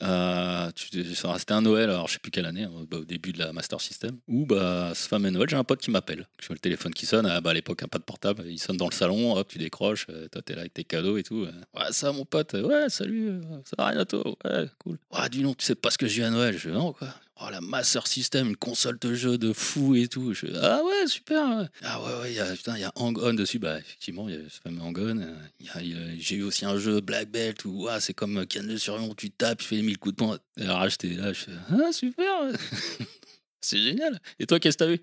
Euh, 0.03 0.71
C'était 0.77 1.53
un 1.53 1.63
Noël, 1.63 1.89
alors 1.91 2.07
je 2.09 2.15
sais 2.15 2.19
plus 2.19 2.31
quelle 2.31 2.47
année, 2.47 2.65
hein, 2.65 2.87
bah, 2.91 2.99
au 2.99 3.05
début 3.05 3.33
de 3.33 3.39
la 3.39 3.53
Master 3.53 3.81
System, 3.81 4.19
où 4.29 4.45
bah, 4.45 4.93
ce 4.95 5.09
fameux 5.09 5.31
Noël, 5.31 5.49
j'ai 5.49 5.57
un 5.57 5.65
pote 5.65 5.81
qui 5.81 5.91
m'appelle. 5.91 6.27
Je 6.41 6.47
vois 6.47 6.55
le 6.55 6.61
téléphone 6.61 6.93
qui 6.93 7.07
sonne, 7.07 7.27
ah, 7.27 7.41
bah, 7.41 7.51
à 7.51 7.55
l'époque, 7.55 7.83
un 7.83 7.89
pas 7.89 7.99
de 7.99 8.05
portable, 8.05 8.45
il 8.47 8.59
sonne 8.59 8.77
dans 8.77 8.89
le 8.89 8.95
salon, 8.95 9.35
hop, 9.37 9.49
tu 9.49 9.59
décroches, 9.59 10.07
euh, 10.11 10.29
toi 10.29 10.43
t'es 10.43 10.55
là 10.55 10.61
avec 10.61 10.75
tes 10.75 10.85
cadeaux 10.85 11.17
et 11.17 11.23
tout. 11.23 11.45
euh. 11.45 11.53
Ouais, 11.75 11.91
ça, 11.93 12.13
mon 12.13 12.25
pote, 12.25 12.55
euh, 12.55 12.63
ouais, 12.67 12.89
salut, 12.91 13.41
ça 13.65 13.75
va, 13.79 13.89
Renato, 13.91 14.37
ouais, 14.45 14.67
cool. 14.79 14.99
Ouais, 15.13 15.29
dis 15.31 15.43
donc, 15.43 15.57
tu 15.59 15.65
sais 15.65 15.75
pas 15.75 15.91
ce 15.91 15.99
que 15.99 16.07
j'ai 16.07 16.25
à 16.25 16.31
Noël 16.31 16.53
Je 16.55 16.59
fais, 16.69 16.71
non, 16.71 16.93
quoi. 16.93 17.09
Oh, 17.39 17.51
la 17.51 17.61
Master 17.61 18.07
System, 18.07 18.49
une 18.49 18.57
console 18.57 18.99
de 18.99 19.13
jeu 19.15 19.37
de 19.37 19.53
fou 19.53 19.95
et 19.95 20.09
tout. 20.09 20.33
Je 20.33 20.47
ah 20.59 20.83
ouais, 20.83 21.07
super. 21.07 21.69
Ah 21.83 22.03
ouais, 22.03 22.21
ouais, 22.23 22.33
y 22.33 22.41
a, 22.41 22.51
putain, 22.55 22.77
il 22.77 22.81
y 22.81 22.85
a 22.85 22.93
Hang-On 22.97 23.35
dessus. 23.35 23.59
Bah, 23.59 23.79
effectivement, 23.79 24.27
il 24.29 24.37
y 24.37 24.39
a 24.39 24.49
ce 24.49 24.59
fameux 24.63 24.81
euh, 24.83 25.37
y 25.61 25.69
a- 25.69 26.17
J'ai 26.19 26.37
eu 26.37 26.43
aussi 26.45 26.65
un 26.65 26.79
jeu 26.79 27.03
Black 27.03 27.29
Belt 27.31 27.63
où 27.67 27.89
c'est 28.01 28.15
comme 28.15 28.47
Canne 28.47 28.69
de 28.69 28.79
Survion, 28.79 29.15
tu 29.15 29.31
tapes, 29.31 29.59
tu 29.59 29.67
fais 29.67 29.77
les 29.77 29.83
mille 29.83 29.99
coups 29.99 30.15
de 30.15 30.25
poing. 30.25 30.39
Alors 30.59 30.89
j'étais 30.89 31.09
là, 31.09 31.35
je 31.35 31.41
fais, 31.41 31.53
ah 31.71 31.93
super. 31.93 32.27
c'est 33.61 33.83
génial. 33.83 34.19
Et 34.39 34.47
toi, 34.47 34.59
qu'est-ce 34.59 34.79
que 34.79 34.85
t'as 34.85 34.91
eu? 34.93 35.01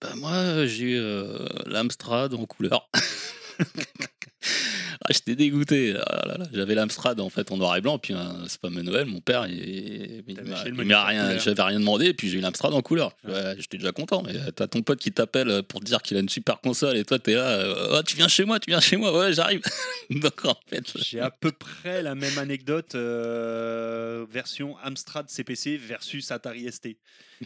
Bah, 0.00 0.14
moi, 0.16 0.66
j'ai 0.66 0.84
eu 0.84 0.98
euh, 0.98 1.46
l'Amstrad 1.66 2.34
en 2.34 2.44
couleur. 2.46 2.90
Ah, 5.10 5.12
j'étais 5.14 5.34
dégoûté. 5.36 5.94
Ah 6.06 6.26
là 6.26 6.36
là, 6.38 6.44
J'avais 6.52 6.74
l'Amstrad 6.74 7.18
en 7.20 7.30
fait 7.30 7.50
en 7.50 7.56
noir 7.56 7.74
et 7.76 7.80
blanc, 7.80 7.98
puis 7.98 8.12
un, 8.12 8.46
ce 8.46 8.58
fameux 8.60 8.82
Noël, 8.82 9.06
mon 9.06 9.20
père, 9.20 9.46
il, 9.46 10.22
m'a- 10.84 11.04
rien, 11.06 11.38
j'avais 11.38 11.62
rien 11.62 11.78
demandé, 11.80 12.06
et 12.06 12.14
puis 12.14 12.28
j'ai 12.28 12.38
eu 12.38 12.40
l'Amstrad 12.42 12.72
en 12.74 12.82
couleur. 12.82 13.16
Ouais, 13.26 13.54
J'étais 13.58 13.78
déjà 13.78 13.92
content, 13.92 14.22
mais 14.22 14.34
t'as 14.54 14.66
ton 14.66 14.82
pote 14.82 14.98
qui 14.98 15.10
t'appelle 15.10 15.62
pour 15.62 15.80
te 15.80 15.86
dire 15.86 16.02
qu'il 16.02 16.16
a 16.16 16.20
une 16.20 16.28
super 16.28 16.60
console, 16.60 16.96
et 16.96 17.04
toi 17.04 17.18
t'es 17.18 17.34
là, 17.34 17.48
euh, 17.48 17.96
Oh, 17.98 18.02
tu 18.02 18.16
viens 18.16 18.28
chez 18.28 18.44
moi, 18.44 18.60
tu 18.60 18.70
viens 18.70 18.80
chez 18.80 18.96
moi, 18.96 19.16
ouais, 19.18 19.32
j'arrive. 19.32 19.62
Donc 20.10 20.44
en 20.44 20.56
fait, 20.68 20.84
J'ai 20.96 21.20
à 21.20 21.30
peu 21.30 21.52
près 21.52 22.02
la 22.02 22.14
même 22.14 22.36
anecdote 22.38 22.94
euh, 22.94 24.26
version 24.30 24.76
Amstrad 24.84 25.28
CPC 25.30 25.76
versus 25.78 26.30
Atari 26.30 26.70
ST. 26.70 26.88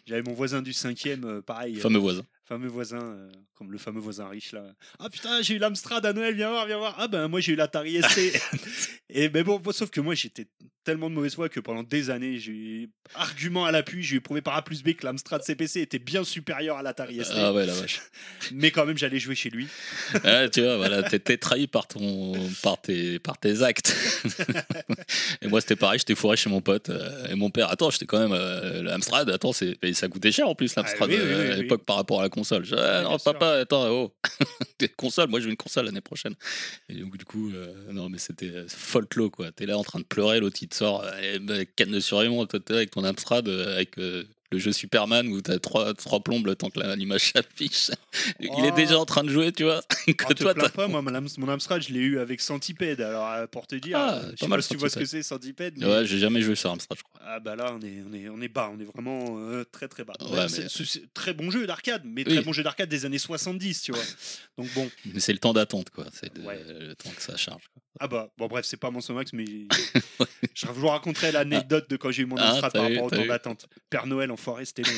J'avais 0.07 0.22
mon 0.22 0.33
voisin 0.35 0.62
du 0.62 0.72
cinquième, 0.72 1.24
euh, 1.24 1.42
pareil, 1.42 1.76
euh, 1.76 1.81
fameux 1.81 1.98
voisin. 1.98 2.22
fameux 2.48 2.68
voisin, 2.68 3.00
euh, 3.02 3.28
comme 3.55 3.70
le 3.72 3.78
fameux 3.78 4.00
voisin 4.00 4.28
riche 4.28 4.52
là. 4.52 4.64
Ah 4.98 5.09
putain, 5.11 5.42
j'ai 5.42 5.55
eu 5.55 5.59
l'Amstrad 5.59 6.05
à 6.07 6.12
Noël, 6.12 6.35
viens 6.35 6.50
voir, 6.50 6.66
viens 6.66 6.78
voir. 6.78 6.94
Ah 6.98 7.09
ben 7.09 7.28
moi 7.28 7.40
j'ai 7.40 7.52
eu 7.52 7.57
l'Atari 7.57 8.00
ST. 8.02 8.20
Et 9.14 9.28
mais 9.28 9.42
bon, 9.44 9.61
sauf 9.72 9.90
que 9.90 10.00
moi 10.00 10.14
j'étais 10.14 10.46
tellement 10.85 11.11
de 11.11 11.14
mauvaise 11.14 11.35
foi 11.35 11.48
que 11.48 11.61
pendant 11.61 11.83
des 11.83 12.09
années, 12.11 12.38
j'ai 12.38 12.52
eu 12.52 12.90
argument 13.14 13.64
à 13.66 13.70
l'appui, 13.72 14.02
j'ai 14.02 14.20
prouvé 14.20 14.40
par 14.40 14.57
A 14.57 14.62
plus 14.62 14.83
B 14.83 14.94
que 14.94 15.05
l'Amstrad 15.07 15.42
CPC 15.42 15.81
était 15.83 15.98
bien 15.98 16.24
supérieur 16.24 16.78
à 16.78 16.83
l'Atari 16.83 17.22
ST. 17.22 17.33
Ah 17.37 17.52
ouais, 17.52 17.66
la 17.66 17.74
vache. 17.74 18.00
Mais 18.52 18.70
quand 18.70 18.87
même, 18.87 18.96
j'allais 18.98 19.18
jouer 19.18 19.35
chez 19.35 19.50
lui. 19.50 19.68
Ah, 20.24 20.48
tu 20.48 20.62
vois, 20.62 20.76
voilà, 20.78 21.02
t'étais 21.02 21.37
trahi 21.37 21.66
par, 21.66 21.87
ton, 21.87 22.33
par, 22.62 22.81
tes, 22.81 23.18
par 23.18 23.38
tes 23.38 23.62
actes. 23.62 23.94
et 25.42 25.46
moi, 25.48 25.61
c'était 25.61 25.76
pareil, 25.76 25.98
j'étais 25.98 26.14
fourré 26.14 26.37
chez 26.37 26.50
mon 26.50 26.61
pote. 26.61 26.88
euh, 26.90 27.26
Et 27.28 27.35
mon 27.35 27.50
père, 27.50 27.70
attends, 27.70 27.90
j'étais 27.90 28.07
quand 28.07 28.18
même 28.18 28.33
euh, 28.33 28.83
l'Amstrad, 28.83 29.28
attends, 29.31 29.52
c'est- 29.52 29.76
et 29.83 29.95
ça 29.95 30.09
coûtait 30.09 30.33
cher 30.33 30.49
en 30.49 30.55
plus, 30.55 30.75
l'Amstrad, 30.77 31.11
Ah 31.11 31.14
oui, 31.14 31.21
oui, 31.21 31.31
euh, 31.33 31.45
oui, 31.45 31.53
à 31.53 31.57
l'époque 31.57 31.85
par 31.85 31.97
rapport 31.97 32.21
à 32.21 32.23
la 32.23 32.29
console. 32.29 32.64
Je 32.64 32.75
ah, 32.77 33.03
non, 33.03 33.18
sûr. 33.18 33.33
papa, 33.33 33.61
attends, 33.61 33.88
oh. 33.88 34.14
console, 34.97 35.29
moi 35.29 35.40
je 35.40 35.47
veux 35.47 35.51
une 35.51 35.57
console 35.57 35.87
l'année 35.87 36.01
prochaine. 36.01 36.35
Et 36.88 36.95
donc, 36.95 37.16
du 37.16 37.25
coup, 37.25 37.51
euh, 37.53 37.92
non, 37.92 38.09
mais 38.09 38.18
c'était 38.18 38.51
euh, 38.51 38.66
folklore, 38.68 39.31
quoi. 39.31 39.53
T'es 39.53 39.66
là 39.66 39.77
en 39.77 39.85
train 39.85 39.99
de 39.99 40.05
pleurer, 40.05 40.40
l'autre 40.40 40.59
il 40.62 40.68
te 40.68 40.77
sort, 40.77 41.03
euh, 41.03 41.11
eh 41.35 41.38
ben, 41.38 41.66
canne 41.77 41.90
de 41.90 42.01
survivant, 42.01 42.47
toi, 42.47 42.61
t'es 42.61 42.75
avec 42.75 42.90
ton 42.90 43.05
Amstrad, 43.05 43.49
euh, 43.49 43.77
avec. 43.77 43.97
Le 44.53 44.59
jeu 44.59 44.73
Superman 44.73 45.27
où 45.29 45.41
t'as 45.41 45.59
trois, 45.59 45.95
trois 45.95 46.21
plombes 46.21 46.47
le 46.47 46.55
temps 46.55 46.71
que 46.71 46.79
l'image 46.97 47.33
s'affiche. 47.33 47.91
Il 48.41 48.47
est 48.47 48.71
Oh. 48.73 48.77
déjà 48.77 48.99
en 48.99 49.05
train 49.07 49.25
de 49.25 49.31
jouer, 49.31 49.53
tu 49.53 49.65
vois. 49.65 49.83
que 50.07 50.33
te 50.35 50.43
toi, 50.43 50.55
pas, 50.55 50.87
moi, 50.88 51.03
mon, 51.03 51.15
Am- 51.15 51.27
mon 51.38 51.49
Amstrad, 51.49 51.83
je 51.83 51.93
l'ai 51.93 52.01
eu 52.01 52.19
avec 52.19 52.41
Centipede. 52.41 53.01
Alors, 53.01 53.29
euh, 53.31 53.47
pour 53.47 53.67
te 53.67 53.75
dire, 53.75 53.97
Ah, 53.99 54.15
euh, 54.15 54.23
je 54.23 54.31
pas 54.31 54.37
sais 54.37 54.47
mal, 54.49 54.59
pas 54.59 54.62
si 54.62 54.69
tu 54.71 54.77
vois 54.77 54.88
ce 54.91 54.99
que 54.99 55.05
c'est, 55.05 55.23
Centipede. 55.23 55.75
mais- 55.79 55.87
Ouais, 55.87 56.07
j'ai 56.07 56.19
jamais 56.19 56.43
joué 56.43 56.55
sur 56.55 56.71
Amstrad, 56.71 56.99
je 56.99 57.03
crois. 57.03 57.21
Ah 57.25 57.41
bah 57.41 57.57
là, 57.57 57.75
on 57.75 57.81
est, 57.81 58.03
on 58.09 58.12
est, 58.12 58.29
on 58.29 58.41
est 58.41 58.49
bas, 58.49 58.71
on 58.75 58.81
est 58.81 58.85
vraiment 58.85 59.38
euh, 59.38 59.65
très 59.71 59.88
très 59.88 60.05
bas. 60.05 60.15
Ouais, 60.21 60.49
c'est 60.49 60.62
mais- 60.65 60.69
c'est- 60.69 60.85
c'est 60.85 61.12
très 61.15 61.33
bon 61.35 61.51
jeu 61.51 61.67
d'arcade, 61.67 62.03
mais 62.05 62.25
Oui. 62.27 62.35
très 62.35 62.43
bon 62.43 62.53
jeu 62.53 62.62
d'arcade 62.62 62.88
des 62.88 63.05
années 63.05 63.19
70, 63.19 63.83
tu 63.83 63.93
vois. 63.93 64.03
Donc 64.59 64.69
bon, 64.75 64.91
Mais 65.07 65.21
c'est 65.21 65.33
le 65.33 65.38
temps 65.38 65.53
d'attente, 65.53 65.91
quoi. 65.91 66.07
C'est 66.12 66.37
Ouais. 66.41 66.61
le 66.69 66.95
temps 66.95 67.11
que 67.17 67.23
ça 67.23 67.37
charge. 67.37 67.62
quoi. 67.73 67.83
ah 68.01 68.09
bah, 68.09 68.29
bon 68.38 68.47
bref, 68.49 68.65
c'est 68.67 68.77
pas 68.77 68.91
mon 68.91 69.01
Somax, 69.01 69.33
mais 69.33 69.45
je 70.55 70.67
vous 70.67 70.88
raconterai 70.88 71.33
l'anecdote 71.33 71.88
de 71.91 71.97
quand 71.97 72.11
j'ai 72.11 72.23
eu 72.23 72.27
mon 72.27 72.37
Ah, 72.37 72.51
Amstrad 72.51 72.73
par 72.73 72.83
rapport 72.83 73.05
au 73.05 73.11
temps 73.11 73.27
d'attente. 73.27 73.67
Père 73.91 74.07
Noël, 74.07 74.31
enfoiré, 74.42 74.64
c'était 74.64 74.83
long. 74.83 74.90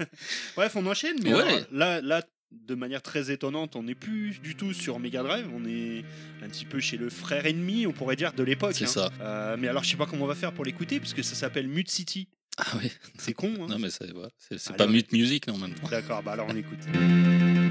hein. 0.00 0.04
bref, 0.56 0.74
on 0.76 0.84
enchaîne, 0.86 1.16
mais 1.22 1.32
Ouais. 1.34 1.42
alors, 1.42 1.60
là, 1.72 2.00
là, 2.00 2.22
de 2.50 2.74
manière 2.74 3.02
très 3.02 3.30
étonnante, 3.30 3.76
on 3.76 3.82
n'est 3.84 3.94
plus 3.94 4.40
du 4.40 4.56
tout 4.56 4.72
sur 4.72 4.98
Mega 4.98 5.22
Drive, 5.22 5.46
on 5.54 5.64
est 5.66 6.02
un 6.42 6.48
petit 6.48 6.64
peu 6.64 6.80
chez 6.80 6.96
le 6.96 7.10
frère 7.10 7.46
ennemi, 7.46 7.86
on 7.86 7.92
pourrait 7.92 8.16
dire, 8.16 8.32
de 8.32 8.42
l'époque. 8.42 8.74
C'est 8.74 8.84
hein. 8.84 8.88
ça. 8.88 9.10
Euh, 9.20 9.56
mais 9.58 9.68
alors, 9.68 9.84
je 9.84 9.90
sais 9.90 9.96
pas 9.96 10.06
comment 10.06 10.24
on 10.24 10.28
va 10.28 10.34
faire 10.34 10.52
pour 10.52 10.64
l'écouter, 10.64 10.98
puisque 10.98 11.22
ça 11.22 11.34
s'appelle 11.34 11.68
Mute 11.68 11.90
City. 11.90 12.28
Ah 12.56 12.64
oui. 12.82 12.90
C'est 13.18 13.34
con, 13.34 13.52
hein 13.60 13.66
Non, 13.68 13.78
mais 13.78 13.90
c'est 13.90 14.12
ouais, 14.12 14.28
Allez, 14.50 14.76
pas 14.76 14.86
mute 14.88 15.12
music, 15.12 15.46
non, 15.46 15.54
en 15.54 15.58
même 15.58 15.74
temps. 15.74 15.88
D'accord, 15.88 16.22
bah 16.24 16.32
alors 16.32 16.48
on 16.50 16.56
écoute. 16.56 17.67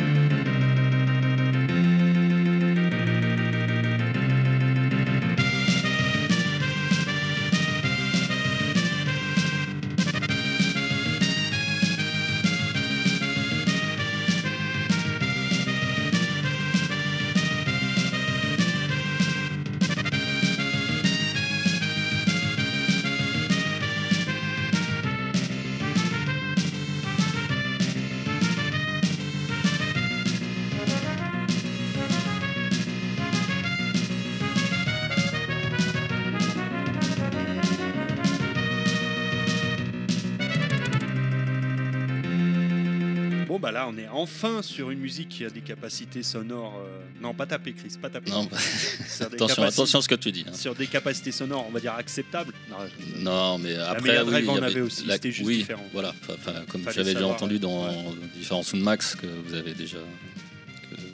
Enfin 44.17 44.61
sur 44.61 44.91
une 44.91 44.99
musique 44.99 45.29
qui 45.29 45.45
a 45.45 45.49
des 45.49 45.61
capacités 45.61 46.23
sonores. 46.23 46.79
euh, 46.85 46.99
Non 47.21 47.33
pas 47.33 47.45
taper 47.45 47.73
Chris, 47.73 47.93
pas 48.01 48.09
taper. 48.09 48.31
Non, 48.31 48.45
bah, 48.51 48.57
Sur 48.57 49.29
des 49.29 49.35
attention, 49.35 49.47
capacités- 49.55 49.63
attention 49.81 49.99
à 49.99 50.01
ce 50.01 50.07
que 50.07 50.15
tu 50.15 50.31
dis. 50.31 50.45
hein. 50.47 50.53
Sur 50.53 50.75
des 50.75 50.87
capacités 50.87 51.31
sonores, 51.31 51.65
on 51.67 51.71
va 51.71 51.79
dire 51.79 51.93
acceptables. 51.93 52.53
Non, 52.69 52.77
je- 52.85 53.21
Non, 53.21 53.57
mais 53.57 53.75
après, 53.75 54.01
Mega 54.09 54.23
oui, 54.23 54.29
Drive 54.31 54.43
il 54.43 54.47
y 54.47 54.59
en 54.59 54.63
avait 54.63 54.81
aussi, 54.81 55.05
la- 55.05 55.13
c'était 55.15 55.31
juste 55.31 55.47
oui, 55.47 55.57
différent. 55.57 55.85
Voilà, 55.93 56.13
Enfin, 56.21 56.33
enfin, 56.37 56.53
comme 56.69 56.81
Fallait 56.81 56.95
j'avais 56.95 57.09
déjà 57.09 57.19
savoir, 57.19 57.35
entendu 57.35 57.59
dans 57.59 57.87
différents 58.35 58.63
Soundmax 58.63 59.15
que 59.15 59.27
vous 59.27 59.53
avez 59.53 59.73
déjà 59.73 59.97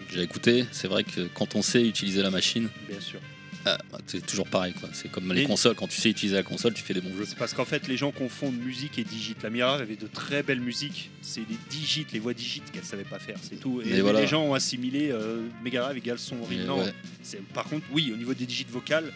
que 0.07 0.13
j'ai 0.13 0.21
écouté, 0.21 0.65
c'est 0.71 0.87
vrai 0.87 1.03
que 1.03 1.21
quand 1.33 1.55
on 1.55 1.61
sait 1.61 1.81
utiliser 1.87 2.21
la 2.21 2.29
machine, 2.31 2.69
Bien 2.89 2.99
sûr. 3.01 3.19
Ah, 3.65 3.77
bah, 3.91 3.97
c'est 4.07 4.25
toujours 4.25 4.47
pareil. 4.47 4.73
quoi. 4.73 4.89
C'est 4.93 5.09
comme 5.11 5.31
les 5.33 5.45
consoles, 5.45 5.75
quand 5.75 5.87
tu 5.87 5.99
sais 6.01 6.09
utiliser 6.09 6.35
la 6.35 6.43
console, 6.43 6.73
tu 6.73 6.83
fais 6.83 6.93
des 6.93 7.01
bons 7.01 7.15
jeux. 7.15 7.25
C'est 7.25 7.37
parce 7.37 7.53
qu'en 7.53 7.65
fait 7.65 7.87
les 7.87 7.97
gens 7.97 8.11
confondent 8.11 8.57
musique 8.57 8.99
et 8.99 9.03
digit. 9.03 9.35
La 9.41 9.49
Mira 9.49 9.75
avait 9.75 9.95
de 9.95 10.07
très 10.07 10.43
belles 10.43 10.59
musiques. 10.61 11.09
C'est 11.21 11.41
les 11.41 11.57
digits, 11.69 12.05
les 12.11 12.19
voix 12.19 12.33
digit 12.33 12.61
qu'elle 12.73 12.83
savait 12.83 13.03
pas 13.03 13.19
faire, 13.19 13.37
c'est 13.41 13.59
tout. 13.59 13.81
Et 13.81 14.01
voilà. 14.01 14.21
les 14.21 14.27
gens 14.27 14.43
ont 14.43 14.53
assimilé 14.53 15.09
euh, 15.11 15.47
Mega 15.63 15.81
Drive 15.81 15.97
égale 15.97 16.19
son 16.19 16.39
horrible. 16.41 16.63
Non, 16.65 16.79
ouais. 16.79 16.93
c'est- 17.21 17.41
par 17.53 17.65
contre, 17.65 17.85
oui, 17.91 18.11
au 18.13 18.17
niveau 18.17 18.33
des 18.33 18.45
digits 18.45 18.65
vocales, 18.69 19.11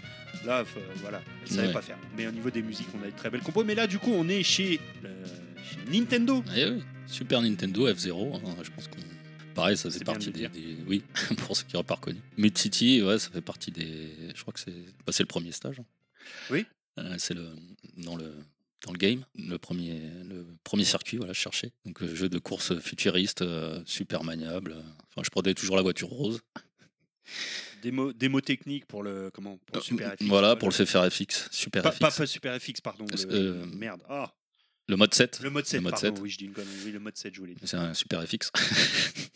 là, 0.45 0.59
euh, 0.59 0.63
voilà, 1.01 1.21
elle 1.45 1.51
savait 1.51 1.67
Ouais. 1.67 1.73
pas 1.73 1.81
faire. 1.81 1.97
Mais 2.15 2.27
au 2.27 2.31
niveau 2.31 2.49
des 2.49 2.61
musiques, 2.61 2.87
on 2.97 3.03
a 3.03 3.07
de 3.11 3.15
très 3.15 3.29
belles 3.29 3.41
compos. 3.41 3.63
Mais 3.63 3.75
là, 3.75 3.87
du 3.87 3.99
coup, 3.99 4.11
on 4.13 4.27
est 4.29 4.43
chez, 4.43 4.79
euh, 5.05 5.25
chez 5.69 5.91
Nintendo. 5.99 6.43
Eh 6.55 6.65
oui, 6.65 6.83
Super 7.05 7.41
Nintendo 7.41 7.89
F0, 7.89 8.35
hein, 8.35 8.39
je 8.63 8.69
pense 8.71 8.87
qu'on. 8.87 8.96
Pareil, 9.57 9.75
ça 9.75 9.89
fait 9.91 10.03
partie 10.05 10.31
de 10.31 10.37
des, 10.37 10.47
des- 10.47 10.77
Oui, 10.87 11.03
pour 11.45 11.57
ceux 11.57 11.65
qui 11.65 11.73
n'auraient 11.73 11.85
pas 11.85 11.95
reconnu. 11.95 12.19
Mid 12.37 12.57
City, 12.57 13.01
ouais, 13.01 13.19
ça 13.19 13.29
fait 13.31 13.41
partie 13.41 13.71
des. 13.71 14.09
Je 14.33 14.41
crois 14.41 14.53
que 14.53 14.59
c'est. 14.59 14.71
bah, 15.05 15.11
c'est 15.11 15.23
le 15.23 15.27
premier 15.27 15.51
stage. 15.51 15.79
hein. 15.79 15.85
Oui. 16.51 16.65
Euh, 16.99 17.15
c'est 17.17 17.33
le. 17.33 17.49
Dans 17.97 18.15
le. 18.15 18.33
Dans 18.85 18.91
le 18.93 18.99
game, 18.99 19.25
le 19.35 19.57
premier, 19.57 19.99
le 20.29 20.45
premier 20.63 20.83
circuit, 20.85 21.17
voilà, 21.17 21.33
je 21.33 21.39
cherchais. 21.39 21.71
Donc, 21.83 22.01
euh, 22.03 22.15
jeu 22.15 22.29
de 22.29 22.37
course 22.37 22.77
futuriste, 22.79 23.41
euh, 23.41 23.81
super 23.87 24.23
maniable. 24.23 24.75
Enfin, 25.09 25.23
je 25.25 25.29
prenais 25.31 25.55
toujours 25.55 25.75
la 25.75 25.81
voiture 25.81 26.09
rose. 26.09 26.39
Démo, 27.81 28.13
démo 28.13 28.39
technique 28.41 28.85
pour 28.85 29.01
le 29.03 29.29
comment 29.33 29.57
pour 29.65 29.77
le 29.77 29.81
Super 29.81 30.13
FX. 30.13 30.25
Voilà, 30.25 30.55
pour 30.55 30.69
le 30.69 30.73
CFR 30.75 31.09
FX, 31.11 31.49
Super 31.51 31.81
Pas, 31.83 31.91
FX. 31.91 31.99
pas, 31.99 32.11
pas 32.11 32.25
Super 32.27 32.59
FX, 32.61 32.81
pardon. 32.81 33.05
Le- 33.27 33.65
Merde. 33.75 34.01
Ah, 34.09 34.31
Le 34.89 34.95
mode 34.95 35.13
7. 35.13 35.39
le 35.43 35.49
mode 35.49 35.65
7, 35.65 35.81
mode 35.81 35.91
pardon. 35.91 36.15
7. 36.15 36.19
Oui, 36.23 36.29
je 36.29 36.37
dis 36.37 36.45
une 36.45 36.53
connerie. 36.53 36.71
Oui, 36.85 36.91
le 36.91 36.99
mode 36.99 37.17
7, 37.17 37.33
je 37.33 37.39
voulais 37.41 37.53
dire. 37.55 37.67
C'est 37.67 37.77
un 37.77 37.93
Super 37.93 38.23
FX. 38.27 38.51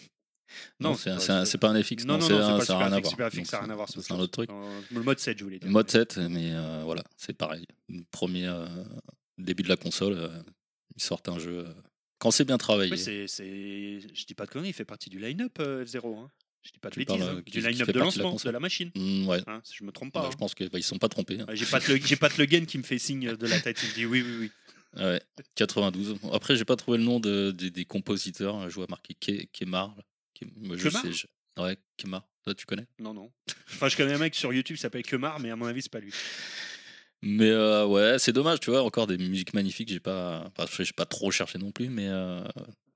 Non, 0.81 0.91
non, 0.91 0.95
c'est 0.97 1.11
un- 1.11 1.17
pas- 1.17 1.69
un- 1.69 1.75
un 1.75 1.83
FX. 1.83 2.05
Non, 2.05 2.17
non, 2.17 2.21
c'est 2.27 2.33
non, 2.33 2.39
un- 2.39 2.51
c'est 2.53 2.57
pas 2.57 2.65
ça 2.65 2.77
rien 2.79 2.87
Super 2.89 2.93
à 2.95 2.99
FX. 2.99 3.01
voir. 3.03 3.11
Super 3.11 3.29
FX, 3.29 3.37
Donc, 3.37 3.45
ça 3.47 3.57
n'a 3.57 3.63
rien 3.63 3.71
à 3.71 3.75
voir. 3.75 3.89
C'est 3.89 4.11
un 4.11 4.19
autre 4.19 4.31
truc. 4.31 4.49
Le 4.91 5.01
mode 5.03 5.19
7, 5.19 5.37
je 5.37 5.43
voulais 5.43 5.59
dire. 5.59 5.69
Mode 5.69 5.89
7, 5.91 6.17
mais 6.17 6.49
euh, 6.53 6.81
voilà, 6.83 7.03
c'est 7.17 7.33
pareil. 7.37 7.65
Premier 8.11 8.47
euh, 8.47 8.65
début 9.37 9.63
de 9.63 9.69
la 9.69 9.77
console, 9.77 10.13
euh, 10.13 10.29
ils 10.95 11.01
sortent 11.03 11.29
un 11.29 11.37
jeu. 11.39 11.65
quand 12.17 12.31
c'est 12.31 12.45
bien 12.45 12.57
travaillé. 12.57 12.95
C'est- 12.97 13.27
Je 13.27 14.25
dis 14.25 14.33
pas 14.33 14.45
de 14.45 14.51
conneries, 14.51 14.69
il 14.69 14.73
fait 14.73 14.85
partie 14.85 15.09
du 15.09 15.19
line-up 15.19 15.57
euh, 15.59 15.85
F0. 15.85 16.17
Hein. 16.19 16.29
Je 16.63 16.71
dis 16.71 16.79
pas 16.79 16.89
de 16.91 16.95
bêtises. 16.95 17.17
parles, 17.17 17.37
hein. 17.37 17.41
qui- 17.43 17.51
Du 17.53 17.61
line-up 17.61 17.87
de 17.87 17.99
partie 17.99 18.17
de 18.19 18.23
la 18.23 18.29
lancement 18.29 18.35
de 18.35 18.53
la 18.53 18.59
machine. 18.59 18.91
Mm, 18.95 19.27
ouais. 19.27 19.41
Hein, 19.47 19.61
je 19.73 19.83
me 19.83 19.91
trompe 19.91 20.13
Bah, 20.13 20.21
pas. 20.21 20.29
je 20.31 20.37
pense 20.37 20.53
qu'ils 20.53 20.69
ne 20.71 20.81
sont 20.81 20.99
pas 20.99 21.09
trompés. 21.09 21.39
hein. 21.39 21.45
hein. 21.47 21.53
J'ai 21.55 21.65
pas 21.65 21.79
le 22.37 22.45
gain 22.45 22.65
qui 22.65 22.77
me 22.77 22.83
fait 22.83 22.99
signe 22.99 23.35
de 23.35 23.47
la 23.47 23.59
tête. 23.59 23.79
Il 23.83 23.89
me 23.89 23.93
dit 23.95 24.05
oui, 24.05 24.21
oui, 24.21 24.35
oui. 24.41 24.51
Ouais, 24.97 25.21
92. 25.55 26.15
Bon, 26.21 26.31
Après, 26.33 26.55
j'ai 26.55 26.65
pas 26.65 26.75
trouvé 26.75 26.97
le 26.97 27.03
nom 27.03 27.19
de, 27.19 27.51
des- 27.51 27.71
des 27.71 27.85
compositeurs. 27.85 28.69
Je 28.69 28.75
vois 28.75 28.87
marqué 28.89 29.13
Ke- 29.13 29.47
Kemar. 29.53 29.95
Ke- 30.39 30.45
moi, 30.57 30.75
je 30.75 30.89
Kemar 30.89 31.01
sais, 31.01 31.13
je- 31.13 31.27
Ouais, 31.61 31.77
Kemar. 31.97 32.27
Toi, 32.43 32.55
tu 32.55 32.65
connais? 32.65 32.87
Non, 32.99 33.13
non. 33.13 33.31
Enfin, 33.69 33.87
je 33.87 33.95
connais 33.95 34.13
un 34.13 34.17
mec 34.17 34.35
sur 34.35 34.51
YouTube 34.51 34.75
qui 34.75 34.81
s'appelle 34.81 35.03
Kemar, 35.03 35.39
mais 35.39 35.49
à 35.51 35.55
mon 35.55 35.65
avis, 35.65 35.81
c'est 35.81 35.91
pas 35.91 35.99
lui. 35.99 36.11
Mais 37.21 37.49
euh, 37.49 37.85
ouais, 37.85 38.17
c'est 38.19 38.33
dommage, 38.33 38.59
tu 38.59 38.71
vois. 38.71 38.83
Encore 38.83 39.05
des 39.07 39.17
musiques 39.17 39.53
magnifiques. 39.53 39.89
J'ai 39.89 39.99
pas, 39.99 40.51
enfin, 40.57 40.83
j'ai 40.83 40.91
pas 40.93 41.05
trop 41.05 41.29
cherché 41.31 41.57
non 41.59 41.71
plus, 41.71 41.89
mais 41.89 42.07
euh, 42.07 42.43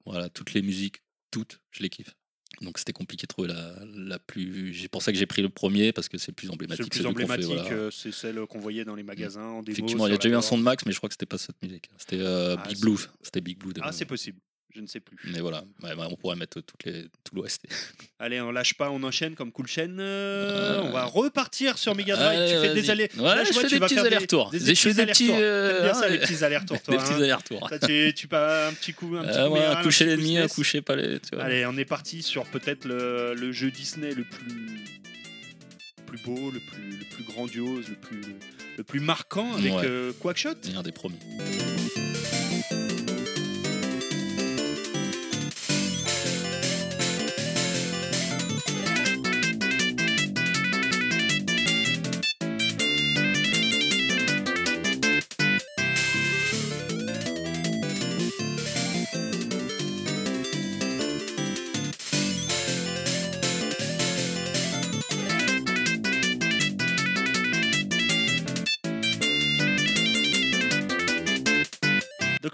voilà, 0.05 0.29
toutes 0.29 0.53
les 0.53 0.61
musiques, 0.63 1.01
toutes, 1.31 1.59
je 1.71 1.83
les 1.83 1.89
kiffe. 1.89 2.15
Donc 2.61 2.77
c'était 2.77 2.93
compliqué 2.93 3.23
de 3.23 3.27
trouver 3.27 3.49
la, 3.49 3.75
la 3.95 4.19
plus. 4.19 4.73
C'est 4.81 4.87
pour 4.87 5.01
ça 5.01 5.11
que 5.11 5.17
j'ai 5.17 5.25
pris 5.25 5.41
le 5.41 5.49
premier 5.49 5.91
parce 5.91 6.07
que 6.09 6.17
c'est 6.17 6.31
le 6.31 6.35
plus 6.35 6.47
C'est 6.47 6.53
emblématique. 6.53 6.85
le 6.85 6.89
plus 6.89 6.99
celui 7.01 7.13
qu'on 7.13 7.19
fait, 7.19 7.23
emblématique, 7.25 7.53
voilà. 7.53 7.71
euh, 7.71 7.91
c'est 7.91 8.11
celle 8.13 8.39
qu'on 8.47 8.59
voyait 8.59 8.85
dans 8.85 8.95
les 8.95 9.03
magasins 9.03 9.41
en 9.43 9.61
démo. 9.61 9.73
Effectivement, 9.75 10.07
il 10.07 10.11
y 10.11 10.13
a 10.13 10.17
déjà 10.17 10.29
eu 10.29 10.35
un 10.37 10.41
son 10.41 10.57
de 10.57 10.63
Max, 10.63 10.85
mais 10.85 10.91
je 10.91 10.97
crois 10.97 11.09
que 11.09 11.13
c'était 11.13 11.25
pas 11.25 11.37
cette 11.37 11.61
musique. 11.61 11.89
C'était 11.97 12.19
euh, 12.19 12.55
Ah, 12.57 12.67
Big 12.67 12.79
Blue. 12.79 12.97
C'était 13.21 13.41
Big 13.41 13.57
Blue. 13.57 13.73
Ah, 13.81 13.91
c'est 13.91 14.05
possible. 14.05 14.39
Je 14.75 14.81
ne 14.81 14.87
sais 14.87 14.99
plus. 14.99 15.17
Mais 15.31 15.39
voilà, 15.39 15.63
Ouais, 15.81 15.93
ouais, 15.93 16.05
on 16.09 16.15
pourrait 16.17 16.35
mettre 16.35 16.59
toutes 16.59 16.83
les, 16.83 17.03
tout 17.23 17.33
l'OST. 17.35 17.61
Allez, 18.19 18.41
on 18.41 18.51
lâche 18.51 18.73
pas, 18.73 18.89
on 18.91 19.01
enchaîne 19.03 19.33
comme 19.33 19.51
cool 19.53 19.67
chaîne. 19.67 19.97
euh, 20.01 20.79
Euh, 20.79 20.81
On 20.83 20.91
va 20.91 21.05
repartir 21.05 21.77
sur 21.77 21.95
Mega 21.95 22.15
Drive. 22.17 22.39
Allez, 22.39 22.51
tu 22.53 22.59
fais 22.67 22.73
des 22.73 22.89
allers. 22.89 23.09
Ouais, 23.17 23.45
je 23.45 23.53
vois, 23.53 23.61
fais 23.61 23.67
tu 23.69 23.73
des 23.75 23.79
vas 23.79 23.87
petits 23.87 23.99
allers-retours. 23.99 24.49
Des, 24.51 24.59
Je 24.59 24.65
des 24.65 24.75
fais 24.75 24.89
petits 24.89 24.95
des 24.97 25.05
petits, 25.05 25.31
allers-retours. 25.31 25.41
euh, 25.41 25.93
ça, 25.93 26.09
les 26.09 26.17
petits. 26.17 26.33
Des 26.91 26.97
petits 26.97 27.13
allers-retours. 27.23 27.67
Toi, 27.69 27.79
tu, 27.79 28.27
un 28.35 28.73
petit 28.73 28.93
coup, 28.93 29.15
un 29.15 29.23
petit 29.23 29.37
Euh, 29.39 29.47
coup 29.47 29.53
ouais, 29.53 29.59
méral, 29.61 29.77
un 29.77 29.81
coucher 29.83 30.05
petit 30.05 30.15
coup 30.15 30.21
l'ennemi, 30.21 30.37
un 30.39 30.47
coucher 30.49 30.81
pas 30.81 30.95
les. 30.97 31.19
Tu 31.21 31.35
vois. 31.35 31.45
Allez, 31.45 31.65
on 31.65 31.77
est 31.77 31.85
parti 31.85 32.21
sur 32.21 32.43
peut-être 32.45 32.83
le, 32.85 33.33
le 33.33 33.51
jeu 33.53 33.71
Disney 33.71 34.13
le 34.13 34.23
plus, 34.25 34.83
plus 36.05 36.17
beau, 36.25 36.51
le 36.51 36.59
plus, 36.59 36.91
le 36.99 37.05
plus 37.15 37.23
grandiose, 37.23 37.87
le 37.89 37.95
plus, 37.95 38.21
le 38.77 38.83
plus 38.83 38.99
marquant 38.99 39.53
avec 39.53 39.73
Ouais. 39.73 39.81
euh, 39.85 40.11
Quackshot. 40.19 40.55
Et 40.69 40.75
un 40.75 40.83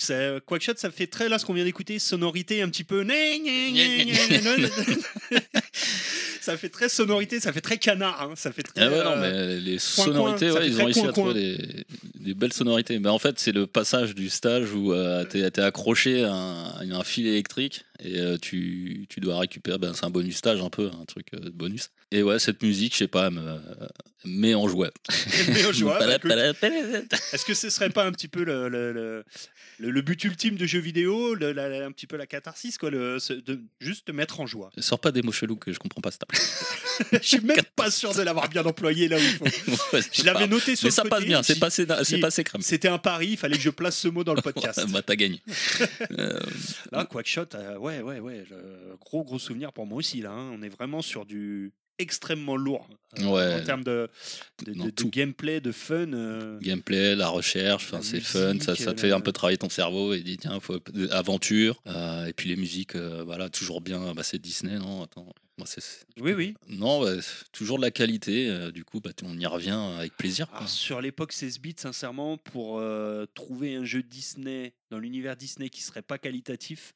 ça, 0.03 0.39
Quackshot, 0.45 0.73
ça 0.77 0.91
fait 0.91 1.07
très 1.07 1.29
là 1.29 1.39
ce 1.39 1.45
qu'on 1.45 1.53
vient 1.53 1.63
d'écouter, 1.63 1.99
sonorité 1.99 2.61
un 2.61 2.69
petit 2.69 2.83
peu. 2.83 3.03
ça 6.41 6.57
fait 6.57 6.69
très 6.69 6.89
sonorité, 6.89 7.39
ça 7.39 7.53
fait 7.53 7.61
très 7.61 7.77
canard. 7.77 8.21
hein, 8.21 8.33
Ça 8.35 8.51
fait 8.51 8.63
très. 8.63 8.81
Ah 8.81 8.89
ouais, 8.89 9.03
non, 9.03 9.11
euh, 9.11 9.55
mais 9.55 9.59
les 9.61 9.79
sonorités, 9.79 10.51
ouais, 10.51 10.67
ils 10.67 10.81
ont 10.81 10.85
réussi 10.85 11.05
à 11.05 11.11
trouver 11.11 11.33
des, 11.33 11.85
des 12.19 12.33
belles 12.33 12.53
sonorités. 12.53 12.97
Mais 12.99 13.09
en 13.09 13.19
fait, 13.19 13.39
c'est 13.39 13.51
le 13.51 13.67
passage 13.67 14.15
du 14.15 14.29
stage 14.29 14.73
où 14.73 14.93
euh, 14.93 15.23
t'es 15.25 15.39
es 15.39 15.59
accroché 15.59 16.23
à 16.23 16.33
un, 16.33 16.63
à 16.65 16.83
un 16.99 17.03
fil 17.03 17.27
électrique 17.27 17.85
et 18.03 18.19
euh, 18.19 18.37
tu, 18.37 19.05
tu 19.09 19.19
dois 19.19 19.39
récupérer. 19.39 19.77
Ben, 19.77 19.93
c'est 19.93 20.05
un 20.05 20.09
bonus 20.09 20.37
stage, 20.37 20.59
un 20.61 20.69
peu, 20.69 20.87
un 20.99 21.05
truc 21.05 21.27
euh, 21.33 21.39
de 21.39 21.49
bonus. 21.49 21.89
Et 22.11 22.23
ouais, 22.23 22.39
cette 22.39 22.61
musique, 22.63 22.93
je 22.93 22.99
sais 22.99 23.07
pas, 23.07 23.29
me 23.29 23.59
met 24.25 24.53
en 24.53 24.67
joie. 24.67 24.89
Mais 25.49 25.63
au 25.65 25.71
joueur, 25.71 25.99
bah. 25.99 26.17
Est-ce 27.33 27.45
que 27.45 27.53
ce 27.53 27.69
serait 27.69 27.89
pas 27.89 28.03
un 28.05 28.11
petit 28.11 28.27
peu 28.27 28.43
le, 28.43 28.67
le, 28.69 29.23
le, 29.79 30.01
but 30.01 30.21
ultime 30.23 30.55
de 30.57 30.65
jeu 30.65 30.79
vidéo, 30.79 31.35
le- 31.35 31.51
la- 31.53 31.69
la- 31.69 31.85
un 31.85 31.91
petit 31.91 32.07
peu 32.07 32.17
la 32.17 32.25
catharsis, 32.27 32.77
quoi, 32.77 32.89
ce- 32.91 33.33
de 33.33 33.61
juste 33.79 34.07
te 34.07 34.11
mettre 34.11 34.39
en 34.41 34.45
joie? 34.47 34.71
Sors 34.79 34.99
pas 34.99 35.11
des 35.11 35.21
mots 35.21 35.31
chelous 35.31 35.55
que 35.55 35.71
je 35.71 35.79
comprends 35.79 36.01
pas. 36.01 36.11
Je 37.13 37.17
suis 37.27 37.39
même 37.39 37.57
pas 37.75 37.89
sûr 37.89 38.13
de 38.13 38.21
l'avoir 38.21 38.47
bien 38.49 38.63
employé 38.65 39.07
là 39.07 39.17
où 39.17 39.19
il 39.21 39.31
faut. 39.31 39.95
Ouais, 39.95 40.01
Je 40.11 40.23
l'avais 40.23 40.45
noté 40.47 40.75
sur 40.75 40.85
Mais 40.85 40.89
le 40.89 40.93
ça 40.93 41.01
côté, 41.03 41.09
passe 41.15 41.25
bien, 41.25 41.41
c'est 41.43 41.57
passé, 41.59 41.85
c'est 42.03 42.19
passé 42.19 42.43
crème. 42.43 42.61
C'était 42.61 42.89
un 42.89 42.99
pari, 42.99 43.29
il 43.31 43.37
fallait 43.37 43.55
que 43.55 43.61
je 43.63 43.69
place 43.71 43.97
ce 43.97 44.07
mot 44.07 44.23
dans 44.23 44.33
le 44.35 44.41
podcast. 44.43 44.85
bah, 44.89 45.01
t'as 45.01 45.15
gagné. 45.15 45.41
Euh, 46.19 46.39
Là, 46.91 47.05
Quackshot, 47.05 47.45
euh, 47.55 47.77
ouais, 47.99 48.19
ouais, 48.19 48.19
ouais, 48.19 48.43
gros, 48.99 49.23
gros 49.23 49.39
souvenir 49.39 49.73
pour 49.73 49.85
moi 49.85 49.97
aussi. 49.97 50.21
Là, 50.21 50.31
hein. 50.31 50.51
on 50.53 50.61
est 50.61 50.69
vraiment 50.69 51.01
sur 51.01 51.25
du 51.25 51.71
extrêmement 51.99 52.55
lourd 52.55 52.87
euh, 53.19 53.25
Ouais. 53.27 53.61
en 53.61 53.63
termes 53.63 53.83
de, 53.83 54.09
de, 54.65 55.03
gameplay, 55.03 55.61
de 55.61 55.71
fun. 55.71 56.13
euh, 56.13 56.57
gameplay, 56.59 57.15
la 57.15 57.27
recherche, 57.29 57.91
c'est 58.01 58.21
fun, 58.21 58.57
ça, 58.59 58.75
te 58.75 58.99
fait 58.99 59.11
un 59.11 59.19
peu 59.19 59.31
travailler 59.31 59.57
ton 59.59 59.69
cerveau 59.69 60.13
et 60.13 60.21
dit 60.21 60.37
tiens, 60.37 60.59
faut 60.59 60.79
aventure. 61.11 61.79
euh, 61.87 62.25
et 62.25 62.33
puis 62.33 62.49
les 62.49 62.55
musiques, 62.55 62.95
euh, 62.95 63.23
voilà, 63.23 63.49
toujours 63.49 63.81
bien. 63.81 64.13
Bah, 64.15 64.23
c'est 64.23 64.39
Disney, 64.39 64.79
non 64.79 65.03
Attends, 65.03 65.31
moi 65.59 65.67
Oui, 66.19 66.31
oui. 66.33 66.55
Non, 66.69 67.03
bah, 67.03 67.11
toujours 67.51 67.77
de 67.77 67.83
la 67.83 67.91
qualité. 67.91 68.49
euh, 68.49 68.71
du 68.71 68.83
coup, 68.83 68.99
bah, 68.99 69.11
on 69.23 69.37
y 69.37 69.45
revient 69.45 69.77
avec 69.99 70.17
plaisir. 70.17 70.47
Alors, 70.55 70.69
sur 70.69 71.01
l'époque 71.01 71.33
16 71.33 71.59
bits, 71.59 71.75
sincèrement, 71.77 72.37
pour 72.37 72.79
euh, 72.79 73.25
trouver 73.35 73.75
un 73.75 73.85
jeu 73.85 74.01
Disney 74.01 74.73
dans 74.89 74.97
l'univers 74.97 75.35
Disney 75.35 75.69
qui 75.69 75.81
serait 75.81 76.01
pas 76.01 76.17
qualitatif, 76.17 76.95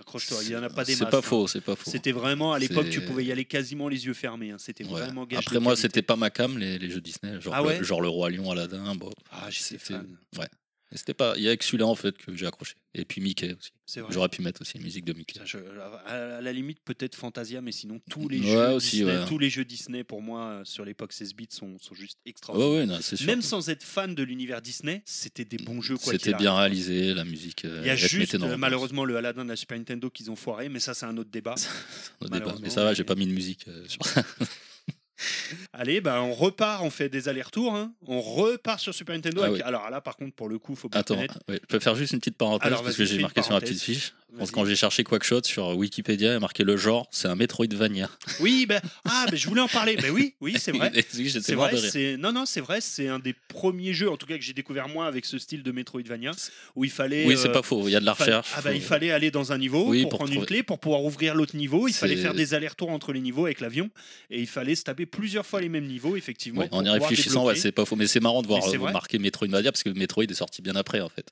accroche-toi, 0.00 0.38
il 0.44 0.50
y 0.50 0.56
en 0.56 0.62
a 0.62 0.68
pas 0.70 0.84
des 0.84 0.94
C'est 0.94 1.04
masses. 1.04 1.10
pas 1.10 1.18
hein. 1.18 1.22
faux, 1.22 1.46
c'est 1.46 1.60
pas 1.60 1.76
faux. 1.76 1.90
C'était 1.90 2.12
vraiment 2.12 2.52
à 2.52 2.58
l'époque, 2.58 2.86
tu 2.90 3.00
C'est- 3.00 3.06
pouvais 3.06 3.24
y 3.24 3.32
aller 3.32 3.44
quasiment 3.44 3.88
les 3.88 4.06
yeux 4.06 4.14
fermés. 4.14 4.50
hein. 4.50 4.56
C'était 4.58 4.84
Ouais. 4.84 4.90
vraiment 5.00 5.26
gage 5.26 5.38
Après 5.38 5.60
moi, 5.60 5.76
c'était 5.76 6.02
pas 6.02 6.16
ma 6.16 6.30
cam 6.30 6.58
les, 6.58 6.78
les 6.78 6.90
jeux 6.90 7.00
Disney, 7.00 7.40
genre, 7.40 7.54
Ah 7.54 7.62
ouais? 7.62 7.78
le, 7.78 7.84
genre 7.84 8.00
le 8.00 8.08
roi 8.08 8.30
lion, 8.30 8.50
Aladdin. 8.50 8.94
Bon, 8.96 9.10
Ah, 9.30 9.48
j'étais 9.50 9.78
fan. 9.78 10.06
Ouais. 10.38 10.48
C'était 10.92 11.14
pas. 11.14 11.34
Il 11.36 11.42
y 11.44 11.48
a 11.48 11.56
que 11.56 11.64
celui-là 11.64 11.86
en 11.86 11.94
fait 11.94 12.18
que 12.18 12.34
j'ai 12.34 12.46
accroché. 12.46 12.74
Et 12.94 13.04
puis 13.04 13.20
Mickey 13.20 13.54
aussi. 13.56 13.70
J'aurais 14.10 14.28
pu 14.28 14.42
mettre 14.42 14.60
aussi 14.62 14.76
la 14.78 14.82
musique 14.84 15.04
de 15.04 15.12
Mickey. 15.12 15.40
Je- 15.44 15.58
à 16.06 16.40
la 16.40 16.52
limite, 16.52 16.78
peut-être 16.84 17.14
Fantasia, 17.14 17.60
mais 17.60 17.70
sinon, 17.72 18.00
tous 18.10 18.28
les, 18.28 18.40
Ouais, 18.40 18.46
jeux, 18.46 18.68
aussi, 18.72 18.96
Disney, 18.98 19.18
ouais. 19.18 19.26
tous 19.26 19.38
les 19.38 19.50
jeux 19.50 19.64
Disney, 19.64 20.02
pour 20.04 20.20
moi, 20.22 20.44
euh, 20.46 20.64
sur 20.64 20.84
l'époque 20.84 21.12
16 21.12 21.34
bits, 21.34 21.46
sont, 21.50 21.78
sont 21.78 21.94
juste 21.94 22.18
extraordinaires. 22.26 22.72
ouais, 22.72 22.86
non, 22.86 22.98
c'est 23.00 23.16
sûr. 23.16 23.26
Même 23.26 23.42
sans 23.42 23.68
être 23.68 23.84
fan 23.84 24.14
de 24.16 24.22
l'univers 24.24 24.60
Disney, 24.62 25.02
c'était 25.06 25.44
des 25.44 25.58
bons 25.58 25.80
jeux. 25.80 25.96
quoi 25.96 26.12
C'était 26.12 26.34
bien 26.34 26.56
réalisé, 26.56 27.14
la 27.14 27.24
musique. 27.24 27.64
euh, 27.64 27.80
Il 27.82 27.86
y 27.86 27.90
a 27.90 27.96
juste, 27.96 28.34
euh, 28.34 28.56
malheureusement, 28.56 29.04
le 29.04 29.16
Aladdin 29.16 29.44
de 29.44 29.50
la 29.50 29.56
Super 29.56 29.78
Nintendo 29.78 30.10
qu'ils 30.10 30.30
ont 30.30 30.36
foiré, 30.36 30.68
mais 30.68 30.80
ça, 30.80 30.94
c'est 30.94 31.06
un 31.06 31.16
autre 31.16 31.30
débat. 31.30 31.54
Mais 32.62 32.70
ça 32.70 32.82
va, 32.84 32.94
j'ai 32.94 33.04
pas 33.04 33.14
mis 33.14 33.26
de 33.26 33.32
musique 33.32 33.66
euh, 33.68 33.84
sur 33.88 34.00
Allez, 35.80 36.02
bah, 36.02 36.20
on 36.22 36.34
repart, 36.34 36.82
on 36.84 36.90
fait 36.90 37.08
des 37.08 37.30
allers-retours. 37.30 37.74
hein. 37.74 37.90
On 38.06 38.20
repart 38.20 38.78
sur 38.80 38.92
Super 38.94 39.14
Nintendo. 39.14 39.40
Ah 39.42 39.46
avec- 39.46 39.56
oui. 39.56 39.62
Alors 39.64 39.88
là, 39.88 40.02
par 40.02 40.14
contre, 40.16 40.34
pour 40.34 40.50
le 40.50 40.58
coup, 40.58 40.76
faut 40.76 40.90
bien 40.90 41.00
Attends, 41.00 41.16
je 41.48 41.56
peux 41.68 41.78
faire 41.78 41.94
juste 41.94 42.12
une 42.12 42.18
petite 42.18 42.36
parenthèse 42.36 42.66
Alors, 42.66 42.82
parce 42.82 42.96
que 42.96 43.04
j'ai 43.06 43.18
marqué 43.18 43.40
sur 43.40 43.48
parenthèse. 43.48 43.70
petite 43.70 43.82
fiche. 43.82 44.12
Parce 44.38 44.52
quand 44.52 44.64
j'ai 44.64 44.76
cherché 44.76 45.02
Quackshot 45.02 45.42
sur 45.42 45.76
Wikipédia, 45.76 46.28
il 46.28 46.32
y 46.34 46.36
a 46.36 46.38
marqué 46.38 46.62
le 46.62 46.76
genre, 46.76 47.08
c'est 47.10 47.26
un 47.26 47.34
Metroidvania. 47.34 48.08
Oui, 48.38 48.64
ben 48.64 48.80
ah, 49.04 49.26
ben, 49.28 49.36
je 49.36 49.48
voulais 49.48 49.60
en 49.60 49.66
parler. 49.66 49.96
Ben 49.96 50.10
oui, 50.12 50.34
oui, 50.40 50.54
c'est 50.56 50.70
vrai. 50.70 50.92
C'est 51.10 51.54
vrai, 51.54 51.76
c'est 51.76 52.16
non 52.16 52.30
non 52.32 52.46
c'est 52.46 52.60
vrai, 52.60 52.80
c'est 52.80 53.08
un 53.08 53.18
des 53.18 53.34
premiers 53.48 53.92
jeux 53.92 54.08
en 54.10 54.16
tout 54.16 54.26
cas 54.26 54.36
que 54.36 54.42
j'ai 54.44 54.52
découvert 54.52 54.88
moi 54.88 55.06
avec 55.06 55.24
ce 55.24 55.38
style 55.38 55.62
de 55.64 55.72
Metroidvania 55.72 56.30
où 56.76 56.84
il 56.84 56.90
fallait 56.90 57.26
Oui, 57.26 57.36
c'est 57.36 57.48
euh, 57.48 57.52
pas 57.52 57.62
faux. 57.62 57.88
Il 57.88 57.90
y 57.92 57.96
a 57.96 58.00
de 58.00 58.04
la 58.04 58.14
fa- 58.14 58.24
recherche. 58.24 58.50
ah 58.54 58.60
bah, 58.62 58.70
faut- 58.70 58.76
il 58.76 58.82
fallait 58.82 59.10
aller 59.10 59.30
dans 59.32 59.50
un 59.52 59.58
niveau 59.58 59.88
Oui, 59.88 60.02
pour, 60.02 60.10
pour 60.10 60.18
prendre 60.20 60.32
une 60.32 60.46
clé 60.46 60.62
pour 60.62 60.78
pouvoir 60.78 61.02
ouvrir 61.04 61.34
l'autre 61.34 61.56
niveau, 61.56 61.88
il 61.88 61.94
fallait 61.94 62.16
faire 62.16 62.34
des 62.34 62.54
allers-retours 62.54 62.90
entre 62.90 63.12
les 63.12 63.20
niveaux 63.20 63.46
avec 63.46 63.60
l'avion 63.60 63.90
et 64.30 64.38
il 64.40 64.46
fallait 64.46 64.76
se 64.76 64.84
taper 64.84 65.06
plusieurs 65.06 65.44
fois 65.46 65.60
les 65.60 65.68
mêmes 65.70 65.86
niveaux 65.86 66.16
effectivement. 66.16 66.60
Ouais, 66.60 66.68
en 66.72 66.84
y 66.84 66.88
réfléchissant, 66.90 67.44
ouais, 67.46 67.54
c'est 67.56 67.72
pas 67.72 67.84
faux. 67.84 67.96
Mais 67.96 68.06
c'est 68.06 68.20
marrant 68.20 68.42
de 68.42 68.46
voir 68.46 68.62
euh, 68.68 68.78
marquer 68.92 69.18
Metroidvania 69.18 69.72
parce 69.72 69.82
que 69.82 69.90
Metroid 69.90 70.24
est 70.24 70.34
sorti 70.34 70.60
bien 70.62 70.76
après 70.76 71.00
en 71.00 71.08
fait. 71.08 71.26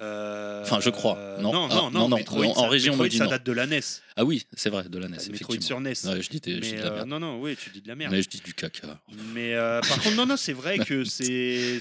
Euh, 0.00 0.62
Enfin, 0.62 0.80
je 0.80 0.90
crois. 0.90 1.36
Non. 1.40 1.52
non, 1.52 1.68
Ah, 1.70 1.74
non, 1.74 1.90
non, 1.90 2.08
non. 2.08 2.16
Metroid, 2.16 2.46
En 2.46 2.54
ça- 2.62 2.68
région, 2.68 2.94
on 2.94 2.96
Metroid, 2.96 3.04
me 3.06 3.10
dit 3.10 3.16
ça 3.18 3.26
date 3.28 3.44
de 3.46 3.52
la 3.52 3.66
NES. 3.66 3.80
Ah 4.16 4.24
oui, 4.24 4.44
c'est 4.56 4.68
vrai, 4.70 4.88
de 4.88 4.98
la 4.98 5.08
NES. 5.08 5.18
Metroid 5.30 5.60
sur 5.60 5.80
NES. 5.80 5.90
Ouais, 6.04 6.20
je 6.20 6.30
dis, 6.30 6.40
je 6.44 6.50
de 6.50 6.60
la 6.60 6.86
euh, 6.86 6.94
merde. 6.96 7.08
non, 7.08 7.20
non, 7.20 7.40
oui, 7.40 7.56
tu 7.56 7.70
dis 7.70 7.80
de 7.80 7.86
la 7.88 7.94
merde. 7.94 8.10
Mais 8.12 8.20
je 8.22 8.28
dis 8.28 8.40
du 8.44 8.54
caca. 8.54 9.00
Mais 9.34 9.54
euh, 9.54 9.80
par 9.82 10.00
contre, 10.02 10.16
non, 10.16 10.26
non, 10.26 10.36
c'est 10.36 10.52
vrai 10.52 10.78
que 10.78 11.04
c'est 11.04 11.78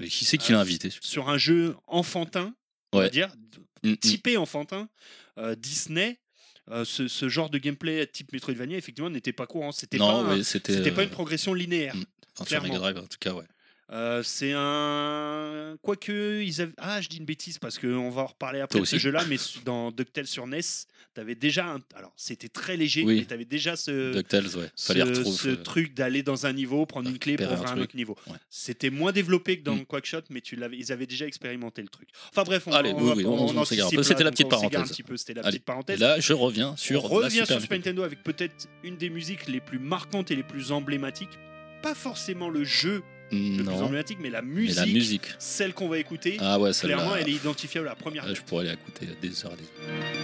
Mais 0.00 0.08
Qui 0.08 0.24
c'est 0.24 0.38
qui 0.38 0.52
l'a 0.52 0.60
invité 0.60 0.90
sur 1.00 1.28
un 1.28 1.38
jeu 1.38 1.74
enfantin, 1.88 2.54
on 2.92 2.98
va 2.98 3.08
dire, 3.08 3.28
Mm, 3.84 3.90
mm. 3.90 3.96
typé 3.96 4.36
enfantin, 4.36 4.88
Disney. 5.58 6.18
Euh, 6.70 6.84
ce, 6.84 7.08
ce 7.08 7.28
genre 7.28 7.50
de 7.50 7.58
gameplay 7.58 8.06
type 8.06 8.32
Metroidvania 8.32 8.76
effectivement 8.78 9.10
n'était 9.10 9.32
pas 9.32 9.46
courant 9.46 9.72
c'était 9.72 9.98
pas, 9.98 10.04
un- 10.04 10.42
c'était. 10.44 10.90
pas 10.92 11.00
euh, 11.00 11.04
une 11.04 11.10
progression 11.10 11.54
linéaire 11.54 11.96
Mm. 11.96 12.04
enfin, 12.38 12.44
sur. 12.44 12.62
Mega 12.62 12.78
Drive, 12.78 12.98
en 12.98 13.02
tout 13.02 13.18
cas, 13.18 13.32
ouais. 13.34 13.44
Euh, 13.92 14.22
c'est 14.22 14.52
un 14.54 15.76
quoique 15.82 16.40
ils 16.42 16.60
avaient... 16.62 16.72
ah 16.78 17.00
je 17.00 17.08
dis 17.08 17.18
une 17.18 17.24
bêtise 17.26 17.58
parce 17.58 17.78
qu'on 17.78 18.08
va 18.10 18.22
en 18.22 18.26
reparler 18.26 18.60
après 18.60 18.80
de 18.80 18.84
ce 18.86 18.96
aussi. 18.96 19.02
jeu 19.02 19.10
là 19.10 19.22
mais 19.28 19.36
dans 19.66 19.90
DuckTales 19.90 20.26
sur 20.26 20.46
NES 20.46 20.60
t'avais 21.14 21.34
déjà 21.34 21.66
un... 21.74 21.78
alors 21.94 22.12
c'était 22.16 22.48
très 22.48 22.76
léger 22.78 23.02
Oui. 23.04 23.18
mais 23.20 23.24
t'avais 23.26 23.44
déjà 23.44 23.76
ce 23.76 24.12
DuckTales, 24.14 24.46
ouais. 24.56 24.70
Fallait 24.78 25.14
ce, 25.14 25.24
ce 25.24 25.48
truc 25.50 25.92
d'aller 25.94 26.22
dans 26.22 26.46
un 26.46 26.52
niveau, 26.54 26.86
prendre 26.86 27.10
une 27.10 27.18
clé 27.18 27.36
pour 27.36 27.46
un 27.48 27.52
ouvrir 27.52 27.68
un, 27.68 27.72
truc. 27.72 27.84
autre 27.84 27.96
niveau. 27.96 28.16
Ouais. 28.28 28.36
C'était 28.48 28.88
moins 28.88 29.12
développé 29.12 29.58
que 29.58 29.64
dans 29.64 29.74
Mm. 29.76 29.84
Quackshot, 29.84 30.22
mais 30.30 30.40
tu 30.40 30.56
l'avais, 30.56 30.76
ils 30.78 30.90
avaient 30.92 31.06
déjà 31.06 31.26
expérimenté 31.26 31.82
le 31.82 31.88
truc. 31.88 32.08
Enfin 32.30 32.44
bref, 32.44 32.62
on, 32.66 32.72
Allez, 32.72 32.92
on 32.94 32.98
oui, 33.02 33.08
va- 33.08 33.14
oui, 33.16 33.26
on- 33.26 33.46
on 33.48 33.60
un 33.60 33.64
C'était 34.02 34.24
la 34.24 34.30
petite 34.30 34.48
parenthèse. 34.48 34.80
un 34.80 34.84
petit 34.84 35.02
peu, 35.02 35.16
c'était 35.18 35.34
la 35.34 35.40
Allez. 35.42 35.50
petite 35.58 35.62
Et 35.62 35.64
parenthèse. 35.66 36.00
là, 36.00 36.18
je 36.20 36.32
reviens 36.32 36.74
sur. 36.78 37.04
on 37.04 37.08
revient 37.08 37.44
sur 37.46 37.60
Super. 37.60 37.76
Nintendo 37.78 38.02
avec 38.04 38.22
peut-être 38.22 38.68
une 38.84 38.96
des 38.96 39.10
musiques 39.10 39.48
les 39.48 39.60
plus 39.60 39.78
marquantes 39.78 40.30
et 40.30 40.36
les 40.36 40.42
plus 40.42 40.72
emblématiques. 40.72 41.38
Pas 41.82 41.94
forcément 41.94 42.48
le 42.48 42.64
jeu 42.64 43.02
le 43.32 43.64
plus 43.64 43.64
Non, 43.64 43.82
emblématique, 43.84 44.18
mais 44.20 44.30
la 44.30 44.42
mais 44.42 44.52
musique, 44.54 44.76
la 44.76 44.86
musique. 44.86 45.22
celle 45.38 45.72
qu'on 45.74 45.88
va 45.88 45.98
écouter. 45.98 46.36
Ah 46.40 46.58
ouais, 46.58 46.70
clairement, 46.72 47.16
elle 47.16 47.28
est 47.28 47.32
identifiable 47.32 47.86
à 47.88 47.90
la 47.90 47.96
première. 47.96 48.26
euh, 48.26 48.34
Je 48.34 48.42
pourrais 48.42 48.64
l'écouter 48.64 49.06
des 49.20 49.44
heures 49.44 49.52
et 49.52 49.56
des 49.56 49.62
heures. 49.62 50.21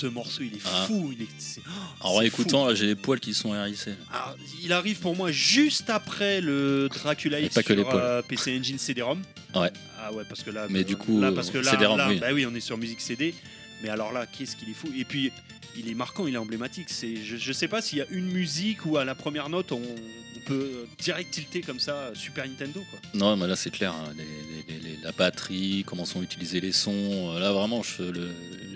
Ce 0.00 0.06
morceau, 0.06 0.42
il 0.42 0.54
est 0.56 0.60
Ah. 0.64 0.84
fou. 0.86 1.12
Il 1.14 1.22
est, 1.22 1.28
oh, 1.58 1.70
En 2.00 2.14
réécoutant, 2.16 2.74
j'ai 2.74 2.86
les 2.86 2.94
poils 2.94 3.20
qui 3.20 3.34
sont 3.34 3.54
hérissés. 3.54 3.94
Alors, 4.12 4.36
il 4.62 4.72
arrive 4.72 4.98
pour 4.98 5.14
moi 5.14 5.30
juste 5.30 5.90
après 5.90 6.40
le 6.40 6.88
Dracula 6.88 7.38
Et 7.40 7.44
X 7.46 7.54
pas 7.54 7.62
que 7.62 7.72
les 7.74 7.82
sur 7.82 7.94
euh, 7.94 8.22
PC 8.22 8.58
Engine 8.58 8.78
CD-ROM. 8.78 9.20
Ouais. 9.54 9.70
Ah 9.98 10.12
ouais, 10.14 10.24
parce 10.28 10.42
que 10.42 10.50
là, 10.50 10.66
Mais 10.70 10.80
euh, 10.80 10.84
du 10.84 10.96
coup, 10.96 11.20
là, 11.20 11.32
parce 11.32 11.50
que 11.50 11.58
là, 11.58 11.72
là, 11.78 12.08
oui. 12.08 12.18
bah 12.18 12.28
oui, 12.32 12.46
on 12.46 12.54
est 12.54 12.60
sur 12.60 12.78
musique 12.78 13.00
CD. 13.02 13.34
Mais 13.82 13.90
alors 13.90 14.12
là, 14.12 14.26
qu'est-ce 14.26 14.56
qu'il 14.56 14.70
est 14.70 14.74
fou 14.74 14.88
Et 14.96 15.04
puis, 15.04 15.32
il 15.76 15.88
est 15.88 15.94
marquant, 15.94 16.26
il 16.26 16.34
est 16.34 16.38
emblématique. 16.38 16.88
C'est, 16.88 17.16
je, 17.16 17.36
je 17.36 17.52
sais 17.52 17.68
pas 17.68 17.82
s'il 17.82 17.98
y 17.98 18.02
a 18.02 18.06
une 18.10 18.26
musique 18.30 18.86
où 18.86 18.96
à 18.96 19.04
la 19.04 19.14
première 19.14 19.48
note, 19.50 19.72
on, 19.72 19.80
on 19.82 20.40
peut 20.46 20.86
direct 20.98 21.30
tilter 21.32 21.60
comme 21.60 21.78
ça 21.80 21.92
euh, 21.94 22.14
Super 22.14 22.46
Nintendo. 22.46 22.80
Quoi. 22.90 22.98
Non, 23.14 23.36
mais 23.36 23.46
là 23.46 23.56
c'est 23.56 23.70
clair, 23.70 23.92
hein, 23.92 24.12
les- 24.16 24.24
les- 24.24 24.80
les- 24.80 24.96
les- 24.96 25.02
la 25.02 25.12
batterie, 25.12 25.84
comment 25.86 26.04
sont 26.06 26.22
utilisés 26.22 26.60
les 26.60 26.72
sons. 26.72 27.34
Là 27.38 27.52
vraiment, 27.52 27.82
je- 27.82 28.02
le 28.02 28.30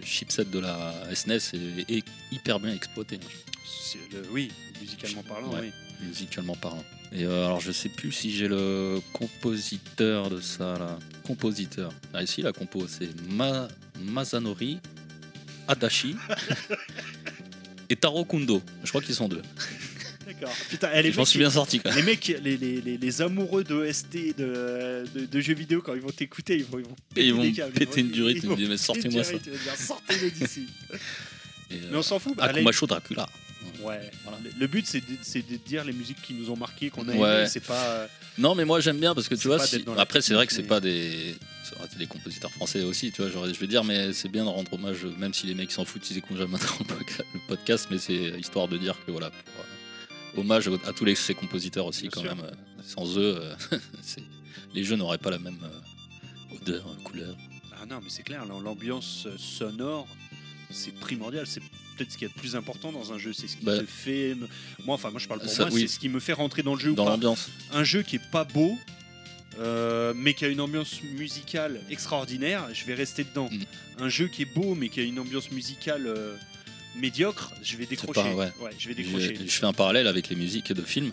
chipset 0.05 0.45
de 0.45 0.59
la 0.59 0.93
SNES 1.15 1.39
est, 1.55 1.91
est 1.91 2.05
hyper 2.31 2.61
bien 2.61 2.73
exploité, 2.75 3.19
le- 4.13 4.29
oui, 4.31 4.51
musicalement 4.81 5.23
parlant, 5.23 5.53
Ouais. 5.53 5.61
oui. 6.01 6.07
musicalement 6.07 6.55
parlant. 6.57 6.85
Et 7.13 7.25
euh, 7.25 7.47
alors 7.47 7.61
je 7.61 7.71
sais 7.73 7.89
plus 7.89 8.11
si 8.13 8.33
j'ai 8.35 8.49
le 8.49 9.01
compositeur 9.13 10.31
de 10.31 10.41
ça 10.41 10.79
là. 10.79 10.99
Compositeur. 11.25 11.93
Ah 12.13 12.23
ici 12.23 12.43
la 12.43 12.53
compo 12.53 12.87
c'est 12.89 13.09
Ma- 13.31 13.69
Masanori 14.01 14.81
Adachi 15.69 16.17
et 17.89 17.97
Taro 17.97 18.25
Kundo. 18.25 18.61
Je 18.83 18.89
crois 18.89 19.01
qu'ils 19.01 19.15
sont 19.15 19.29
deux. 19.29 19.43
D'accord. 20.27 20.55
Putain, 20.71 20.89
elle 20.93 21.07
est 21.07 21.13
je 21.13 21.17
m'en 21.19 21.25
suis 21.25 21.39
bien 21.39 21.51
sorti 21.51 21.81
quand 21.81 21.91
même. 21.91 21.99
Les 21.99 22.03
mecs, 22.05 22.27
les, 22.43 22.57
les, 22.57 22.81
les, 22.81 22.99
les 22.99 23.23
amoureux 23.23 23.65
de, 23.65 23.87
de, 24.39 25.27
de 25.27 25.41
jeux 25.41 25.55
vidéo, 25.55 25.83
quand 25.83 25.95
ils 25.95 26.01
vont 26.01 26.11
t'écouter, 26.11 26.57
ils 26.57 26.65
vont, 26.65 26.79
ils 26.79 26.85
vont 26.85 26.97
péter, 27.15 27.21
Et 27.21 27.27
ils 27.29 27.35
vont 27.35 27.53
câbles, 27.53 27.73
péter 27.73 28.01
ils 28.01 28.01
une 28.01 28.07
vont- 28.09 28.13
durite, 28.15 28.39
ils 28.43 28.49
vont 28.49 28.57
disent 28.57 28.69
mais 28.69 28.77
sortez-moi 28.77 29.25
ça. 29.25 29.33
dire, 29.39 29.53
Sortez-le 29.77 30.31
d'ici. 30.31 30.67
Mais 31.71 31.97
on 31.97 32.03
s'en 32.03 32.19
fout. 32.19 32.37
bah, 32.37 32.45
allez. 32.45 32.59
Akumacho 32.61 32.87
Dracula. 32.87 33.29
Ouais. 33.83 33.99
Voilà. 34.23 34.39
Le- 34.61 34.67
but, 34.67 34.87
c'est 34.87 35.01
de, 35.01 35.17
c'est 35.23 35.41
de 35.51 35.57
dire 35.57 35.83
les 35.85 35.93
musiques 35.93 36.21
qui 36.23 36.33
nous 36.35 36.51
ont 36.51 36.57
marqué, 36.57 36.91
qu'on 36.91 37.09
a 37.09 37.13
Ouais. 37.15 37.39
aimé. 37.41 37.49
C'est 37.49 37.65
pas. 37.65 37.83
euh, 37.87 38.07
Non, 38.39 38.55
mais 38.55 38.65
moi 38.65 38.81
j'aime 38.81 38.99
bien 38.99 39.15
parce 39.15 39.29
que 39.29 39.35
tu 39.35 39.49
vois, 39.49 39.59
si- 39.67 39.85
après 39.97 40.21
c'est 40.23 40.35
vrai 40.35 40.47
que 40.47 40.53
c'est 40.53 40.63
mais- 40.63 40.69
pas 40.69 40.81
des. 40.81 41.35
des 41.99 42.07
compositeurs 42.07 42.51
français 42.53 42.83
aussi, 42.83 43.11
tu 43.13 43.23
vois, 43.23 43.31
je 43.31 43.59
vais 43.59 43.67
dire, 43.67 43.83
mais 43.85 44.13
c'est 44.13 44.29
bien 44.29 44.45
de 44.45 44.49
rendre 44.49 44.73
hommage, 44.75 45.05
même 45.19 45.35
si 45.35 45.47
les 45.47 45.55
mecs 45.55 45.73
s'en 45.73 45.85
foutent, 45.85 46.09
ils 46.11 46.19
écoutent 46.19 46.37
jamais 46.39 46.57
le 46.59 46.59
podca- 46.85 47.25
le 47.35 47.41
podcast, 47.49 47.89
mais 47.91 47.99
c'est 47.99 48.15
histoire 48.39 48.69
de 48.69 48.77
dire 48.79 48.97
que 49.05 49.11
voilà, 49.11 49.31
pour, 49.31 49.39
euh, 49.61 49.67
hommage 50.37 50.69
à 50.87 50.93
tous 50.93 51.05
les, 51.05 51.15
ces 51.15 51.35
compositeurs 51.35 51.87
aussi 51.87 52.03
Bien 52.03 52.11
quand 52.13 52.21
sûr. 52.23 52.37
même. 52.37 52.45
euh, 52.45 52.51
sans 52.85 53.19
eux, 53.19 53.39
euh, 53.41 53.55
les 54.75 54.85
jeux 54.85 54.97
n'auraient 54.97 55.19
pas 55.19 55.31
la 55.31 55.39
même 55.39 55.59
euh, 55.63 56.57
odeur, 56.57 56.85
couleur. 57.05 57.37
Ah 57.81 57.87
non, 57.87 58.01
mais 58.03 58.09
c'est 58.11 58.23
clair, 58.23 58.45
l'am- 58.47 58.63
l'ambiance 58.63 59.27
sonore, 59.39 60.07
c'est 60.71 60.95
primordial. 60.95 61.47
C'est 61.47 61.61
peut-être 61.97 62.11
ce 62.13 62.19
qu'il 62.19 62.27
y 62.29 62.31
a 62.31 62.35
de 62.35 62.39
plus 62.39 62.57
important 62.57 62.91
dans 62.93 63.13
un 63.13 63.19
jeu. 63.19 63.33
C'est 63.33 63.47
ce 63.47 63.57
qui 63.57 63.65
Bah. 63.65 63.79
te 63.79 63.85
fait. 63.85 64.35
me- 64.35 64.49
Moi, 64.85 64.95
enfin, 64.95 65.11
moi, 65.11 65.21
je 65.21 65.29
parle 65.29 65.41
pour 65.41 65.49
Ça, 65.51 65.65
moi, 65.67 65.75
oui. 65.75 65.83
c'est 65.83 65.89
ce 65.89 65.99
qui 65.99 66.09
me 66.09 66.21
fait 66.21 66.33
rentrer 66.33 66.63
dans 66.63 66.75
le 66.75 66.81
jeu 66.81 66.91
ou 66.91 66.95
Dans 66.95 67.05
pas. 67.05 67.11
l'ambiance. 67.13 67.49
un 67.73 67.85
jeu 67.85 68.03
qui 68.03 68.17
est 68.17 68.31
pas 68.31 68.45
beau, 68.45 68.77
euh, 69.61 70.13
mais 70.17 70.35
qui 70.35 70.45
a 70.45 70.49
une 70.49 70.61
ambiance 70.61 71.03
musicale 71.03 71.81
extraordinaire, 71.91 72.67
je 72.73 72.85
vais 72.85 72.95
rester 72.95 73.23
dedans. 73.25 73.49
Mm. 73.53 74.03
Un 74.03 74.09
jeu 74.09 74.27
qui 74.29 74.43
est 74.43 74.53
beau, 74.53 74.75
mais 74.75 74.89
qui 74.89 75.01
a 75.01 75.05
une 75.05 75.19
ambiance 75.21 75.51
musicale 75.53 76.07
euh, 76.07 76.37
médiocre, 76.97 77.53
je 77.63 77.77
vais 77.77 77.87
décrocher. 77.87 78.13
pas- 78.23 78.35
ouais. 78.35 78.51
je 78.79 78.89
vais 78.89 78.95
Je, 78.95 79.03
décrocher. 79.03 79.37
je 79.47 79.51
fais 79.51 79.67
un 79.67 79.73
parallèle 79.73 80.07
avec 80.07 80.29
les 80.29 80.37
musiques 80.37 80.73
de 80.73 80.83
films. 80.83 81.13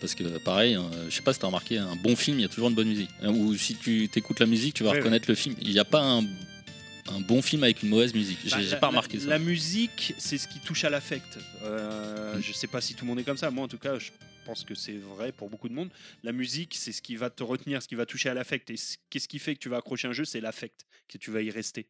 Parce 0.00 0.14
que 0.14 0.38
pareil, 0.38 0.76
euh, 0.76 0.82
je 1.10 1.14
sais 1.14 1.22
pas 1.22 1.32
si 1.32 1.40
t'as 1.40 1.48
remarqué, 1.48 1.76
un 1.78 1.96
bon 1.96 2.14
film, 2.14 2.38
il 2.38 2.42
y 2.42 2.44
a 2.44 2.48
toujours 2.48 2.68
une 2.68 2.74
bonne 2.76 2.88
musique. 2.88 3.10
Euh, 3.24 3.30
Ou 3.30 3.56
si 3.56 3.74
tu 3.74 4.08
t'écoutes 4.08 4.38
la 4.38 4.46
musique, 4.46 4.74
tu 4.74 4.84
vas 4.84 4.90
Ouais, 4.90 4.98
reconnaître 4.98 5.28
le 5.28 5.34
film. 5.34 5.56
Il 5.60 5.70
n'y 5.72 5.78
a 5.80 5.84
pas 5.84 6.00
un, 6.02 6.20
un 6.20 7.20
bon 7.26 7.42
film 7.42 7.64
avec 7.64 7.82
une 7.82 7.88
mauvaise 7.88 8.14
musique. 8.14 8.38
J'ai 8.44 8.70
Bah, 8.70 8.76
pas 8.76 8.86
remarqué 8.88 9.16
la, 9.16 9.22
ça. 9.24 9.28
La 9.30 9.38
musique, 9.40 10.14
c'est 10.18 10.38
ce 10.38 10.46
qui 10.46 10.60
touche 10.60 10.84
à 10.84 10.90
l'affect. 10.90 11.38
Euh, 11.62 12.36
Mm. 12.36 12.42
Je 12.42 12.52
sais 12.52 12.66
pas 12.68 12.80
si 12.80 12.94
tout 12.94 13.04
le 13.04 13.08
monde 13.08 13.18
est 13.18 13.24
comme 13.24 13.38
ça. 13.38 13.50
Moi, 13.50 13.64
en 13.64 13.68
tout 13.68 13.78
cas, 13.78 13.98
je 13.98 14.10
pense 14.44 14.62
que 14.62 14.74
c'est 14.76 14.96
vrai 14.98 15.32
pour 15.32 15.50
beaucoup 15.50 15.68
de 15.68 15.74
monde. 15.74 15.88
La 16.22 16.30
musique, 16.30 16.74
c'est 16.78 16.92
ce 16.92 17.02
qui 17.02 17.16
va 17.16 17.30
te 17.30 17.42
retenir, 17.42 17.82
ce 17.82 17.88
qui 17.88 17.94
va 17.96 18.06
toucher 18.06 18.28
à 18.28 18.34
l'affect. 18.34 18.70
Et 18.70 18.76
ce- 18.76 18.96
qu'est-ce 19.10 19.26
qui 19.26 19.40
fait 19.40 19.54
que 19.54 19.60
tu 19.60 19.68
vas 19.68 19.78
accrocher 19.78 20.06
un 20.06 20.12
jeu? 20.12 20.24
C'est 20.24 20.40
l'affect, 20.40 20.86
que 21.08 21.18
tu 21.18 21.32
vas 21.32 21.42
y 21.42 21.50
rester. 21.50 21.86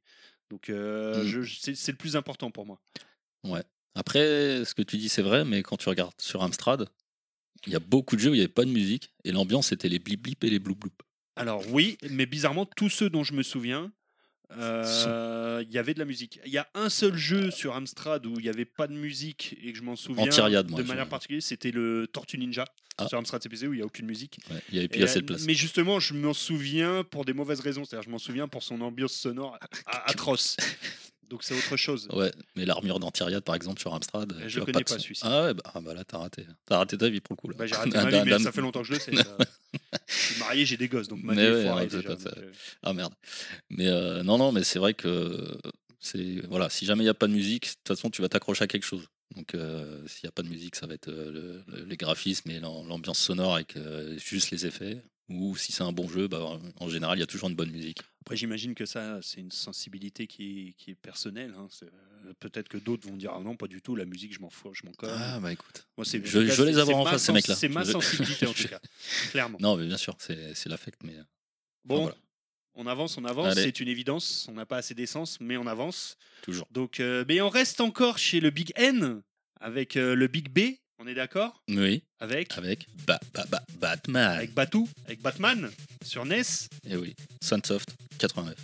Donc, 0.51 0.71
euh, 0.71 1.23
Mm. 1.25 1.27
je- 1.27 1.75
c'est 1.75 1.93
le 1.93 1.99
plus 1.99 2.17
important 2.17 2.51
pour 2.51 2.67
moi. 2.67 2.81
Après, 3.95 4.65
ce 4.65 4.75
que 4.75 4.83
tu 4.83 4.97
dis, 4.97 5.09
c'est 5.09 5.23
vrai, 5.23 5.45
mais 5.45 5.63
quand 5.65 5.77
tu 5.77 5.89
regardes 5.89 6.15
sur 6.21 6.43
Amstrad, 6.43 6.89
il 7.67 7.73
y 7.73 7.77
a 7.77 7.81
beaucoup 7.81 8.15
de 8.15 8.21
jeux 8.21 8.31
où 8.31 8.35
il 8.35 8.39
n'y 8.39 8.45
avait 8.45 8.53
pas 8.53 8.65
de 8.65 8.71
musique 8.71 9.13
et 9.25 9.33
l'ambiance 9.33 9.69
c'était 9.69 9.89
les 9.89 9.99
blip 9.99 10.23
blip 10.23 10.45
et 10.45 10.51
les 10.51 10.61
bloup 10.61 10.77
bloup. 10.77 10.93
Alors 11.35 11.65
oui, 11.73 11.99
mais 12.11 12.27
bizarrement, 12.27 12.65
tous 12.65 12.91
ceux 12.91 13.11
dont 13.11 13.25
je 13.25 13.33
me 13.33 13.43
souviens, 13.43 13.93
euh, 14.57 15.63
il 15.67 15.73
y 15.73 15.79
avait 15.79 15.95
de 15.95 15.99
la 15.99 16.05
musique. 16.05 16.41
Il 16.47 16.53
y 16.53 16.59
a 16.59 16.67
un 16.75 16.89
seul 16.89 17.15
jeu 17.17 17.51
sur 17.51 17.75
Amstrad 17.77 18.25
où 18.27 18.35
il 18.39 18.43
n'y 18.43 18.49
avait 18.49 18.65
pas 18.65 18.87
de 18.87 18.95
musique 18.95 19.57
et 19.63 19.73
que 19.73 19.79
je 19.79 19.83
m'en 19.83 19.97
souviens 19.97 20.25
moi, 20.25 20.63
de 20.63 20.83
je- 20.83 20.89
manière 20.89 21.09
particulière, 21.09 21.43
c'était 21.43 21.71
le 21.71 22.07
Tortue 22.13 22.39
Ninja 22.39 22.65
Ah. 23.01 23.07
sur 23.09 23.19
Amstrad 23.19 23.41
CPC 23.43 23.67
où 23.69 23.73
il 23.75 23.77
n'y 23.77 23.83
a 23.83 23.87
aucune 23.87 24.07
musique. 24.07 24.39
Ouais, 24.51 24.57
il 24.71 24.75
y 24.75 24.79
avait 24.79 24.87
Et, 24.87 24.89
plus 24.89 25.03
assez 25.05 25.21
de 25.21 25.27
place. 25.27 25.45
Mais 25.45 25.55
justement, 25.55 26.01
je 26.01 26.15
m'en 26.15 26.33
souviens 26.35 27.05
pour 27.05 27.25
des 27.25 27.33
mauvaises 27.33 27.61
raisons. 27.61 27.85
C'est-à-dire, 27.85 28.05
je 28.07 28.11
m'en 28.11 28.19
souviens 28.19 28.49
pour 28.49 28.63
son 28.63 28.81
ambiance 28.81 29.13
sonore 29.13 29.57
atroce. 30.07 30.57
Donc 31.31 31.45
c'est 31.45 31.55
autre 31.55 31.77
chose. 31.77 32.09
Ouais, 32.15 32.33
mais 32.57 32.65
l'armure 32.65 32.99
d'Antiriade 33.01 33.45
par 33.45 33.55
exemple 33.55 33.79
sur 33.81 33.93
Amstrad. 33.95 34.33
Eh, 34.39 34.43
tu 34.45 34.49
je 34.49 34.59
vois 34.61 34.67
connais 34.73 34.83
pas 34.83 34.95
son. 34.95 34.99
celui-ci. 34.99 35.21
Ah 35.27 35.45
ouais, 35.45 35.55
bah, 35.55 35.63
ah 35.75 35.81
bah 35.83 35.93
là 35.93 36.03
t'as 36.03 36.17
raté. 36.19 36.47
T'as 36.65 36.79
raté 36.79 36.97
ta 36.97 37.09
vie 37.11 37.21
pour 37.21 37.35
le 37.35 37.37
coup. 37.37 37.49
Là. 37.51 37.55
Bah, 37.59 37.67
j'ai 37.67 37.75
raté 37.75 37.91
ma 37.91 38.11
vie, 38.23 38.31
mais 38.31 38.39
ça 38.39 38.51
fait 38.51 38.63
longtemps 38.63 38.81
que 38.81 38.87
je 38.89 38.95
le 38.95 38.99
sais. 38.99 39.13
marié, 40.49 40.67
j'ai 40.67 40.77
des 40.77 40.89
gosses, 40.89 41.09
donc 41.09 41.23
ma 41.23 41.35
vie 41.35 41.41
est 41.41 41.71
ouais, 41.71 41.87
déjà, 41.87 42.03
donc, 42.03 42.27
euh, 42.27 42.53
Ah 42.83 42.93
merde. 42.93 43.15
Mais 43.71 43.87
euh, 43.89 44.23
non, 44.23 44.39
non, 44.39 44.53
mais 44.53 44.65
c'est 44.65 44.79
vrai 44.79 44.95
que 44.95 45.59
c'est 46.01 46.41
voilà, 46.49 46.71
si 46.71 46.85
jamais 46.85 47.03
il 47.03 47.07
n'y 47.07 47.11
a 47.11 47.15
pas 47.15 47.27
de 47.27 47.33
musique, 47.33 47.65
de 47.65 47.69
toute 47.71 47.89
façon 47.89 48.11
tu 48.11 48.23
vas 48.23 48.29
t'accrocher 48.29 48.65
à 48.65 48.67
quelque 48.67 48.87
chose. 48.87 49.09
Donc 49.37 49.55
euh, 49.55 50.07
s'il 50.07 50.25
n'y 50.25 50.29
a 50.29 50.33
pas 50.33 50.43
de 50.43 50.49
musique, 50.49 50.75
ça 50.77 50.87
va 50.87 50.95
être 50.95 51.09
euh, 51.09 51.31
le- 51.31 51.65
le- 51.77 51.85
les 51.85 51.97
graphismes 51.97 52.51
et 52.51 52.61
l'am- 52.61 52.87
l'ambiance 52.89 53.19
sonore 53.19 53.55
avec 53.55 53.77
euh, 53.77 54.19
juste 54.19 54.51
les 54.51 54.67
effets. 54.67 55.03
Ou 55.31 55.55
si 55.59 55.73
c'est 55.73 55.83
un 55.83 55.93
bon 55.93 56.09
jeu, 56.09 56.27
bah, 56.27 56.59
en 56.81 56.89
général 56.89 57.19
il 57.19 57.21
y 57.21 57.23
a 57.23 57.27
toujours 57.27 57.51
une 57.51 57.55
bonne 57.55 57.71
musique. 57.71 57.99
Après, 58.23 58.35
j'imagine 58.35 58.75
que 58.75 58.87
ça, 58.87 59.21
c'est 59.21 59.41
une 59.41 59.51
sensibilité 59.51 60.27
qui 60.27 60.69
est, 60.69 60.73
qui 60.73 60.93
est 60.93 60.95
personnelle. 60.95 61.55
hein. 61.59 61.69
Peut-être 62.41 62.69
que 62.69 62.79
d'autres 62.79 63.07
vont 63.07 63.17
dire 63.17 63.33
ah 63.35 63.41
non, 63.41 63.55
pas 63.55 63.69
du 63.69 63.83
tout, 63.83 63.95
la 63.95 64.07
musique, 64.07 64.33
je 64.35 64.41
m'en 64.41 64.49
fous, 64.49 64.73
je 64.73 64.87
m'en 64.87 64.93
colle. 64.93 65.11
Ah 65.13 65.39
bah 65.41 65.53
écoute. 65.53 65.87
Moi, 65.99 66.05
je- 66.05 66.17
tout 66.17 66.23
cas, 66.47 66.55
je 66.55 66.63
les 66.63 66.79
avoir 66.79 66.99
en 66.99 67.05
face, 67.05 67.23
ces 67.25 67.33
mecs-là. 67.33 67.55
C'est 67.57 67.69
ma 67.69 67.85
Je- 67.85 67.93
sensibilité 67.93 68.47
en 68.47 68.55
tout 68.55 68.69
cas, 68.69 68.81
clairement. 69.31 69.59
Non, 69.61 69.77
mais 69.77 69.87
bien 69.87 69.99
sûr, 69.99 70.17
c'est 70.19 70.55
c'est 70.55 70.71
l'affect. 70.71 70.99
Mais 71.05 71.15
Bon, 71.85 72.01
voilà. 72.03 72.17
On 72.79 72.87
avance, 72.87 73.19
on 73.19 73.25
avance. 73.27 73.53
Allez. 73.53 73.63
C'est 73.65 73.81
une 73.81 73.89
évidence. 73.89 74.47
On 74.49 74.55
n'a 74.55 74.65
pas 74.65 74.79
assez 74.79 74.95
d'essence, 74.95 75.39
mais 75.41 75.57
on 75.59 75.67
avance. 75.67 76.17
toujours. 76.43 76.67
Donc, 76.71 77.01
euh, 77.01 77.25
mais 77.29 77.41
on 77.43 77.49
reste 77.51 77.81
encore 77.81 78.17
chez 78.19 78.41
le 78.41 78.49
Big 78.51 78.73
N 78.77 79.21
avec 79.61 79.97
euh, 79.97 80.15
le 80.15 80.27
Big 80.29 80.49
B. 80.49 80.77
On 81.01 81.07
est 81.07 81.15
d'accord? 81.15 81.63
Oui, 81.69 82.03
Avec 82.19 82.57
avec 82.59 82.87
ba, 83.07 83.21
ba, 83.35 83.45
ba- 83.49 83.63
Batman. 83.79 84.37
avec 84.37 84.53
Batou, 84.53 84.89
avec 85.07 85.21
Batman 85.23 85.71
sur 86.05 86.25
NES. 86.25 86.43
Et 86.89 86.97
oui, 86.97 87.15
Sunsoft 87.41 87.95
89. 88.19 88.57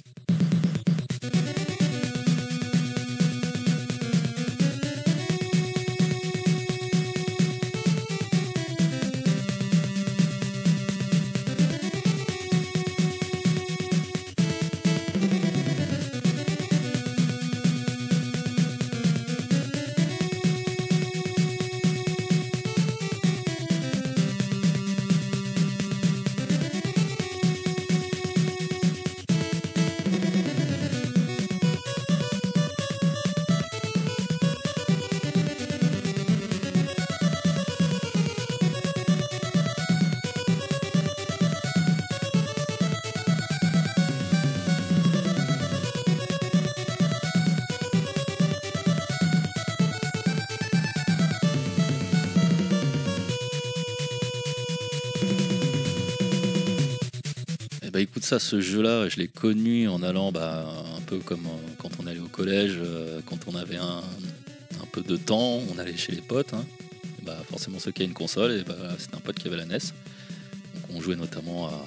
Bah 57.95 58.01
écoute 58.01 58.25
ça, 58.25 58.41
ce 58.41 58.61
jeu-là, 58.61 59.09
je 59.09 59.19
l'ai 59.19 59.29
connu 59.29 59.87
en 59.87 60.03
allant 60.03 60.33
bah, 60.33 60.67
un 60.97 61.01
peu 61.03 61.19
comme 61.21 61.47
euh, 61.47 61.75
quand 61.79 61.91
on 62.03 62.09
allait 62.09 62.19
au 62.19 62.27
collège, 62.27 62.77
euh, 62.77 63.21
quand 63.25 63.39
on 63.47 63.55
avait 63.55 63.77
un, 63.77 64.03
un 64.83 64.87
peu 64.91 65.01
de 65.01 65.17
temps, 65.17 65.61
on 65.73 65.79
allait 65.79 65.97
chez 65.97 66.11
les 66.11 66.21
potes. 66.21 66.55
hein. 66.55 66.65
Bah, 67.23 67.37
forcément 67.49 67.79
ceux 67.79 67.93
qui 67.93 68.03
avaient 68.03 68.09
une 68.09 68.15
console, 68.15 68.65
bah, 68.67 68.75
c'était 68.99 69.15
un 69.15 69.21
pote 69.21 69.39
qui 69.39 69.47
avait 69.47 69.59
la 69.59 69.67
NES. 69.67 69.79
Donc 69.79 70.97
on 70.97 71.01
jouait 71.01 71.15
notamment 71.15 71.69
à 71.69 71.85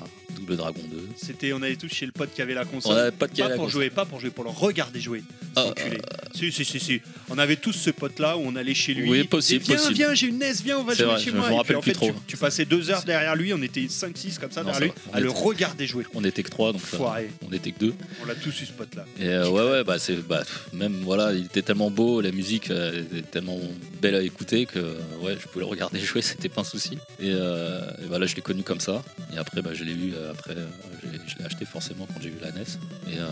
Bleu 0.47 0.55
Dragon 0.55 0.81
2. 0.89 0.97
C'était, 1.17 1.53
on 1.53 1.61
allait 1.61 1.75
tous 1.75 1.89
chez 1.93 2.05
le 2.05 2.11
pote 2.11 2.29
qui 2.33 2.41
avait 2.41 2.53
la 2.53 2.65
console. 2.65 2.93
On 2.93 2.95
avait 2.95 3.11
pas 3.11 3.27
de 3.27 3.33
pour 3.35 3.49
console. 3.49 3.69
jouer, 3.69 3.89
pas 3.89 4.05
pour 4.05 4.19
jouer, 4.19 4.29
pour 4.31 4.43
le 4.45 4.49
regarder 4.49 4.99
jouer. 4.99 5.21
Ah, 5.55 5.65
enculé. 5.65 5.97
Si, 6.33 6.51
si, 6.51 6.63
si, 6.65 6.79
si. 6.79 7.01
On 7.29 7.37
avait 7.37 7.55
tous 7.57 7.73
ce 7.73 7.89
pote-là 7.89 8.37
où 8.37 8.41
on 8.45 8.55
allait 8.55 8.73
chez 8.73 8.93
lui. 8.93 9.09
Oui, 9.09 9.23
possible, 9.25 9.63
Viens, 9.65 9.75
possible. 9.75 9.93
viens, 9.95 10.13
j'ai 10.13 10.27
une 10.27 10.39
NES, 10.39 10.53
viens, 10.63 10.77
on 10.79 10.83
va 10.83 10.93
C'est 10.95 11.03
jouer 11.03 11.13
vrai, 11.13 11.19
chez 11.23 11.31
je 11.31 11.35
moi. 11.35 11.47
me 11.49 11.53
Et 11.53 11.57
rappelle 11.57 11.67
puis, 11.67 11.75
en 11.77 11.81
plus 11.81 11.91
fait, 11.91 11.95
trop. 11.97 12.11
Tu, 12.11 12.15
tu 12.27 12.37
passais 12.37 12.65
deux 12.65 12.89
heures 12.89 13.03
derrière 13.03 13.35
lui, 13.35 13.53
on 13.53 13.61
était 13.61 13.81
5-6 13.81 14.39
comme 14.39 14.51
ça 14.51 14.63
Non, 14.63 14.71
derrière 14.71 14.75
ça 14.75 14.79
lui, 14.85 14.87
va. 14.89 15.11
On 15.11 15.13
à 15.15 15.19
le 15.19 15.29
était- 15.29 15.39
regarder 15.39 15.87
jouer. 15.87 16.03
On 16.13 16.23
était 16.23 16.43
que 16.43 16.49
3, 16.49 16.73
donc 16.73 16.81
euh, 16.93 16.97
Foiré. 16.97 17.29
on 17.47 17.51
était 17.53 17.71
que 17.71 17.79
2. 17.79 17.93
On 18.21 18.25
l'a 18.25 18.35
tous 18.35 18.61
eu 18.61 18.65
ce 18.65 18.71
pote-là. 18.71 19.05
Et 19.19 19.27
euh, 19.27 19.49
ouais, 19.49 19.69
ouais, 19.71 19.83
bah, 19.83 19.99
c'est, 19.99 20.15
bah, 20.27 20.39
pff, 20.39 20.67
même 20.73 20.93
voilà, 21.03 21.33
il 21.33 21.45
était 21.45 21.61
tellement 21.63 21.89
beau, 21.91 22.21
la 22.21 22.31
musique 22.31 22.69
euh, 22.71 23.01
était 23.11 23.21
tellement 23.23 23.59
belle 24.01 24.15
à 24.15 24.21
écouter 24.21 24.65
que 24.67 24.79
euh, 24.79 24.93
ouais, 25.21 25.35
je 25.41 25.47
pouvais 25.47 25.65
le 25.65 25.69
regarder 25.69 25.99
jouer, 25.99 26.21
c'était 26.21 26.49
pas 26.49 26.61
un 26.61 26.65
souci. 26.65 26.97
Et, 27.19 27.31
euh, 27.33 27.81
et 28.03 28.05
voilà, 28.07 28.25
je 28.27 28.35
l'ai 28.35 28.41
connu 28.41 28.63
comme 28.63 28.79
ça. 28.79 29.03
Et 29.33 29.37
après, 29.37 29.61
bah, 29.61 29.71
je 29.73 29.83
l'ai 29.83 29.93
euh, 30.13 30.31
après, 30.37 30.55
euh, 30.57 30.67
je 31.03 31.37
l'ai- 31.39 31.45
acheté 31.45 31.65
forcément 31.65 32.05
quand 32.07 32.21
j'ai 32.21 32.29
eu 32.29 32.39
la 32.41 32.49
NES. 32.51 32.63
Et 33.07 33.17
euh, 33.19 33.27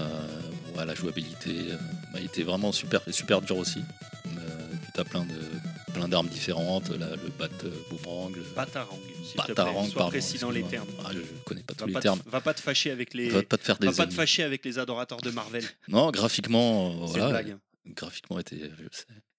ouais, 0.78 0.86
la 0.86 0.96
jouabilité, 0.96 1.72
euh, 1.72 1.78
il 2.18 2.26
était 2.26 2.44
vraiment 2.44 2.72
super, 2.72 3.02
super 3.12 3.42
dur 3.42 3.58
aussi. 3.58 3.82
Puis 4.24 4.92
t'as 4.94 5.04
plein 5.04 5.26
de 5.26 5.34
plein 5.94 6.08
d'armes 6.10 6.28
différentes, 6.28 6.90
là, 6.90 7.08
le 7.24 7.30
bat 7.40 7.48
boomerang, 7.90 8.36
le 8.36 8.44
Batarang, 8.56 9.00
batarang, 9.38 9.88
Sois 9.90 10.08
précis 10.08 10.38
dans 10.40 10.52
les 10.52 10.64
termes. 10.64 10.88
Ah, 11.06 11.12
je 11.14 11.20
connais 11.46 11.64
pas 11.64 11.74
tous 11.74 11.82
Va 11.82 11.88
les 11.88 11.94
pas, 11.94 12.00
te, 12.00 12.04
termes. 12.04 12.22
va 12.26 12.42
pas 12.42 12.54
te 12.54 12.60
fâcher 12.60 12.92
avec 12.92 13.14
les. 13.14 13.30
Va 13.30 13.44
pas 13.44 13.58
te 13.58 13.64
faire 13.64 13.78
des 13.78 13.88
Va 13.88 13.94
pas 13.94 14.06
te 14.08 14.14
fâcher 14.14 14.44
avec 14.44 14.66
les 14.66 14.78
adorateurs 14.78 15.22
de 15.22 15.32
Marvel. 15.32 15.64
Non, 15.88 16.12
graphiquement, 16.12 16.92
une 16.92 17.06
voilà, 17.06 17.30
blague. 17.30 17.58
graphiquement 17.88 18.40
était. 18.40 18.70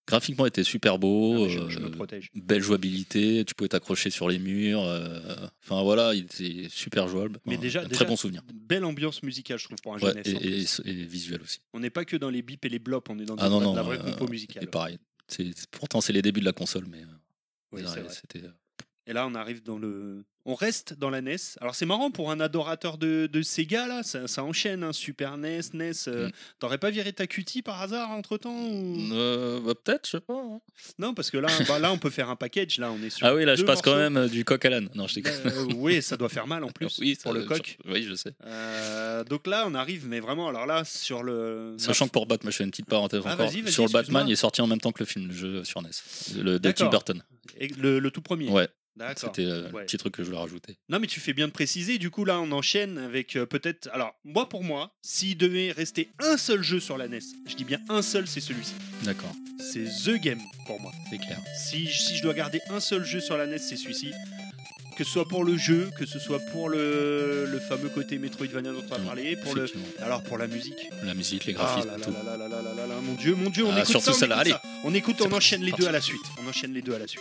Graphiquement 0.07 0.47
était 0.47 0.65
super 0.65 0.99
beau. 0.99 1.35
Non, 1.35 1.45
mais 1.45 1.51
je, 1.51 1.69
je 1.69 1.79
euh, 1.79 1.83
me 1.83 1.91
protège. 1.91 2.31
belle 2.35 2.63
jouabilité, 2.63 3.45
tu 3.45 3.55
pouvais 3.55 3.69
t'accrocher 3.69 4.11
sur 4.11 4.29
les 4.29 4.39
murs. 4.39 4.83
euh, 4.85 5.47
Enfin 5.65 5.83
voilà, 5.83 6.15
il 6.15 6.25
était 6.25 6.69
super 6.71 7.09
jouable. 7.09 7.39
Mais 7.45 7.57
déjà- 7.57 7.81
un 7.81 7.85
déjà- 7.85 7.97
très 7.97 8.05
bon 8.05 8.17
souvenir. 8.17 8.43
Belle 8.55 8.85
ambiance 8.85 9.23
musicale, 9.23 9.59
je 9.59 9.65
trouve, 9.65 9.79
pour 9.83 9.95
un 9.95 9.99
Ouais, 9.99 10.13
jeunesse. 10.25 10.81
et, 10.85 10.93
visuel 10.93 11.43
aussi. 11.43 11.59
On 11.73 11.81
n'est 11.81 11.91
pas 11.91 12.05
que 12.05 12.17
dans 12.17 12.31
les 12.31 12.43
bips 12.43 12.65
et 12.65 12.69
les 12.69 12.79
blops, 12.79 13.11
on 13.11 13.19
est 13.19 13.25
dans 13.25 13.37
Ah 13.39 13.49
non, 13.49 13.59
de 13.61 13.65
non, 13.65 13.75
la 13.75 13.83
vraie 13.83 13.99
euh, 13.99 14.13
compo 14.13 14.29
musicale. 14.29 14.63
Et 14.65 14.67
pareil. 14.67 14.99
Pourtant, 15.73 16.01
c'est 16.01 16.13
les 16.13 16.23
débuts 16.23 16.41
de 16.41 16.45
la 16.47 16.53
console, 16.53 16.87
mais 16.89 17.03
euh, 17.03 17.07
Oui, 17.73 17.83
c'était. 18.11 18.47
Euh, 19.07 19.11
Et 19.11 19.15
là, 19.15 19.27
on 19.27 19.35
arrive 19.35 19.63
dans 19.63 19.79
le. 19.79 20.25
On 20.49 20.55
reste 20.55 20.95
dans 20.97 21.11
la 21.11 21.23
NES. 21.23 21.35
Alors, 21.61 21.75
c'est 21.75 21.87
marrant 21.87 22.13
pour 22.13 22.31
un 22.31 22.39
adorateur 22.39 22.99
de, 22.99 23.27
de 23.27 23.43
Sega, 23.43 23.89
là, 23.89 24.05
ça, 24.05 24.29
ça 24.29 24.45
enchaîne. 24.45 24.85
hein, 24.85 24.93
Super 24.93 25.37
NES, 25.39 25.61
NES. 25.73 25.91
euh, 26.07 26.29
Mm. 26.29 26.33
T'aurais 26.61 26.79
pas 26.79 26.91
viré 26.91 27.13
ta 27.13 27.27
cutie 27.27 27.63
par 27.63 27.83
hasard 27.83 28.11
entre 28.13 28.39
temps 28.39 28.55
euh, 28.57 29.61
bah, 29.61 29.73
Peut-être, 29.75 30.07
je 30.07 30.11
sais 30.13 30.21
pas. 30.21 30.35
hein. 30.41 30.61
Non, 31.01 31.15
parce 31.15 31.33
que 31.33 31.39
là, 31.39 31.49
bah, 31.67 31.81
là, 31.81 31.91
on 31.93 31.99
peut 31.99 32.11
faire 32.11 32.31
un 32.31 32.37
package. 32.37 32.79
Là, 32.79 32.93
on 32.93 33.03
est 33.03 33.11
sur. 33.11 33.27
Ah 33.27 33.35
oui, 33.35 33.45
là, 33.45 33.57
je 33.57 33.65
passe 33.65 33.83
quand 33.83 33.97
même 33.97 34.17
euh, 34.17 34.29
du 34.29 34.45
coq 34.45 34.65
à 34.65 34.71
l'âne. 34.71 34.89
Non, 34.95 35.09
je 35.09 35.15
t'ai 35.21 35.29
Euh, 35.29 35.65
oui, 35.75 36.01
ça 36.01 36.17
doit 36.17 36.29
faire 36.29 36.47
mal 36.47 36.63
en 36.63 36.69
plus 36.71 36.97
oui, 37.01 37.19
pour 37.21 37.33
le 37.33 37.43
coq. 37.43 37.77
Oui, 37.85 38.05
je 38.05 38.15
sais. 38.15 38.33
Euh, 38.45 39.25
donc 39.25 39.49
là, 39.49 39.65
on 39.67 39.75
arrive, 39.75 40.07
mais 40.07 40.21
vraiment, 40.21 40.47
alors 40.49 40.67
là, 40.67 40.85
sur 40.85 41.25
le. 41.25 41.75
Sachant 41.77 42.07
que 42.07 42.13
pour 42.13 42.27
Batman, 42.27 42.53
je 42.53 42.59
fais 42.59 42.65
une 42.65 42.71
petite 42.71 42.87
parenthèse 42.89 43.23
Ah, 43.25 43.35
encore. 43.35 43.51
sur 43.67 43.85
le 43.85 43.91
Batman, 43.91 44.29
il 44.29 44.33
est 44.33 44.37
sorti 44.37 44.61
en 44.63 44.69
même 44.69 44.81
temps 44.81 44.93
que 44.93 45.01
le 45.03 45.07
film, 45.07 45.27
le 45.27 45.35
jeu 45.35 45.65
sur 45.65 45.83
NES. 45.83 45.91
Le 46.41 46.61
de 46.61 46.71
Tim. 46.71 46.89
Burton. 46.89 47.21
Et 47.59 47.67
le, 47.67 47.99
le 47.99 48.11
tout 48.13 48.23
premier. 48.23 48.49
Ouais. 48.49 48.69
C'était 49.17 49.45
euh, 49.45 49.71
Ouais. 49.73 49.81
le 49.81 49.87
petit 49.87 49.97
truc 49.99 50.15
que 50.15 50.23
je 50.23 50.29
voulais 50.29 50.41
rajouter. 50.41 50.77
Non, 50.89 50.99
mais 51.01 51.07
tu 51.07 51.21
fais 51.21 51.33
bien 51.33 51.47
de 51.49 51.53
préciser. 51.53 51.99
Du 51.99 52.11
coup, 52.11 52.25
là, 52.25 52.41
on 52.41 52.51
enchaîne 52.53 52.99
avec 52.99 53.37
euh, 53.37 53.47
peut-être. 53.47 53.89
Alors, 53.93 54.15
moi, 54.25 54.49
pour 54.49 54.65
moi, 54.65 54.93
s'il 55.03 55.37
devait 55.37 55.73
rester 55.73 56.11
un 56.19 56.37
seul 56.37 56.63
jeu 56.63 56.81
sur 56.81 56.97
la 56.97 57.09
NES, 57.09 57.21
je 57.47 57.55
dis 57.57 57.65
bien 57.65 57.79
un 57.89 58.03
seul, 58.03 58.27
c'est 58.27 58.41
celui-ci. 58.41 58.75
D'accord, 59.03 59.33
C'est 59.61 59.85
The 59.85 60.21
Game 60.21 60.41
pour 60.67 60.81
moi. 60.81 60.93
c'est 61.11 61.19
clair. 61.19 61.39
Si, 61.57 61.87
si 61.87 62.17
je 62.17 62.23
dois 62.23 62.35
garder 62.35 62.61
un 62.71 62.81
seul 62.81 63.05
jeu 63.05 63.21
sur 63.21 63.37
la 63.37 63.47
NES, 63.47 63.59
c'est 63.59 63.77
celui-ci. 63.77 64.13
Que 64.97 65.05
ce 65.05 65.11
soit 65.11 65.29
pour 65.29 65.45
le 65.45 65.59
jeu, 65.59 65.91
que 65.99 66.07
ce 66.07 66.19
soit 66.19 66.41
pour 66.53 66.71
le, 66.71 67.45
le 67.53 67.61
fameux 67.61 67.91
côté 67.91 68.17
Metroidvania 68.17 68.73
dont 68.73 68.83
on 68.91 68.95
a 68.95 68.99
parlé, 69.01 69.37
pour 69.37 69.55
le, 69.55 69.67
alors 70.01 70.23
pour 70.23 70.39
la 70.39 70.47
musique. 70.47 70.89
La 71.03 71.13
musique, 71.13 71.45
les 71.45 71.53
Ah 71.59 71.59
graphismes, 71.59 71.89
là 71.89 71.99
là 71.99 72.03
tout. 72.07 72.11
là 72.13 72.23
là 72.25 72.37
là 72.39 72.49
là 72.49 72.63
là 72.63 72.75
là 72.75 72.87
là, 72.87 72.95
mon 73.03 73.13
dieu, 73.13 73.35
mon 73.35 73.51
dieu, 73.51 73.65
on 73.67 73.73
Ah, 73.73 73.81
écoute 73.81 73.91
surtout 73.91 74.15
ça, 74.15 74.25
on 74.25 74.29
écoute 74.31 74.39
allez. 74.41 74.51
ça. 74.53 74.63
On 74.85 74.95
écoute, 74.95 75.17
on 75.21 75.25
parti, 75.25 75.37
enchaîne 75.37 75.63
les 75.65 75.73
deux 75.73 75.87
à 75.87 75.93
la 75.93 76.01
suite. 76.01 76.23
On 76.43 76.49
enchaîne 76.49 76.73
les 76.73 76.81
deux 76.81 76.95
à 76.95 76.99
la 76.99 77.07
suite. 77.07 77.21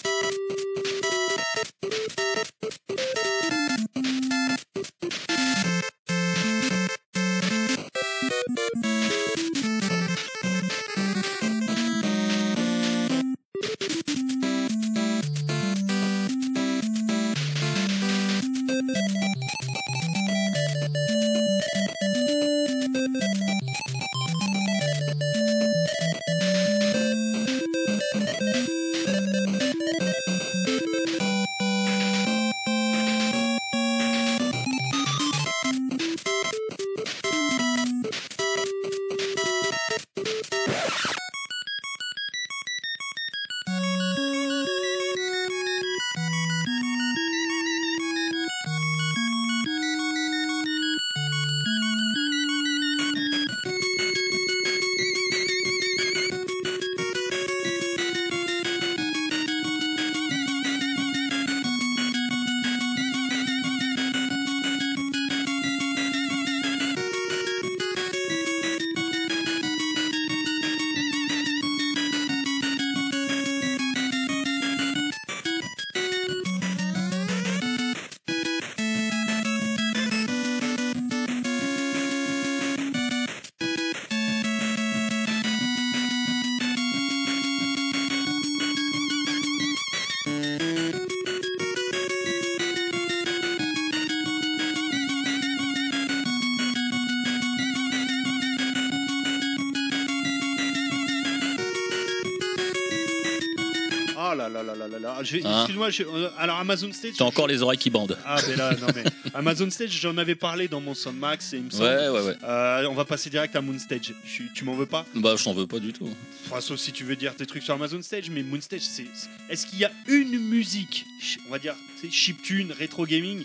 Je 105.23 105.37
vais- 105.37 105.45
Hein 105.45 105.59
Excuse-moi, 105.61 105.89
je- 105.89 106.03
euh, 106.03 106.29
alors 106.37 106.57
Amazon 106.59 106.91
Stage. 106.93 107.13
T'as 107.17 107.25
encore 107.25 107.47
les 107.47 107.61
oreilles 107.61 107.77
qui 107.77 107.89
bandent. 107.89 108.17
Ah, 108.25 108.37
mais 108.47 108.55
là, 108.55 108.73
non, 108.75 108.87
mais 108.95 109.03
Amazon 109.33 109.69
Stage, 109.69 109.91
j'en 109.91 110.17
avais 110.17 110.35
parlé 110.35 110.67
dans 110.67 110.81
mon 110.81 110.93
Soundmax 110.93 111.53
et 111.53 111.57
il 111.57 111.63
me 111.63 111.69
semble. 111.69 111.83
Ouais, 111.83 112.09
ouais, 112.09 112.21
ouais. 112.21 112.35
Euh, 112.43 112.87
on 112.89 112.93
va 112.95 113.05
passer 113.05 113.29
direct 113.29 113.55
à 113.55 113.61
Moon 113.61 113.77
Stage. 113.79 114.13
Je 114.25 114.29
suis- 114.29 114.49
tu 114.53 114.63
m'en 114.63 114.75
veux 114.75 114.85
pas? 114.85 115.05
Bah, 115.15 115.35
je 115.37 115.43
t'en 115.43 115.53
veux 115.53 115.67
pas 115.67 115.79
du 115.79 115.93
tout. 115.93 116.09
Enfin, 116.47 116.61
sauf 116.61 116.79
si 116.79 116.91
tu 116.91 117.03
veux 117.03 117.15
dire 117.15 117.33
des 117.35 117.45
trucs 117.45 117.63
sur 117.63 117.73
Amazon 117.73 118.01
Stage, 118.01 118.29
mais 118.29 118.43
Moon 118.43 118.61
Stage, 118.61 118.81
c'est. 118.81 119.05
c'est- 119.13 119.27
Est-ce 119.49 119.65
qu'il 119.67 119.79
y 119.79 119.85
a 119.85 119.91
une 120.07 120.37
musique, 120.39 121.05
ch- 121.19 121.39
on 121.47 121.51
va 121.51 121.59
dire, 121.59 121.75
c'est 122.01 122.11
chiptune, 122.11 122.71
rétro 122.77 123.05
gaming, 123.05 123.43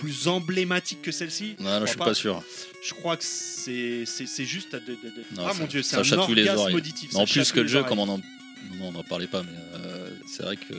plus 0.00 0.26
emblématique 0.28 1.02
que 1.02 1.12
celle-ci? 1.12 1.54
Non, 1.60 1.66
là, 1.70 1.80
je 1.82 1.86
suis 1.90 1.96
pas 1.98 2.14
sûr. 2.14 2.42
Je 2.86 2.92
crois 2.94 3.16
que 3.16 3.24
c'est 3.24 4.04
c'est 4.06 4.26
c'est 4.26 4.44
juste. 4.44 4.74
à 4.74 4.80
de- 4.80 4.86
de- 4.86 4.92
de- 4.92 5.24
Non, 5.36 5.44
ah 5.46 5.52
ça- 5.52 5.58
mon 5.60 5.66
dieu, 5.66 5.82
c'est 5.82 5.94
ça 5.94 6.00
un 6.00 6.02
chatouille 6.02 6.34
les 6.34 6.42
orgasme 6.42 6.60
oreilles. 6.60 6.74
auditif. 6.76 7.14
En 7.14 7.24
plus 7.26 7.50
que 7.52 7.56
le 7.58 7.62
les 7.62 7.68
jeu, 7.68 7.78
oreilles. 7.78 7.88
comme 7.88 7.98
on 8.00 8.08
en, 8.08 8.20
on 8.80 8.92
n'en 8.92 9.02
parlait 9.04 9.26
pas, 9.28 9.42
mais 9.42 9.56
euh, 9.80 10.10
c'est 10.26 10.42
vrai 10.42 10.56
que 10.56 10.74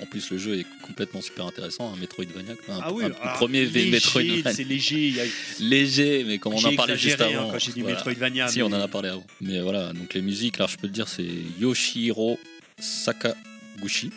en 0.00 0.06
plus 0.06 0.30
le 0.30 0.38
jeu 0.38 0.58
est 0.58 0.66
complètement 0.82 1.20
super 1.20 1.46
intéressant, 1.46 1.92
un 1.92 1.96
Metroidvania, 1.96 2.52
un, 2.68 2.80
Ah 2.82 2.92
oui, 2.92 3.04
un 3.04 3.06
alors, 3.06 3.32
premier 3.34 3.66
léger, 3.66 3.90
Metroidvania 3.90 4.52
C'est 4.52 4.64
léger. 4.64 5.14
a- 5.20 5.24
léger, 5.62 6.24
mais 6.24 6.38
comme 6.38 6.54
on 6.54 6.64
en 6.64 6.74
parlait 6.76 6.96
juste 6.96 7.20
hein, 7.20 7.28
avant. 7.34 7.50
quand 7.50 7.58
j'ai 7.58 7.72
dit 7.72 7.80
voilà. 7.82 7.96
Metroidvania. 7.96 8.48
Si, 8.48 8.62
on 8.62 8.66
en 8.66 8.72
a 8.80 8.88
parlé 8.88 9.08
avant. 9.08 9.26
Mais 9.40 9.60
voilà, 9.60 9.92
donc 9.92 10.14
les 10.14 10.22
musiques, 10.22 10.58
là, 10.58 10.66
je 10.68 10.76
peux 10.76 10.88
te 10.88 10.92
dire, 10.92 11.08
c'est 11.08 11.26
Yoshiro 11.58 12.38
Sakaguchi. 12.78 14.10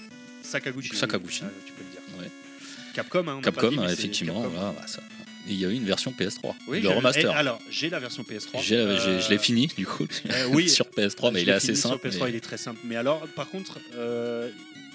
Sakaguchi. 0.44 0.90
oui. 0.92 0.98
Sakaguchi. 0.98 1.42
Ah, 1.46 1.50
tu 1.66 1.74
peux 1.74 1.84
le 1.84 1.90
dire. 1.92 2.02
Ouais. 2.20 2.32
Capcom, 2.94 3.28
hein, 3.28 3.36
on 3.38 3.42
Capcom, 3.42 3.70
dit, 3.70 3.78
effectivement. 3.92 4.42
Capcom. 4.42 4.50
voilà, 4.58 4.72
bah, 4.78 4.88
ça. 4.88 5.02
Et 5.48 5.54
il 5.54 5.60
y 5.60 5.66
a 5.66 5.70
eu 5.70 5.74
une 5.74 5.86
version 5.86 6.12
PS3, 6.12 6.54
Oui, 6.68 6.82
le 6.82 6.90
remaster. 6.90 7.32
et 7.32 7.34
alors, 7.34 7.60
j'ai 7.72 7.90
la 7.90 8.00
version 8.00 8.22
PS3. 8.24 8.62
J'ai- 8.62 8.68
j'ai- 8.68 8.76
Euh, 8.76 9.20
Je 9.22 9.30
l'ai 9.32 9.40
fini, 9.40 9.66
du 9.76 9.88
coup, 9.88 10.06
euh, 10.30 10.46
oui. 10.52 10.70
sur 10.70 10.86
PS3, 10.86 11.32
mais 11.32 11.42
il 11.42 11.50
est 11.50 11.54
assez 11.54 11.68
fini 11.68 11.78
sur 11.80 11.90
simple. 11.90 12.08
PS3, 12.10 12.26
mais- 12.26 12.30
il 12.32 12.36
est 12.36 12.42
très 12.42 12.58
simple. 12.58 12.80
Mais 12.84 12.96
alors, 12.96 13.22
par 13.30 13.50
contre, 13.50 13.80
euh, 13.96 14.50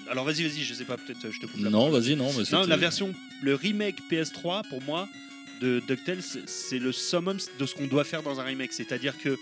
Alors 0.09 0.25
vas-y, 0.25 0.43
vas-y, 0.43 0.63
je 0.63 0.73
sais 0.73 0.85
pas, 0.85 0.97
peut-être 0.97 1.25
euh, 1.25 1.31
je 1.31 1.39
te 1.39 1.45
coupe. 1.45 1.61
la 1.61 1.69
Non, 1.69 1.89
vas-y, 1.89 2.15
non. 2.15 2.31
mais 2.37 2.43
Non, 2.51 2.65
la 2.65 2.77
version, 2.77 3.13
le 3.41 3.55
remake 3.55 3.97
PS3, 4.11 4.67
pour 4.69 4.81
moi, 4.83 5.07
de 5.61 5.81
DuckTales, 5.87 6.21
c'est 6.45 6.79
le 6.79 6.91
summum 6.91 7.37
de 7.59 7.65
ce 7.65 7.73
qu'on 7.75 7.87
doit 7.87 8.03
faire 8.03 8.23
dans 8.23 8.39
un 8.39 8.43
remake. 8.43 8.73
C'est-à-dire 8.73 9.17
que 9.17 9.37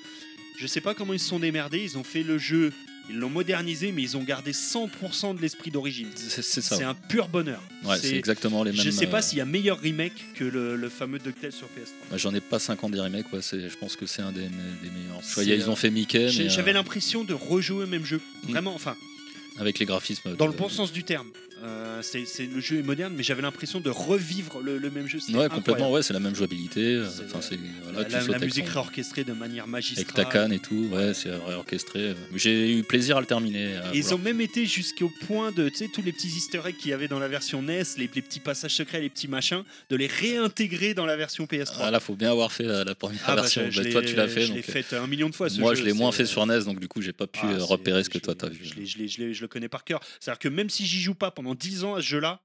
je 0.57 0.67
sais 0.67 0.81
pas 0.81 0.93
comment 0.93 1.13
ils 1.13 1.19
se 1.19 1.27
sont 1.27 1.39
démerdés, 1.39 1.81
ils 1.83 1.97
ont 1.97 2.03
fait 2.03 2.23
le 2.23 2.37
jeu, 2.37 2.71
ils 3.09 3.17
l'ont 3.17 3.29
modernisé, 3.29 3.91
mais 3.91 4.01
ils 4.01 4.15
ont 4.17 4.23
gardé 4.23 4.51
100% 4.53 5.35
de 5.35 5.41
l'esprit 5.41 5.69
d'origine. 5.69 6.07
C'est 6.15 6.41
ça. 6.41 6.61
C'est 6.77 6.83
un 6.83 6.93
pur 6.95 7.27
bonheur. 7.27 7.61
Ouais, 7.83 7.97
c'est 7.99 8.15
exactement 8.15 8.63
les 8.63 8.71
mêmes. 8.71 8.81
Je 8.81 8.89
sais 8.89 9.05
euh, 9.07 9.11
pas 9.11 9.21
s'il 9.21 9.37
y 9.37 9.41
a 9.41 9.45
meilleur 9.45 9.79
remake 9.79 10.13
que 10.35 10.45
le, 10.45 10.75
le 10.77 10.89
fameux 10.89 11.19
DuckTales 11.19 11.51
sur 11.51 11.67
PS3. 11.67 11.91
bah, 12.09 12.17
J'en 12.17 12.33
ai 12.33 12.41
pas 12.41 12.57
50 12.59 12.91
des 12.93 12.99
remakes, 13.01 13.31
ouais, 13.33 13.41
c'est- 13.41 13.69
je 13.69 13.77
pense 13.77 13.95
que 13.95 14.05
c'est 14.07 14.21
un 14.23 14.31
des, 14.31 14.43
me- 14.45 14.81
des 14.81 14.89
meilleurs. 14.89 15.21
Je 15.21 15.33
vois, 15.35 15.43
C'est, 15.43 15.49
ils 15.57 15.61
euh, 15.63 15.69
ont 15.69 15.75
fait 15.75 15.91
Mickey, 15.91 16.29
J'avais 16.29 16.71
euh, 16.71 16.73
l'impression 16.75 17.23
de 17.23 17.33
rejouer 17.33 17.83
au 17.83 17.87
même 17.87 18.05
jeu. 18.05 18.21
Mm. 18.45 18.51
Vraiment, 18.51 18.73
enfin, 18.73 18.95
avec 19.59 19.79
les 19.79 19.85
graphismes. 19.85 20.35
dans 20.35 20.45
de- 20.45 20.51
le 20.51 20.57
bon 20.57 20.69
sens 20.69 20.91
du 20.91 21.03
terme. 21.03 21.27
Euh, 21.63 22.01
c'est 22.01 22.25
c'est- 22.25 22.45
le 22.53 22.59
jeu 22.59 22.79
est 22.79 22.83
moderne, 22.83 23.13
mais 23.15 23.23
j'avais 23.23 23.41
l'impression 23.41 23.79
de 23.79 23.89
revivre 23.89 24.59
le, 24.61 24.77
le 24.77 24.89
même 24.91 25.07
jeu. 25.07 25.19
C'était 25.19 25.31
Ouais, 25.37 25.45
incroyable. 25.45 25.55
complètement, 25.55 25.91
ouais, 25.91 26.03
c'est 26.03 26.13
la 26.13 26.19
même 26.19 26.35
jouabilité. 26.35 26.81
euh, 26.95 27.07
C'est- 27.09 27.23
Enfin, 27.25 27.39
c'est 27.41 27.57
voilà, 27.83 27.99
La, 27.99 28.05
tu 28.05 28.11
la- 28.11 28.19
sautes 28.19 28.29
la 28.29 28.35
avec 28.35 28.49
musique 28.49 28.65
ton- 28.65 28.71
réorchestrée 28.71 29.23
de 29.23 29.31
manière 29.33 29.65
magistrale. 29.65 30.03
avec 30.05 30.13
ta 30.15 30.25
canne 30.25 30.51
et 30.51 30.59
tout, 30.59 30.89
ouais, 30.91 31.13
c'est 31.13 31.31
réorchestré. 31.31 32.13
J'ai 32.35 32.73
eu 32.77 32.83
plaisir 32.83 33.17
à 33.17 33.21
le 33.21 33.25
terminer. 33.25 33.77
à 33.77 33.93
Et 33.93 33.97
ils 33.99 34.01
vouloir. 34.03 34.19
ont 34.19 34.23
même 34.23 34.41
été 34.41 34.65
jusqu'au 34.65 35.09
point 35.27 35.51
de, 35.53 35.69
tu 35.69 35.77
sais, 35.77 35.87
tous 35.87 36.01
les 36.01 36.11
petits 36.11 36.27
easter 36.27 36.59
eggs 36.65 36.75
qu'il 36.75 36.91
y 36.91 36.93
avait 36.93 37.07
dans 37.07 37.19
la 37.19 37.27
version 37.29 37.61
NES, 37.61 37.83
les, 37.97 38.09
les 38.13 38.21
petits 38.21 38.39
passages 38.41 38.75
secrets, 38.75 38.99
les 38.99 39.09
petits 39.09 39.27
machins, 39.29 39.63
de 39.89 39.95
les 39.95 40.07
réintégrer 40.07 40.93
dans 40.93 41.05
la 41.05 41.15
version 41.15 41.45
PS3. 41.45 41.77
Ah 41.85 41.91
là, 41.91 41.99
faut 41.99 42.15
bien 42.15 42.31
avoir 42.31 42.51
fait 42.51 42.63
la, 42.63 42.83
la 42.83 42.95
première 42.95 43.21
Ah 43.25 43.35
bah, 43.35 43.43
version. 43.43 43.63
je- 43.65 43.71
je 43.71 43.77
Bah, 43.77 43.83
l'ai- 43.85 43.91
toi, 43.91 44.01
tu 44.01 44.15
l'as 44.15 44.27
fait. 44.27 44.41
Je 44.41 44.53
l'ai 44.53 44.61
donc, 44.61 44.85
euh, 44.93 45.01
un 45.03 45.07
million 45.07 45.29
de 45.29 45.35
fois. 45.35 45.49
ce 45.49 45.59
moi, 45.59 45.73
jeu, 45.73 45.81
je 45.81 45.85
l'ai 45.85 45.93
moins 45.93 46.11
c'est- 46.11 46.17
fait 46.19 46.25
sur 46.25 46.45
NES, 46.45 46.65
donc 46.65 46.79
du 46.79 46.87
coup, 46.87 47.01
j'ai 47.01 47.13
pas 47.13 47.27
pu 47.27 47.39
Ah, 47.43 47.47
euh, 47.51 47.57
c'est- 47.59 47.63
repérer 47.63 48.03
ce 48.03 48.09
que 48.09 48.19
je 48.19 48.23
toi 48.23 48.35
t'as 48.35 48.49
vu. 48.49 48.59
Je, 48.63 48.75
l'ai- 48.75 48.85
je 48.85 48.97
l'ai- 48.97 49.07
je 49.07 49.19
l'ai- 49.21 49.33
je 49.33 49.41
le 49.41 49.47
connais 49.47 49.69
par 49.69 49.83
cœur. 49.85 50.01
C'est-à-dire 50.19 50.39
que 50.39 50.49
même 50.49 50.69
si 50.69 50.85
j'y 50.85 50.99
joue 51.01 51.13
pas 51.15 51.31
pendant 51.31 51.44
10 51.53 51.83
ans 51.83 51.95
à 51.95 52.01
ce 52.01 52.07
jeu-là, 52.07 52.41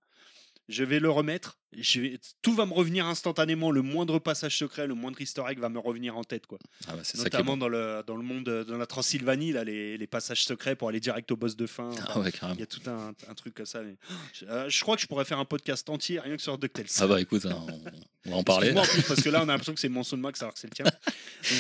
je 0.70 0.84
vais 0.84 1.00
le 1.00 1.10
remettre. 1.10 1.58
Je 1.76 2.00
vais- 2.00 2.18
tout 2.42 2.52
va 2.52 2.66
me 2.66 2.72
revenir 2.72 3.06
instantanément. 3.06 3.70
Le 3.70 3.80
moindre 3.82 4.18
passage 4.18 4.56
secret, 4.58 4.88
le 4.88 4.94
moindre 4.94 5.18
egg 5.20 5.58
va 5.60 5.68
me 5.68 5.78
revenir 5.78 6.16
en 6.16 6.24
tête. 6.24 6.46
Quoi. 6.46 6.58
Ah 6.88 6.94
bah, 6.96 7.04
ça 7.04 7.16
Notamment 7.18 7.52
bon. 7.52 7.58
dans, 7.58 7.68
le, 7.68 8.02
dans 8.04 8.16
le 8.16 8.24
monde, 8.24 8.48
euh, 8.48 8.64
dans 8.64 8.76
la 8.76 8.86
Transylvanie, 8.86 9.52
là, 9.52 9.62
les, 9.62 9.96
les 9.96 10.06
passages 10.08 10.42
secrets 10.44 10.74
pour 10.74 10.88
aller 10.88 10.98
direct 10.98 11.30
au 11.30 11.36
boss 11.36 11.54
de 11.54 11.66
fin. 11.66 11.90
Ah 12.08 12.18
ouais. 12.18 12.32
Il 12.54 12.58
y 12.60 12.62
a 12.62 12.66
tout 12.66 12.80
un, 12.90 13.12
un 13.28 13.34
truc 13.34 13.54
comme 13.54 13.66
ça. 13.66 13.82
mais- 13.82 13.96
Je, 14.32 14.46
euh, 14.46 14.68
je 14.68 14.80
crois 14.80 14.96
que 14.96 15.02
je 15.02 15.06
pourrais 15.06 15.24
faire 15.24 15.38
un 15.38 15.44
podcast 15.44 15.88
entier 15.90 16.18
rien 16.18 16.36
que 16.36 16.42
sur 16.42 16.58
DuckTales. 16.58 16.86
Ah 16.98 17.06
bah 17.06 17.20
écoute, 17.20 17.46
hein, 17.46 17.56
on, 17.68 17.82
on 18.26 18.30
va 18.32 18.36
en 18.38 18.42
parler. 18.42 18.68
Excuse-moi 18.70 18.82
en 18.82 18.92
plus, 19.00 19.02
parce 19.08 19.22
que 19.22 19.28
là, 19.30 19.38
on 19.40 19.48
a 19.48 19.52
l'impression 19.52 19.74
que 19.74 19.80
c'est 19.80 19.88
mon 19.88 20.02
son 20.02 20.16
de 20.16 20.22
Max 20.22 20.42
alors 20.42 20.54
que 20.54 20.58
c'est 20.60 20.66
le 20.68 20.74
tien. 20.74 20.84
Donc, 20.84 20.92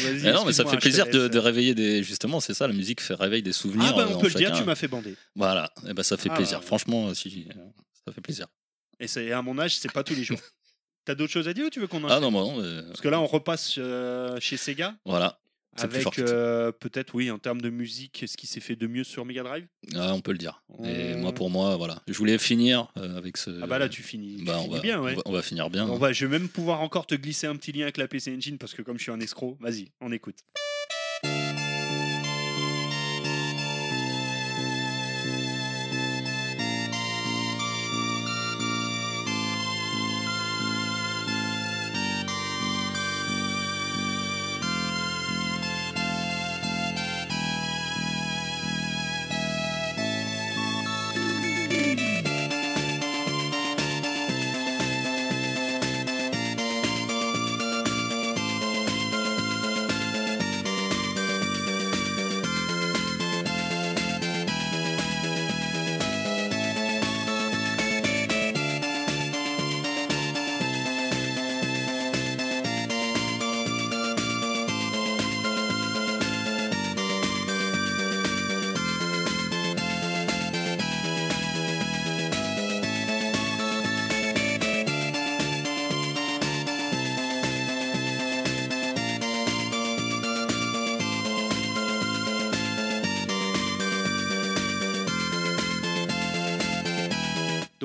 vas-y, 0.02 0.22
Mais 0.22 0.32
non, 0.32 0.44
mais 0.44 0.52
ça 0.52 0.64
fait 0.66 0.76
plaisir 0.78 1.06
de, 1.08 1.28
de 1.28 1.38
réveiller 1.38 1.74
des. 1.76 2.02
Justement, 2.02 2.40
c'est 2.40 2.54
ça, 2.54 2.66
la 2.66 2.74
musique 2.74 3.00
fait 3.00 3.14
réveiller 3.14 3.42
des 3.42 3.52
souvenirs. 3.52 3.90
Ah 3.90 3.96
bah 3.96 4.06
euh, 4.10 4.14
on 4.14 4.18
peut 4.18 4.28
le 4.28 4.34
dire, 4.34 4.52
tu 4.52 4.64
m'as 4.64 4.74
fait 4.74 4.88
bander. 4.88 5.14
Voilà, 5.36 5.72
et 5.88 5.94
bah, 5.94 6.02
ça 6.02 6.16
fait 6.16 6.30
Ah 6.32 6.36
plaisir. 6.36 6.58
bah. 6.60 6.66
Franchement, 6.66 7.14
si, 7.14 7.46
euh, 7.56 7.60
ça 8.04 8.12
fait 8.12 8.20
plaisir. 8.20 8.46
Et 9.00 9.08
c'est 9.08 9.32
à 9.32 9.42
mon 9.42 9.58
âge, 9.58 9.76
c'est 9.76 9.90
pas 9.92 10.04
tous 10.04 10.14
les 10.14 10.24
jours. 10.24 10.38
T'as 11.06 11.14
d'autres 11.14 11.32
choses 11.32 11.48
à 11.48 11.54
dire 11.54 11.66
ou 11.66 11.70
tu 11.70 11.80
veux 11.80 11.86
qu'on 11.86 12.04
enchaîne? 12.04 12.18
Ah 12.18 12.20
non, 12.20 12.30
bah 12.30 12.40
non, 12.40 12.60
mais- 12.60 12.82
Parce 12.88 13.00
que 13.00 13.08
là, 13.08 13.18
on 13.20 13.26
repasse 13.26 13.76
euh, 13.78 14.36
chez 14.38 14.58
Sega 14.58 14.94
Voilà, 15.06 15.40
c'est 15.76 15.88
plus 15.88 15.96
avec 15.96 16.02
fort 16.04 16.12
euh, 16.18 16.70
peut-être, 16.72 17.14
oui, 17.14 17.30
en 17.30 17.38
termes 17.38 17.62
de 17.62 17.70
musique, 17.70 18.24
ce 18.26 18.36
qui 18.36 18.46
s'est 18.46 18.60
fait 18.60 18.76
de 18.76 18.86
mieux 18.86 19.02
sur 19.02 19.24
Mega 19.24 19.42
Drive? 19.42 19.66
Ah, 19.94 20.12
on 20.14 20.20
peut 20.20 20.32
le 20.32 20.38
dire. 20.38 20.62
Et 20.84 21.14
On- 21.14 21.18
moi, 21.20 21.32
pour 21.32 21.48
moi, 21.48 21.76
voilà. 21.76 22.02
Je 22.06 22.12
voulais 22.18 22.36
finir 22.36 22.92
euh, 22.98 23.16
avec 23.16 23.38
ce. 23.38 23.50
Ah 23.62 23.66
bah 23.66 23.78
là, 23.78 23.88
tu 23.88 24.02
finis, 24.02 24.36
tu 24.36 24.44
Bah, 24.44 24.58
on, 24.58 24.64
finis 24.64 24.74
va, 24.74 24.80
bien, 24.80 25.00
ouais. 25.00 25.12
on, 25.12 25.16
va, 25.16 25.22
on 25.24 25.32
va 25.32 25.42
finir 25.42 25.70
bien. 25.70 25.88
On 25.88 25.96
va, 25.96 26.12
je 26.12 26.26
vais 26.26 26.38
même 26.38 26.48
pouvoir 26.50 26.82
encore 26.82 27.06
te 27.06 27.14
glisser 27.14 27.46
un 27.46 27.56
petit 27.56 27.72
lien 27.72 27.82
avec 27.84 27.96
la 27.96 28.06
PC 28.06 28.34
Engine 28.36 28.58
parce 28.58 28.74
que 28.74 28.82
comme 28.82 28.98
je 28.98 29.04
suis 29.04 29.12
un 29.12 29.20
escroc, 29.20 29.56
vas-y, 29.60 29.90
on 30.02 30.12
écoute. 30.12 30.36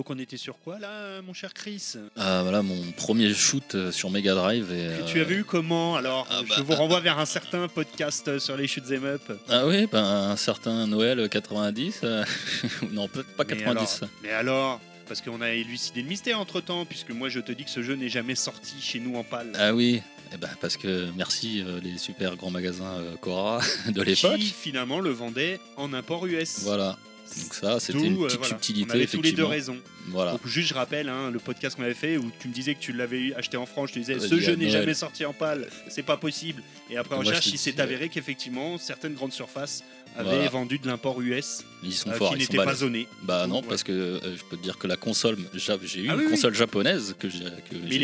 Donc 0.06 0.16
on 0.18 0.20
était 0.22 0.38
sur 0.38 0.60
quoi 0.60 0.78
là, 0.78 1.20
mon 1.24 1.34
cher 1.34 1.52
Chris? 1.56 1.94
Ah, 2.16 2.42
voilà, 2.44 2.62
mon 2.62 2.80
premier 2.92 3.34
shoot 3.34 3.74
euh, 3.74 3.92
sur 3.92 4.12
Mega 4.12 4.36
Drive. 4.36 4.72
Et, 4.72 5.00
Que 5.00 5.02
euh, 5.02 5.06
tu 5.08 5.20
avais 5.20 5.34
eu 5.34 5.44
comment 5.44 5.96
Alors, 5.96 6.28
ah 6.30 6.42
je 6.44 6.50
bah, 6.50 6.62
vous 6.62 6.76
renvoie 6.76 7.00
vers 7.00 7.18
un 7.18 7.26
certain 7.26 7.68
podcast 7.68 8.28
euh, 8.28 8.38
sur 8.38 8.56
les 8.56 8.68
shoot 8.68 8.84
'em 8.92 9.04
up. 9.04 9.24
Ah 9.50 9.66
oui, 9.66 9.88
ben, 9.92 10.04
un 10.04 10.36
certain 10.36 10.86
Noël 10.86 11.28
90. 11.28 12.02
euh, 12.04 12.24
non, 12.92 13.08
peut-être 13.08 13.36
pas 13.36 13.46
Mais 13.50 13.56
90. 13.58 13.98
alors, 14.04 14.10
mais 14.22 14.32
alors 14.32 14.82
parce 15.08 15.22
qu'on 15.22 15.42
a 15.42 15.50
élucidé 15.50 16.04
le 16.04 16.08
mystère 16.08 16.40
entre 16.40 16.62
temps, 16.62 16.86
puisque 16.86 17.10
moi 17.10 17.30
je 17.30 17.40
te 17.40 17.52
dis 17.52 17.64
que 17.64 17.72
ce 17.72 17.82
jeu 17.82 17.96
n'est 17.96 18.10
jamais 18.10 18.36
sorti 18.36 18.76
chez 18.80 19.00
nous 19.00 19.16
en 19.16 19.24
pâle. 19.24 19.54
Ah 19.56 19.74
oui, 19.74 20.04
eh 20.34 20.38
ben, 20.38 20.50
parce 20.62 20.78
que 20.78 21.10
merci 21.16 21.64
euh, 21.66 21.80
les 21.82 21.98
super 21.98 22.36
grands 22.36 22.52
magasins 22.52 23.00
euh, 23.00 23.16
Cora 23.22 23.60
de 23.92 24.02
l'époque. 24.02 24.38
Qui 24.38 24.46
finalement 24.46 25.00
le 25.00 25.10
vendait 25.12 25.60
en 25.78 25.94
import 25.94 26.26
US. 26.28 26.60
Voilà. 26.62 26.96
Donc 27.38 27.54
ça, 27.54 27.80
c'était 27.80 28.00
une 28.00 28.22
euh, 28.22 28.26
petite 28.26 28.38
voilà. 28.38 28.48
subtilité, 28.48 28.92
On 28.92 28.96
avait 28.96 29.08
tous 29.08 29.22
les 29.22 29.32
deux 29.32 29.44
effectivement. 29.44 29.50
raison. 29.50 29.78
Voilà. 30.08 30.32
Donc 30.34 30.46
juste 30.46 30.70
je 30.70 30.74
rappelle 30.74 31.10
hein, 31.10 31.32
le 31.32 31.40
podcast 31.40 31.76
qu'on 31.76 31.84
avait 31.84 31.94
fait 31.94 32.18
où 32.18 32.32
tu 32.40 32.48
me 32.48 32.54
disais 32.54 32.76
que 32.76 32.80
tu 32.80 32.94
l'avais 32.94 33.34
acheté 33.36 33.58
en 33.58 33.66
France, 33.66 33.90
je 33.90 33.96
te 33.96 34.00
disais 34.00 34.20
ce 34.20 34.40
jeu 34.40 34.56
n'est 34.56 34.70
jamais 34.70 34.94
sorti 34.94 35.26
en 35.26 35.34
pâle, 35.34 35.68
c'est 35.90 36.04
pas 36.04 36.18
possible. 36.18 36.62
Et 36.90 36.98
après 36.98 37.16
recherche, 37.16 37.48
te 37.48 37.52
il 37.52 37.58
s'est 37.58 37.80
avéré 37.82 38.10
qu'effectivement 38.10 38.78
certaines 38.78 39.16
grandes 39.16 39.34
surfaces 39.34 39.84
avaient 40.18 40.30
Voilà. 40.30 40.50
vendu 40.50 40.80
de 40.80 40.88
l'import 40.88 41.22
US 41.22 41.64
Ils 41.84 41.94
sont 41.94 42.10
euh, 42.10 42.14
forts, 42.14 42.32
qui 42.34 42.40
n'était 42.40 42.58
pas 42.58 42.74
zoné. 42.76 43.08
Bah 43.24 43.48
non, 43.48 43.62
Ouais. 43.62 43.66
parce 43.68 43.84
que 43.84 43.92
euh, 43.92 44.20
je 44.38 44.44
peux 44.44 44.58
te 44.58 44.64
dire 44.64 44.78
que 44.78 44.88
la 44.88 44.96
console, 44.98 45.38
j'a- 45.54 45.78
j'ai 45.84 46.02
eu 46.02 46.08
Ah 46.10 46.14
une 46.14 46.20
oui, 46.20 46.26
oui. 46.26 46.32
console 46.32 46.56
japonaise 46.56 47.16
que 47.20 47.28
j'ai 47.30 47.44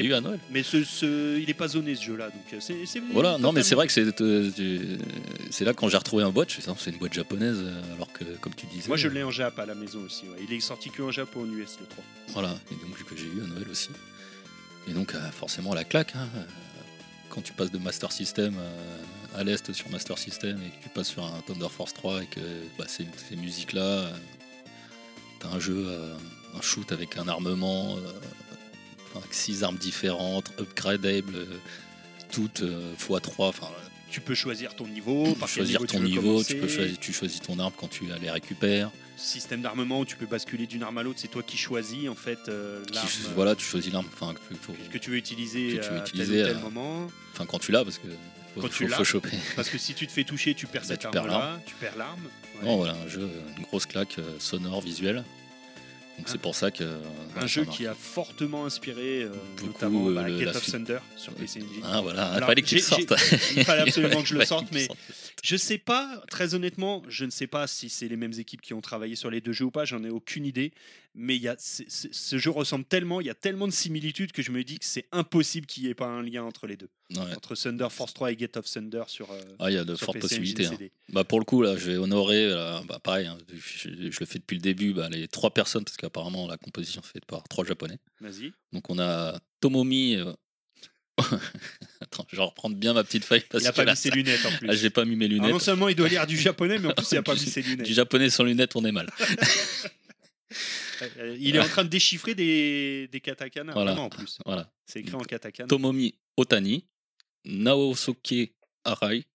eu 0.06 0.14
à 0.14 0.22
Noël. 0.22 0.40
Mais 0.52 0.64
ce, 0.64 0.84
ce- 0.84 1.40
il 1.40 1.50
est 1.50 1.54
pas 1.54 1.68
zoné 1.70 1.96
ce 1.96 2.04
jeu-là, 2.04 2.26
donc 2.30 2.54
euh, 2.54 2.58
c'est. 2.60 3.00
Voilà, 3.14 3.38
non 3.38 3.52
mais 3.52 3.64
c'est 3.64 3.76
vrai 3.76 3.88
que 3.88 3.94
c'est 3.94 5.66
là 5.66 5.74
quand 5.74 5.88
j'ai 5.90 5.98
retrouvé 5.98 6.24
un 6.24 6.30
boîte, 6.32 6.58
Ah, 6.68 6.74
c'est 6.78 6.92
une 6.92 6.98
boîte 6.98 7.14
japonaise, 7.14 7.64
alors 7.96 8.12
que 8.12 8.24
comme 8.40 8.54
tu 8.56 8.66
disais. 8.68 8.88
Moi 8.88 8.98
je 8.98 9.08
l'ai 9.08 9.24
en 9.24 9.32
Jap 9.32 9.58
à 9.60 9.66
la 9.66 9.76
maison 9.76 10.00
aussi. 10.06 10.24
ouais. 10.28 10.38
Il 10.48 10.54
est 10.54 10.60
sorti 10.60 10.90
que 10.90 11.02
en 11.02 11.12
Jap 11.12 11.36
ou 11.36 11.42
en 11.42 11.46
US 11.46 11.78
le 11.80 11.86
3. 11.88 12.04
Voilà, 12.30 12.56
et 12.72 12.76
donc 12.76 13.04
que 13.04 13.16
j'ai 13.16 13.26
eu 13.26 13.44
à 13.44 13.48
Noël 13.48 13.68
aussi. 13.70 13.90
Et 14.88 14.94
donc 14.94 15.14
forcément 15.32 15.74
la 15.74 15.84
claque, 15.84 16.14
hein, 16.16 16.28
quand 17.30 17.42
tu 17.42 17.54
passes 17.54 17.72
de 17.72 17.78
Master 17.78 18.12
System 18.12 18.56
euh, 18.58 18.70
à 19.36 19.44
l'est 19.44 19.72
sur 19.74 19.90
Master 19.90 20.18
System 20.18 20.60
et 20.62 20.70
que 20.70 20.84
tu 20.84 20.90
passes 20.90 21.10
sur 21.10 21.24
un 21.24 21.42
Thunder 21.42 21.70
Force 21.70 21.94
3 21.94 22.24
et 22.24 22.26
que 22.28 22.40
bah, 22.78 22.86
ces, 22.88 23.06
ces 23.30 23.36
musiques-là, 23.36 23.82
euh, 23.82 24.12
t'as 25.40 25.50
un 25.50 25.60
jeu, 25.60 25.86
euh, 25.88 26.14
un 26.58 26.62
shoot 26.62 26.92
avec 26.92 27.18
un 27.18 27.28
armement, 27.28 27.98
euh, 27.98 28.12
avec 29.16 29.34
six 29.34 29.64
armes 29.64 29.78
différentes, 29.78 30.52
upgradables, 30.60 31.46
toutes 32.32 32.62
euh, 32.62 32.94
x3, 32.96 33.34
enfin 33.40 33.68
Tu 34.10 34.22
peux 34.22 34.36
choisir 34.36 34.76
ton 34.76 34.88
niveau, 34.88 35.28
tu 35.28 35.40
peux 35.40 35.48
choisir 35.48 35.82
niveau 35.82 35.86
ton 35.86 35.98
tu 36.00 36.04
niveau, 36.04 36.44
tu, 36.44 36.56
peux 36.56 36.68
choisir, 36.68 36.98
tu 37.00 37.14
choisis 37.14 37.42
ton 37.42 37.60
arme 37.60 37.74
quand 37.78 37.90
tu 37.90 38.06
les 38.22 38.32
récupères. 38.32 38.90
Système 39.18 39.62
d'armement 39.62 40.00
où 40.00 40.06
tu 40.06 40.16
peux 40.16 40.26
basculer 40.26 40.66
d'une 40.66 40.82
arme 40.82 40.98
à 40.98 41.04
l'autre, 41.04 41.20
c'est 41.20 41.28
toi 41.28 41.44
qui 41.44 41.58
choisis 41.58 42.10
en 42.10 42.16
fait 42.16 42.40
euh, 42.48 42.84
l'arme 42.94 43.08
voilà, 43.36 43.56
tu 43.56 43.66
choisis 43.66 43.94
l'arme 43.94 44.08
enfin, 44.14 44.34
que, 44.34 44.74
que 44.92 44.98
tu 44.98 45.12
veux 45.12 45.18
utiliser 45.18 45.78
que 45.78 45.84
tu 45.84 45.90
veux 45.92 45.98
à 45.98 46.02
tel 46.02 46.22
ou 46.22 46.46
tel 46.46 46.58
moment. 46.60 47.08
enfin, 47.34 47.46
quand 47.46 47.60
tu 47.60 47.72
l'as, 47.72 47.84
parce 47.84 48.00
que 48.00 48.08
faut, 48.56 48.62
Quand 48.62 48.68
tu 48.70 48.84
faut- 48.84 48.88
l'as. 48.90 48.98
faut 48.98 49.04
choper. 49.04 49.30
Parce 49.56 49.70
que 49.70 49.78
si 49.78 49.94
tu 49.94 50.08
te 50.08 50.12
fais 50.12 50.24
toucher, 50.24 50.54
tu 50.54 50.68
perds 50.68 50.82
Bah, 50.82 50.88
cette 50.88 51.00
tu 51.02 51.08
perds 51.10 51.22
arme-là, 51.24 51.60
tu 51.66 51.76
perds 51.76 51.98
l'arme. 51.98 52.24
Ouais. 52.60 52.66
Non, 52.68 52.78
voilà, 52.78 52.94
un 52.94 53.08
jeu, 53.08 53.30
une 53.58 53.64
grosse 53.64 53.86
claque 53.86 54.20
euh, 54.20 54.24
sonore, 54.40 54.82
visuelle. 54.82 55.24
Donc 56.18 56.28
c'est 56.30 56.40
pour 56.42 56.54
ça 56.56 56.70
que. 56.70 56.84
euh, 56.84 57.00
Un 57.38 57.48
jeu 57.48 57.66
qui 57.66 57.88
a 57.88 57.96
fortement 57.96 58.66
inspiré, 58.66 59.24
euh, 59.24 59.30
Beaucoup, 59.58 59.68
notamment 59.72 60.06
bah, 60.12 60.28
le- 60.28 60.38
Gate 60.38 60.46
la 60.46 60.52
of 60.58 60.62
suite. 60.62 60.74
Thunder 60.74 61.00
sur 61.18 61.34
PC 61.34 61.62
Engine. 61.62 61.84
Ah 61.84 62.02
voilà, 62.02 62.34
il 62.38 62.44
fallait 62.44 62.62
que 62.62 62.68
tu 62.68 62.76
le 62.76 62.82
sortes. 62.82 63.14
Il 63.56 63.64
fallait 63.64 63.82
absolument 63.90 64.22
que 64.22 64.28
je 64.28 64.36
le 64.36 64.46
sorte, 64.46 64.68
tu 64.68 64.76
mais 64.76 64.88
je 65.42 65.56
sais 65.56 65.80
pas, 65.80 66.22
très 66.30 66.54
honnêtement, 66.54 67.02
je 67.08 67.26
ne 67.26 67.32
sais 67.32 67.48
pas 67.48 67.66
si 67.66 67.90
c'est 67.90 68.08
les 68.08 68.18
mêmes 68.18 68.34
équipes 68.38 68.62
qui 68.62 68.74
ont 68.76 68.82
travaillé 68.82 69.16
sur 69.16 69.32
les 69.32 69.42
deux 69.42 69.54
jeux 69.54 69.66
ou 69.66 69.72
pas, 69.72 69.86
j'en 69.86 70.04
ai 70.04 70.10
aucune 70.10 70.46
idée. 70.46 70.74
Mais 71.14 71.36
il 71.36 71.42
y 71.42 71.50
a, 71.50 71.56
ce 71.60 72.38
jeu 72.38 72.52
ressemble 72.52 72.86
tellement, 72.86 73.20
il 73.20 73.28
y 73.28 73.30
a 73.30 73.34
tellement 73.36 73.68
de 73.68 73.74
similitudes 73.74 74.32
que 74.32 74.42
je 74.42 74.52
me 74.52 74.64
dis 74.64 74.80
que 74.80 74.86
c'est 74.86 75.08
impossible 75.12 75.68
qu'il 75.68 75.84
n'y 75.84 75.90
ait 75.90 75.94
pas 75.94 76.08
un 76.08 76.22
lien 76.24 76.44
entre 76.44 76.68
les 76.68 76.78
deux. 76.78 76.88
Ouais. 77.14 77.36
Entre 77.36 77.54
Thunder 77.56 77.88
Force 77.90 78.14
3 78.14 78.32
et 78.32 78.36
Gate 78.38 78.56
of 78.56 78.66
Thunder 78.72 79.04
sur, 79.08 79.30
euh, 79.30 79.42
Ah, 79.60 79.70
il 79.70 79.74
y 79.74 79.78
a 79.78 79.84
de 79.84 79.94
fortes 79.98 80.20
possibilités. 80.20 80.68
hein. 80.68 80.78
Bah 81.10 81.26
pour 81.26 81.40
le 81.40 81.46
coup 81.46 81.62
là, 81.62 81.76
je 81.76 81.92
vais 81.92 81.98
honorer, 81.98 82.50
bah, 82.88 83.00
pareil, 83.04 83.28
hein, 83.28 83.38
je, 83.54 83.90
je 84.10 84.20
le 84.22 84.26
fais 84.26 84.40
depuis 84.40 84.56
le 84.56 84.62
début, 84.62 84.94
bah, 84.94 85.10
les 85.10 85.28
trois 85.28 85.54
personnes 85.54 85.84
parce 85.84 85.98
qu'apparemment 85.98 86.48
la 86.48 86.56
composition 86.58 87.02
est 87.02 87.08
faite 87.08 87.26
par 87.26 87.44
trois 87.50 87.66
japonais. 87.66 87.98
Vas-y. 88.22 88.54
Donc 88.72 88.90
on 88.90 88.98
a 88.98 89.38
Tomomi. 89.60 90.16
euh, 90.16 90.32
Attends, 92.00 92.26
je 92.32 92.38
vais 92.38 92.42
reprendre 92.42 92.78
bien 92.78 92.94
ma 92.94 93.04
petite 93.04 93.26
feuille 93.26 93.44
parce 93.50 93.66
Il 93.66 93.68
a 93.68 93.72
que 93.72 93.76
pas 93.76 93.84
là, 93.84 93.92
mis 93.92 93.98
ses 93.98 94.12
lunettes 94.12 94.46
en 94.46 94.52
plus. 94.58 94.70
ah, 94.70 94.74
j'ai 94.76 94.90
pas 94.90 95.04
mis 95.04 95.18
mes 95.18 95.26
Alors, 95.26 95.36
lunettes. 95.40 95.52
non 95.52 95.60
seulement 95.60 95.90
il 95.90 95.96
doit 95.96 96.08
lire 96.08 96.26
du 96.26 96.38
japonais, 96.40 96.80
mais 96.80 96.88
en 96.88 96.94
plus 96.94 97.12
il 97.12 97.16
n'a 97.16 97.22
pas 97.24 97.34
mis 97.34 97.40
ses 97.42 97.62
lunettes. 97.62 97.86
Du 97.86 97.94
japonais 97.94 98.30
sans 98.30 98.46
lunettes, 98.46 98.78
on 98.78 98.86
est 98.86 98.94
mal. 98.94 99.10
Euh, 101.18 101.36
Il 101.40 101.56
est 101.56 101.60
en 101.60 101.68
train 101.68 101.84
de 101.84 101.90
déchiffrer 101.90 102.36
des, 102.36 103.08
des 103.12 103.22
katakana, 103.22 103.74
Voilà. 103.74 104.00
en 104.00 104.10
plus. 104.10 104.38
Voilà. 104.46 104.72
C'est 104.86 105.00
écrit 105.00 105.16
en 105.16 105.20
katakana. 105.24 105.68
Tomomi 105.68 106.16
Otani, 106.38 106.86
Naosuke 107.46 108.54
Arai 108.84 109.26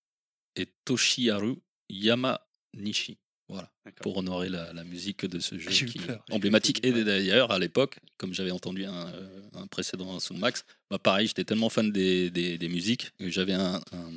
et 0.56 0.66
Toshiharu 0.84 1.56
Yamanishi. 1.90 3.18
Voilà, 3.48 3.70
pour 4.00 4.16
honorer 4.16 4.48
la, 4.48 4.72
la 4.72 4.82
musique 4.82 5.24
de 5.24 5.38
ce 5.38 5.56
jeu 5.56 5.70
qui 5.70 6.00
peur, 6.00 6.20
est 6.28 6.32
emblématique. 6.34 6.84
Et 6.84 6.90
d'ailleurs, 7.04 7.52
à 7.52 7.60
l'époque, 7.60 8.00
comme 8.16 8.34
j'avais 8.34 8.50
entendu 8.50 8.84
un, 8.86 9.06
euh, 9.14 9.40
un 9.54 9.68
précédent 9.68 10.18
Soundmax, 10.18 10.64
bah 10.90 10.98
pareil, 10.98 11.28
j'étais 11.28 11.44
tellement 11.44 11.68
fan 11.68 11.92
des, 11.92 12.28
des, 12.32 12.58
des 12.58 12.68
musiques 12.68 13.12
que 13.20 13.30
j'avais 13.30 13.52
un, 13.52 13.76
un, 13.92 14.10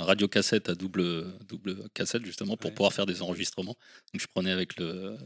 un 0.00 0.04
radio-cassette 0.04 0.68
à 0.70 0.74
double, 0.74 1.38
double 1.46 1.88
cassette 1.94 2.24
justement 2.24 2.56
pour 2.56 2.70
Ouais. 2.70 2.74
pouvoir 2.74 2.92
faire 2.92 3.06
des 3.06 3.22
enregistrements. 3.22 3.76
Donc 4.12 4.20
je 4.20 4.26
prenais 4.26 4.50
avec 4.50 4.76
le. 4.76 5.16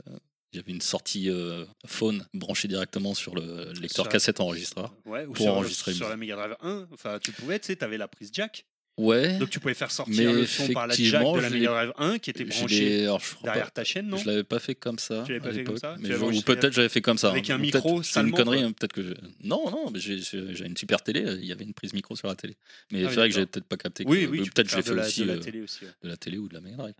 J'avais 0.54 0.72
une 0.72 0.80
sortie 0.80 1.28
euh, 1.28 1.64
phone 1.86 2.26
branchée 2.32 2.68
directement 2.68 3.12
sur 3.14 3.34
le 3.34 3.72
lecteur 3.72 4.06
Sur- 4.06 4.08
cassette 4.08 4.40
enregistreur. 4.40 4.94
Ouais, 5.04 5.26
ou 5.26 5.32
pour 5.32 5.44
sur, 5.44 5.52
enregistrer 5.54 5.92
sur 5.92 6.08
la 6.08 6.16
Mega 6.16 6.36
Drive 6.36 6.56
1, 6.62 6.88
enfin 6.92 7.18
tu 7.22 7.32
pouvais, 7.32 7.58
tu 7.58 7.66
sais, 7.66 7.76
t'avais 7.76 7.98
la 7.98 8.08
prise 8.08 8.30
jack, 8.32 8.64
Ouais. 8.96 9.36
donc 9.38 9.50
tu 9.50 9.60
pouvais 9.60 9.74
faire 9.74 9.90
sortir 9.92 10.16
Mais 10.26 10.32
le 10.32 10.44
son 10.46 10.66
par 10.72 10.86
la 10.88 10.94
jack 10.94 11.22
de 11.22 11.40
la 11.40 11.50
Mega 11.50 11.68
Drive 11.68 11.92
1 11.98 12.18
qui 12.18 12.30
était 12.30 12.44
branchée 12.46 13.06
derrière 13.44 13.64
pas- 13.66 13.70
ta 13.70 13.84
chaîne, 13.84 14.08
non 14.08 14.16
Je 14.16 14.26
l'avais 14.26 14.42
pas 14.42 14.58
fait 14.58 14.74
comme 14.74 14.98
ça. 14.98 15.22
Tu 15.26 15.32
l'avais 15.34 15.46
pas 15.46 15.54
fait 15.54 15.64
comme 15.64 15.76
ça 15.76 15.96
mais 16.00 16.16
Ou 16.16 16.40
peut-être 16.42 16.72
j'avais 16.72 16.88
fait 16.88 17.02
comme 17.02 17.18
ça. 17.18 17.30
avec 17.30 17.48
hein. 17.50 17.54
un 17.56 17.58
micro 17.58 18.02
c'est 18.02 18.18
une 18.20 18.32
connerie. 18.32 18.62
hein, 18.62 18.72
Peut-être 18.72 18.92
que 18.94 19.02
je... 19.02 19.12
Non, 19.44 19.70
non, 19.70 19.90
mais 19.92 20.00
j'ai- 20.00 20.18
une 20.64 20.76
super 20.76 21.02
télé. 21.02 21.20
Il 21.38 21.44
y 21.44 21.52
avait 21.52 21.64
une 21.64 21.74
prise 21.74 21.92
micro 21.92 22.16
sur 22.16 22.26
la 22.26 22.34
télé. 22.34 22.56
Mais 22.90 23.04
Ah 23.04 23.08
c'est 23.10 23.16
vrai 23.16 23.28
que 23.28 23.34
j'ai 23.36 23.46
peut-être 23.46 23.66
pas 23.68 23.76
capté. 23.76 24.04
que- 24.04 24.08
Oui, 24.08 24.26
oui, 24.26 24.40
peut-être 24.52 24.68
je 24.70 24.76
l'ai 24.76 24.82
fait 24.82 24.90
aussi 24.98 25.20
de 25.20 25.26
la 25.26 25.34
euh, 25.34 25.38
de 26.02 26.08
la 26.08 26.16
télé 26.16 26.38
ou 26.38 26.48
de 26.48 26.54
la 26.54 26.60
Mega 26.60 26.76
Drive. 26.78 26.94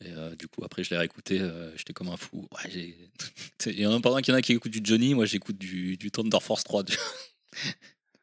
Et 0.00 0.10
euh, 0.10 0.34
du 0.34 0.48
coup, 0.48 0.64
après, 0.64 0.82
je 0.82 0.90
l'ai 0.90 0.96
réécouté. 0.98 1.40
euh, 1.40 1.76
J'étais 1.76 1.92
comme 1.92 2.08
un 2.08 2.16
fou. 2.16 2.48
Ouais, 2.64 2.98
Et 3.66 3.86
en 3.86 4.00
pendant 4.00 4.18
qu'il 4.20 4.32
y 4.32 4.34
en 4.34 4.38
a 4.38 4.42
qui 4.42 4.52
écoutent 4.52 4.72
du 4.72 4.80
Johnny, 4.82 5.14
moi 5.14 5.26
j'écoute 5.26 5.58
du, 5.58 5.96
du 5.96 6.10
Thunder 6.10 6.38
Force 6.40 6.64
3. 6.64 6.82
du- 6.82 6.92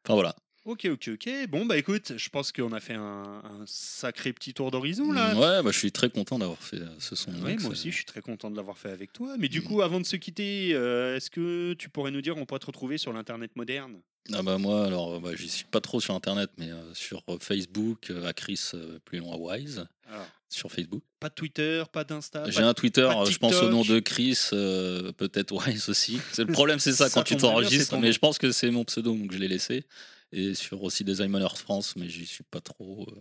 enfin 0.05 0.13
voilà. 0.15 0.36
Ok, 0.65 0.86
ok, 0.91 1.09
ok. 1.13 1.30
Bon, 1.47 1.65
bah 1.65 1.78
écoute, 1.78 2.13
je 2.17 2.30
pense 2.30 2.51
qu'on 2.51 2.74
a 2.74 2.80
fait 2.82 2.93
un, 2.93 3.41
un 3.43 3.63
sacré 3.65 4.34
petit 4.34 4.53
tour 4.53 4.72
d'horizon 4.72 5.11
là. 5.13 5.34
Ouais, 5.34 5.63
bah, 5.63 5.72
je 5.72 5.78
suis 5.80 5.91
très 5.91 6.09
content 6.09 6.38
d'avoir 6.38 6.61
fait 6.61 6.78
euh, 6.82 6.99
ce 6.99 7.15
son. 7.15 7.32
Oui, 7.41 7.55
moi 7.61 7.72
aussi, 7.72 7.89
je 7.91 7.95
suis 7.95 8.05
très 8.05 8.22
content 8.22 8.51
de 8.51 8.55
l'avoir 8.57 8.78
fait 8.78 8.91
avec 8.91 9.13
toi. 9.13 9.36
Mais 9.39 9.47
du 9.47 9.61
Mm. 9.61 9.63
coup, 9.63 9.82
avant 9.82 9.99
de 10.01 10.05
se 10.05 10.17
quitter, 10.17 10.72
euh, 10.74 11.15
est-ce 11.15 11.30
que 11.32 11.74
tu 11.74 11.89
pourrais 11.89 12.11
nous 12.11 12.22
dire 12.22 12.38
on 12.38 12.45
pourrait 12.45 12.59
te 12.59 12.65
retrouver 12.65 12.97
sur 12.97 13.13
l'internet 13.13 13.55
moderne? 13.55 14.01
Ah 14.34 14.43
bah 14.43 14.57
moi, 14.59 14.86
alors, 14.86 15.20
bah, 15.22 15.34
j'y 15.36 15.49
suis 15.49 15.65
pas 15.65 15.82
trop 15.82 15.99
sur 16.01 16.13
Internet, 16.13 16.51
mais 16.57 16.70
euh, 16.70 16.93
sur 16.93 17.24
Facebook, 17.39 18.11
euh, 18.11 18.28
à 18.28 18.34
Chris 18.34 18.72
plus 19.05 19.20
loin 19.20 19.38
Wise, 19.38 19.88
Alors, 20.07 20.28
sur 20.50 20.72
Facebook. 20.72 21.04
Pas 21.20 21.30
de 21.30 21.34
Twitter, 21.36 21.84
pas 21.91 22.04
d'Insta. 22.04 22.50
J'ai 22.50 22.62
un 22.64 22.74
Twitter, 22.74 23.08
je 23.30 23.38
pense 23.38 23.54
au 23.56 23.70
nom 23.70 23.84
de 23.84 24.00
Chris, 24.00 24.38
euh, 24.54 25.12
peut-être 25.14 25.52
Wise 25.54 25.89
aussi. 25.89 26.20
C'est 26.34 26.43
le 26.43 26.52
problème, 26.52 26.80
c'est 26.80 26.91
ça, 26.93 27.08
Ça 27.10 27.14
quand 27.14 27.24
tu 27.24 27.36
t'enregistres, 27.38 27.97
mais 27.97 28.12
je 28.12 28.20
pense 28.20 28.38
que 28.38 28.52
c'est 28.52 28.72
mon 28.72 28.84
pseudo, 28.86 29.14
donc 29.16 29.32
je 29.32 29.38
l'ai 29.38 29.47
laissé. 29.47 29.86
Et 30.32 30.54
sur 30.54 30.84
aussi 30.84 31.04
Designers 31.04 31.56
France, 31.56 31.95
mais 31.95 32.08
j'y 32.10 32.26
suis 32.26 32.43
pas 32.43 32.62
trop. 32.62 33.08
euh, 33.10 33.16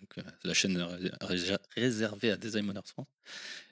donc, 0.00 0.18
euh, 0.18 0.22
la 0.44 0.54
chaîne 0.54 0.80
ré- 0.80 1.10
ré- 1.20 1.56
réservée 1.76 2.30
à 2.30 2.36
Designers 2.36 2.80
France. 2.84 3.06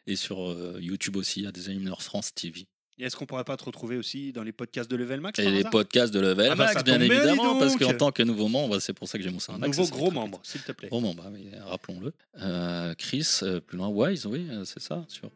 Et 0.06 0.16
sur 0.16 0.56
YouTube 0.80 1.16
aussi, 1.16 1.46
à 1.46 1.52
Designers 1.52 1.94
France 2.00 2.32
TV. 2.34 2.66
Et 2.98 3.04
est-ce 3.04 3.16
qu'on 3.16 3.26
pourrait 3.26 3.44
pas 3.44 3.58
te 3.58 3.64
retrouver 3.64 3.98
aussi 3.98 4.32
dans 4.32 4.42
les 4.42 4.52
podcasts 4.52 4.90
de 4.90 4.96
Level 4.96 5.20
Max 5.20 5.38
Et 5.38 5.50
les 5.50 5.64
podcasts 5.64 6.14
de 6.14 6.20
Level 6.20 6.48
Ah 6.52 6.54
bah, 6.54 6.66
Max, 6.72 6.82
bien 6.82 7.00
évidemment, 7.00 7.58
parce 7.58 7.76
qu'en 7.76 7.92
tant 7.92 8.10
que 8.10 8.22
nouveau 8.22 8.48
membre, 8.48 8.78
c'est 8.78 8.94
pour 8.94 9.06
ça 9.06 9.18
que 9.18 9.24
j'ai 9.24 9.30
mon 9.30 9.38
Un 9.48 9.58
nouveau 9.58 9.84
ça 9.84 9.90
gros 9.90 10.10
membre, 10.10 10.40
s'il 10.42 10.62
te 10.62 10.72
plaît. 10.72 10.88
Gros 10.88 11.00
membre, 11.00 11.24
ah 11.26 11.30
oui, 11.32 11.48
rappelons-le. 11.66 12.12
Euh, 12.40 12.94
Chris, 12.94 13.40
euh, 13.42 13.60
plus 13.60 13.76
loin, 13.76 13.88
Wise, 13.88 14.24
oui, 14.24 14.46
euh, 14.50 14.64
c'est 14.64 14.80
ça. 14.80 15.04
Sur, 15.08 15.30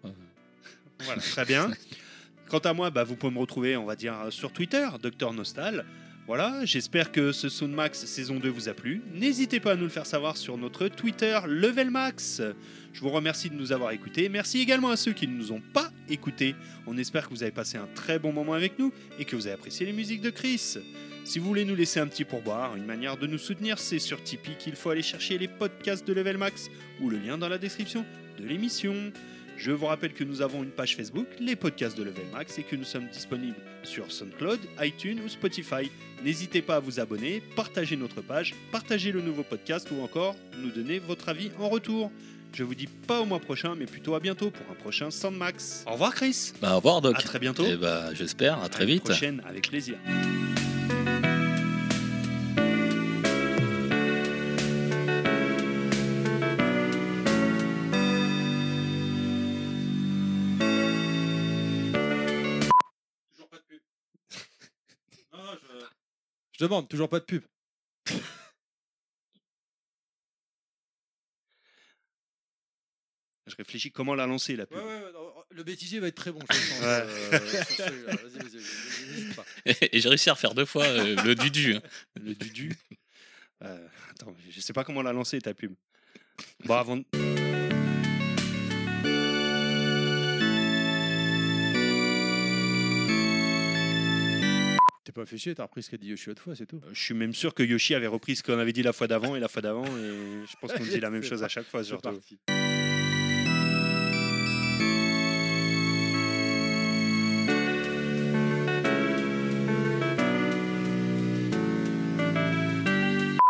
Voilà, 1.00 1.20
très 1.20 1.44
bien. 1.44 1.70
Quant 2.48 2.58
à 2.60 2.72
moi, 2.72 2.90
bah, 2.90 3.04
vous 3.04 3.14
pouvez 3.14 3.32
me 3.32 3.38
retrouver, 3.38 3.76
on 3.76 3.84
va 3.84 3.94
dire, 3.94 4.14
sur 4.30 4.52
Twitter, 4.52 4.88
Docteur 5.02 5.34
Nostal. 5.34 5.84
Voilà, 6.30 6.64
j'espère 6.64 7.10
que 7.10 7.32
ce 7.32 7.48
Soundmax 7.48 8.04
saison 8.04 8.36
2 8.36 8.48
vous 8.48 8.68
a 8.68 8.72
plu. 8.72 9.02
N'hésitez 9.12 9.58
pas 9.58 9.72
à 9.72 9.74
nous 9.74 9.82
le 9.82 9.88
faire 9.88 10.06
savoir 10.06 10.36
sur 10.36 10.56
notre 10.56 10.86
Twitter 10.86 11.36
Level 11.44 11.90
Max. 11.90 12.40
Je 12.92 13.00
vous 13.00 13.08
remercie 13.08 13.50
de 13.50 13.56
nous 13.56 13.72
avoir 13.72 13.90
écoutés. 13.90 14.28
Merci 14.28 14.60
également 14.60 14.90
à 14.90 14.96
ceux 14.96 15.12
qui 15.12 15.26
ne 15.26 15.36
nous 15.36 15.50
ont 15.50 15.60
pas 15.72 15.90
écoutés. 16.08 16.54
On 16.86 16.96
espère 16.96 17.24
que 17.24 17.34
vous 17.34 17.42
avez 17.42 17.50
passé 17.50 17.78
un 17.78 17.88
très 17.96 18.20
bon 18.20 18.32
moment 18.32 18.52
avec 18.52 18.78
nous 18.78 18.92
et 19.18 19.24
que 19.24 19.34
vous 19.34 19.48
avez 19.48 19.54
apprécié 19.54 19.84
les 19.84 19.92
musiques 19.92 20.20
de 20.20 20.30
Chris. 20.30 20.76
Si 21.24 21.40
vous 21.40 21.48
voulez 21.48 21.64
nous 21.64 21.74
laisser 21.74 21.98
un 21.98 22.06
petit 22.06 22.24
pourboire, 22.24 22.76
une 22.76 22.86
manière 22.86 23.16
de 23.16 23.26
nous 23.26 23.36
soutenir, 23.36 23.80
c'est 23.80 23.98
sur 23.98 24.22
Tipeee 24.22 24.54
qu'il 24.56 24.76
faut 24.76 24.90
aller 24.90 25.02
chercher 25.02 25.36
les 25.36 25.48
podcasts 25.48 26.06
de 26.06 26.12
Level 26.12 26.38
Max 26.38 26.70
ou 27.00 27.10
le 27.10 27.18
lien 27.18 27.38
dans 27.38 27.48
la 27.48 27.58
description 27.58 28.06
de 28.38 28.46
l'émission. 28.46 28.94
Je 29.60 29.72
vous 29.72 29.84
rappelle 29.84 30.14
que 30.14 30.24
nous 30.24 30.40
avons 30.40 30.62
une 30.62 30.70
page 30.70 30.96
Facebook, 30.96 31.26
les 31.38 31.54
podcasts 31.54 31.94
de 31.98 32.02
Level 32.02 32.24
Max, 32.32 32.58
et 32.58 32.62
que 32.62 32.74
nous 32.76 32.84
sommes 32.84 33.08
disponibles 33.08 33.58
sur 33.82 34.10
SoundCloud, 34.10 34.58
iTunes 34.80 35.20
ou 35.22 35.28
Spotify. 35.28 35.90
N'hésitez 36.24 36.62
pas 36.62 36.76
à 36.76 36.80
vous 36.80 36.98
abonner, 36.98 37.42
partager 37.56 37.94
notre 37.96 38.22
page, 38.22 38.54
partager 38.72 39.12
le 39.12 39.20
nouveau 39.20 39.42
podcast 39.42 39.86
ou 39.90 40.00
encore 40.02 40.34
nous 40.62 40.70
donner 40.70 40.98
votre 40.98 41.28
avis 41.28 41.50
en 41.58 41.68
retour. 41.68 42.10
Je 42.54 42.64
vous 42.64 42.74
dis 42.74 42.86
pas 42.86 43.20
au 43.20 43.26
mois 43.26 43.38
prochain, 43.38 43.74
mais 43.78 43.84
plutôt 43.84 44.14
à 44.14 44.20
bientôt 44.20 44.50
pour 44.50 44.64
un 44.72 44.74
prochain 44.74 45.10
Soundmax. 45.10 45.84
Au 45.86 45.92
revoir 45.92 46.14
Chris. 46.14 46.52
Bah, 46.62 46.72
au 46.72 46.76
revoir, 46.76 47.02
Doc. 47.02 47.16
À 47.18 47.22
très 47.22 47.38
bientôt. 47.38 47.66
Et 47.66 47.76
bah, 47.76 48.14
j'espère, 48.14 48.62
à 48.62 48.70
très 48.70 48.84
À 48.84 48.86
vite. 48.86 49.04
prochaine, 49.04 49.42
avec 49.46 49.68
plaisir. 49.68 49.98
Je 66.60 66.64
demande, 66.66 66.88
toujours 66.90 67.08
pas 67.08 67.20
de 67.20 67.24
pub. 67.24 67.42
Je 73.46 73.56
réfléchis 73.56 73.90
comment 73.90 74.14
la 74.14 74.26
lancer 74.26 74.54
la 74.54 74.66
pub. 74.66 74.78
Ouais, 74.78 74.84
ouais, 74.84 75.02
ouais, 75.04 75.12
non, 75.12 75.32
le 75.50 75.64
bêtisier 75.64 75.98
va 75.98 76.06
être 76.08 76.14
très 76.14 76.30
bon, 76.30 76.38
je 76.48 76.56
le 76.56 76.62
sens. 76.62 76.80
Ouais. 76.80 76.86
euh, 76.86 77.64
sur 77.64 77.76
celui-là. 77.76 78.12
Vas-y, 78.14 78.38
vas-y, 78.38 78.58
vas-y, 78.58 79.10
n'hésite 79.10 79.34
pas. 79.36 79.44
Et 79.92 80.00
j'ai 80.00 80.08
réussi 80.08 80.30
à 80.30 80.34
refaire 80.34 80.54
deux 80.54 80.66
fois 80.66 80.84
euh, 80.84 81.16
le 81.24 81.34
dudu. 81.34 81.74
hein. 81.74 81.82
Le 82.16 82.34
dudu. 82.34 82.72
Euh, 83.62 83.86
attends, 84.10 84.34
je 84.48 84.58
sais 84.58 84.72
pas 84.72 84.84
comment 84.84 85.02
la 85.02 85.12
lancer 85.12 85.38
ta 85.38 85.52
pub. 85.52 85.74
Bon, 86.64 86.76
avant. 86.76 86.96
de- 86.96 87.39
pas 95.20 95.26
fait 95.26 95.38
chier, 95.38 95.54
t'as 95.54 95.64
repris 95.64 95.82
ce 95.82 95.90
qu'a 95.90 95.96
dit 95.96 96.08
Yoshi 96.08 96.30
autrefois, 96.30 96.54
c'est 96.56 96.66
tout. 96.66 96.80
Je 96.92 97.00
suis 97.00 97.14
même 97.14 97.34
sûr 97.34 97.54
que 97.54 97.62
Yoshi 97.62 97.94
avait 97.94 98.06
repris 98.06 98.36
ce 98.36 98.42
qu'on 98.42 98.58
avait 98.58 98.72
dit 98.72 98.82
la 98.82 98.92
fois 98.92 99.06
d'avant 99.06 99.36
et 99.36 99.40
la 99.40 99.48
fois 99.48 99.62
d'avant, 99.62 99.84
et 99.84 100.46
je 100.46 100.56
pense 100.60 100.72
qu'on 100.72 100.84
dit 100.84 101.00
la 101.00 101.10
même 101.10 101.22
chose 101.30 101.42
à 101.42 101.48
chaque 101.48 101.66
fois. 101.66 101.84
Surtout. 101.84 102.10
parti. 102.10 102.38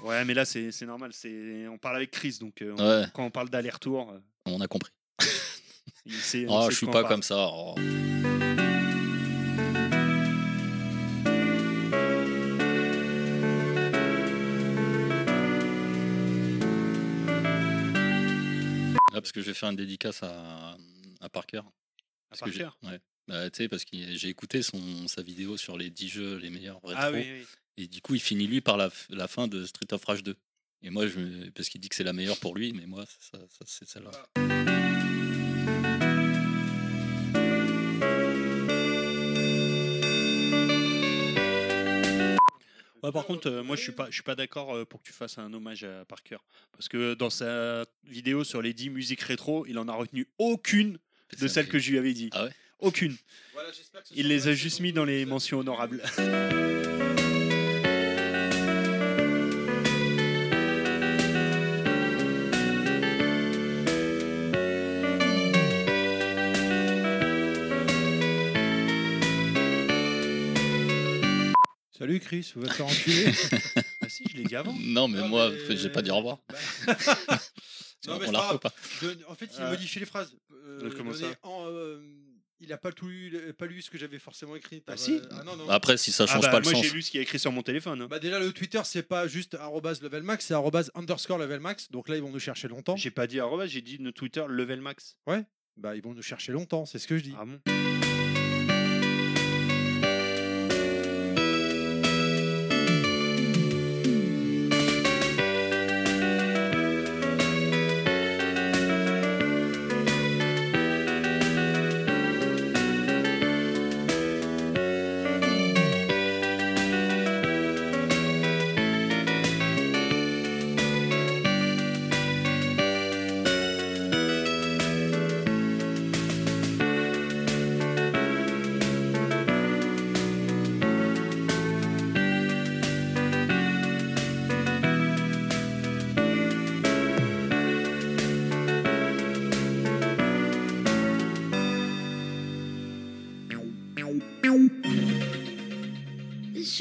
Ouais, 0.05 0.25
mais 0.25 0.35
là 0.35 0.45
c'est 0.45 0.73
c'est 0.73 0.87
normal. 0.87 1.11
C'est 1.13 1.69
on 1.69 1.79
parle 1.79 1.97
avec 1.97 2.11
Chris, 2.11 2.39
donc 2.41 2.63
euh, 2.63 2.75
on- 2.79 3.01
Ouais, 3.03 3.07
quand 3.15 3.25
on 3.25 3.31
parle 3.31 3.49
d'aller-retour, 3.51 4.11
euh, 4.11 4.19
on 4.47 4.61
a 4.61 4.67
compris. 4.67 4.91
il 6.07 6.15
sait. 6.15 6.47
on 6.49 6.57
Oh, 6.59 6.63
sait 6.65 6.71
je 6.73 6.77
suis 6.79 6.87
de 6.87 6.93
pas 6.93 7.01
quoi 7.03 7.11
on 7.11 7.13
comme 7.15 7.23
ça. 7.23 7.37
oh. 7.49 7.75
Parce 19.21 19.33
que 19.33 19.41
je 19.41 19.47
vais 19.47 19.55
faire 19.55 19.71
une 19.71 19.77
dédicace 19.77 20.23
à, 20.23 20.77
à 21.21 21.29
Parker. 21.29 21.63
Parce 22.29 22.43
que 22.43 22.51
j'ai- 22.51 22.65
Parker? 22.65 22.87
ouais. 22.87 23.01
Bah, 23.29 23.49
tu 23.51 23.59
sais, 23.59 23.69
parce 23.69 23.85
que 23.85 23.97
j'ai 24.17 24.29
écouté 24.29 24.63
son, 24.63 25.07
sa 25.07 25.23
vidéo 25.23 25.57
sur 25.57 25.77
les 25.79 25.91
10 25.91 26.09
jeux 26.09 26.37
les 26.39 26.51
meilleurs 26.51 26.81
rétro. 26.83 26.95
Ah 26.97 27.11
oui, 27.13 27.27
oui. 27.31 27.47
Et 27.77 27.87
du 27.87 28.01
coup, 28.01 28.15
il 28.15 28.21
finit 28.21 28.47
lui 28.47 28.61
par 28.61 28.77
la, 28.77 28.91
la 29.09 29.29
fin 29.29 29.47
de 29.49 29.65
Street 29.67 29.93
of 29.93 30.05
Rage 30.05 30.23
2. 30.25 30.37
Et 30.83 30.91
moi, 30.91 31.07
je, 31.07 31.19
me- 31.21 31.51
parce 31.51 31.69
qu'il 31.69 31.81
dit 31.81 31.89
que 31.89 31.95
c'est 31.95 32.05
la 32.05 32.13
meilleure 32.13 32.39
pour 32.41 32.55
lui, 32.57 32.73
mais 32.73 32.87
moi, 32.87 33.05
ça, 33.21 33.39
c'est 33.67 33.89
celle-là. 33.89 34.11
Ouais, 43.03 43.13
par 43.13 43.25
contre, 43.25 43.49
euh, 43.49 43.63
moi 43.63 43.77
je 43.77 43.83
suis 43.83 43.93
pas, 43.93 44.07
je 44.11 44.15
suis 44.15 44.23
pas 44.23 44.35
d'accord 44.35 44.77
euh, 44.77 44.85
pour 44.85 45.01
que 45.01 45.07
tu 45.07 45.13
fasses 45.13 45.39
un 45.39 45.53
hommage 45.53 45.85
à 45.85 46.05
Parker, 46.05 46.37
parce 46.73 46.89
que 46.89 47.15
dans 47.15 47.31
sa 47.31 47.87
vidéo 48.05 48.45
sur 48.45 48.61
les 48.61 48.75
10 48.75 48.91
musiques 48.91 49.23
rétro, 49.23 49.65
il 49.67 49.79
en 49.79 49.89
a 49.89 49.93
retenu 49.93 50.27
aucune 50.39 50.99
de 51.39 51.49
celles 51.49 51.69
que 51.69 51.79
je 51.79 51.91
lui 51.93 51.99
avais 51.99 52.13
dit. 52.13 52.29
Ah 52.33 52.45
ouais? 52.45 52.51
Aucune. 52.81 53.17
Voilà, 53.53 53.71
j'espère 53.73 54.03
que 54.03 54.09
ce 54.09 54.15
Il 54.15 54.29
les 54.29 54.41
là, 54.41 54.49
a 54.49 54.55
juste 54.55 54.81
mis 54.81 54.93
dans 54.93 55.05
les 55.05 55.25
mentions 55.27 55.59
honorables. 55.61 56.03
Salut 72.21 72.43
Chris, 72.43 72.53
vous 72.55 72.63
va 72.63 72.69
te 72.69 72.75
faire 72.75 72.87
enculer. 72.87 73.27
ah 74.03 74.09
si, 74.09 74.25
je 74.31 74.37
l'ai 74.37 74.45
dit 74.45 74.57
avant. 74.57 74.75
Non, 74.81 75.09
mais 75.09 75.19
Non, 75.21 75.29
moi, 75.29 75.51
mais- 75.69 75.77
j'ai 75.77 75.89
pas 75.91 76.03
dit 76.03 76.11
au 76.11 76.17
revoir. 76.17 76.39
Bah, 76.87 76.97
Non, 78.07 78.19
mais 78.19 78.29
on 78.29 78.31
la 78.33 78.39
pas 78.39 78.49
refait 78.49 78.59
grave. 78.59 78.61
pas. 78.61 78.73
De- 79.07 79.19
en 79.29 79.35
fait, 79.35 79.47
il 79.57 79.63
Ah. 79.63 79.71
modifie 79.71 79.99
les 80.01 80.07
phrases. 80.07 80.33
Euh, 80.53 80.81
Euh, 80.85 80.91
comment 80.97 81.11
donné 81.13 81.25
ça 81.25 81.35
en, 81.43 81.67
euh, 81.69 82.01
Il 82.61 82.73
a 82.73 82.79
pas 82.79 82.93
tout 82.93 83.09
lu, 83.09 83.33
a 83.49 83.53
pas 83.55 83.67
lu 83.67 83.81
ce 83.83 83.91
que 83.91 83.97
j'avais 83.99 84.19
forcément 84.19 84.55
écrit. 84.57 84.83
Ah 84.87 84.97
si 84.97 85.19
Ah 85.31 85.43
non 85.45 85.57
non. 85.57 85.69
Après, 85.71 85.97
si 85.97 86.13
ça 86.13 86.25
Ah 86.25 86.33
change 86.35 86.43
bah, 86.45 86.51
pas 86.51 86.59
le 86.61 86.65
moi 86.65 86.73
sens. 86.75 86.85
j'ai 86.85 86.91
lu 86.91 87.01
ce 87.03 87.11
qui 87.11 87.17
est 87.19 87.23
écrit 87.23 87.39
sur 87.39 87.53
mon 87.53 87.63
téléphone. 87.63 88.03
hein. 88.03 88.07
Bah 88.09 88.19
déjà 88.19 88.39
le 88.39 88.53
Twitter 88.53 88.81
c'est 88.85 89.03
pas 89.03 89.27
juste 89.27 89.55
arrobase 89.55 90.03
level 90.03 90.23
max, 90.23 90.45
c'est 90.47 90.55
underscore 90.95 91.39
level 91.39 91.61
max. 91.61 91.91
Donc 91.91 92.09
là 92.11 92.17
ils 92.17 92.23
vont 92.23 92.31
nous 92.31 92.39
chercher 92.39 92.69
longtemps. 92.69 92.97
J'ai 92.97 93.11
pas 93.11 93.27
dit 93.27 93.41
arrobas, 93.41 93.67
j'ai 93.67 93.81
dit 93.81 93.97
notre 94.01 94.19
Twitter 94.19 94.45
level 94.49 94.81
max. 94.83 95.17
Bah 95.79 95.97
ils 95.97 96.03
vont 96.03 96.13
nous 96.13 96.21
chercher 96.23 96.53
longtemps, 96.53 96.85
c'est 96.85 96.99
ce 96.99 97.07
que 97.09 97.17
je 97.17 97.23
dis. 97.25 97.35
Ah 97.39 97.45
bon? 97.47 97.61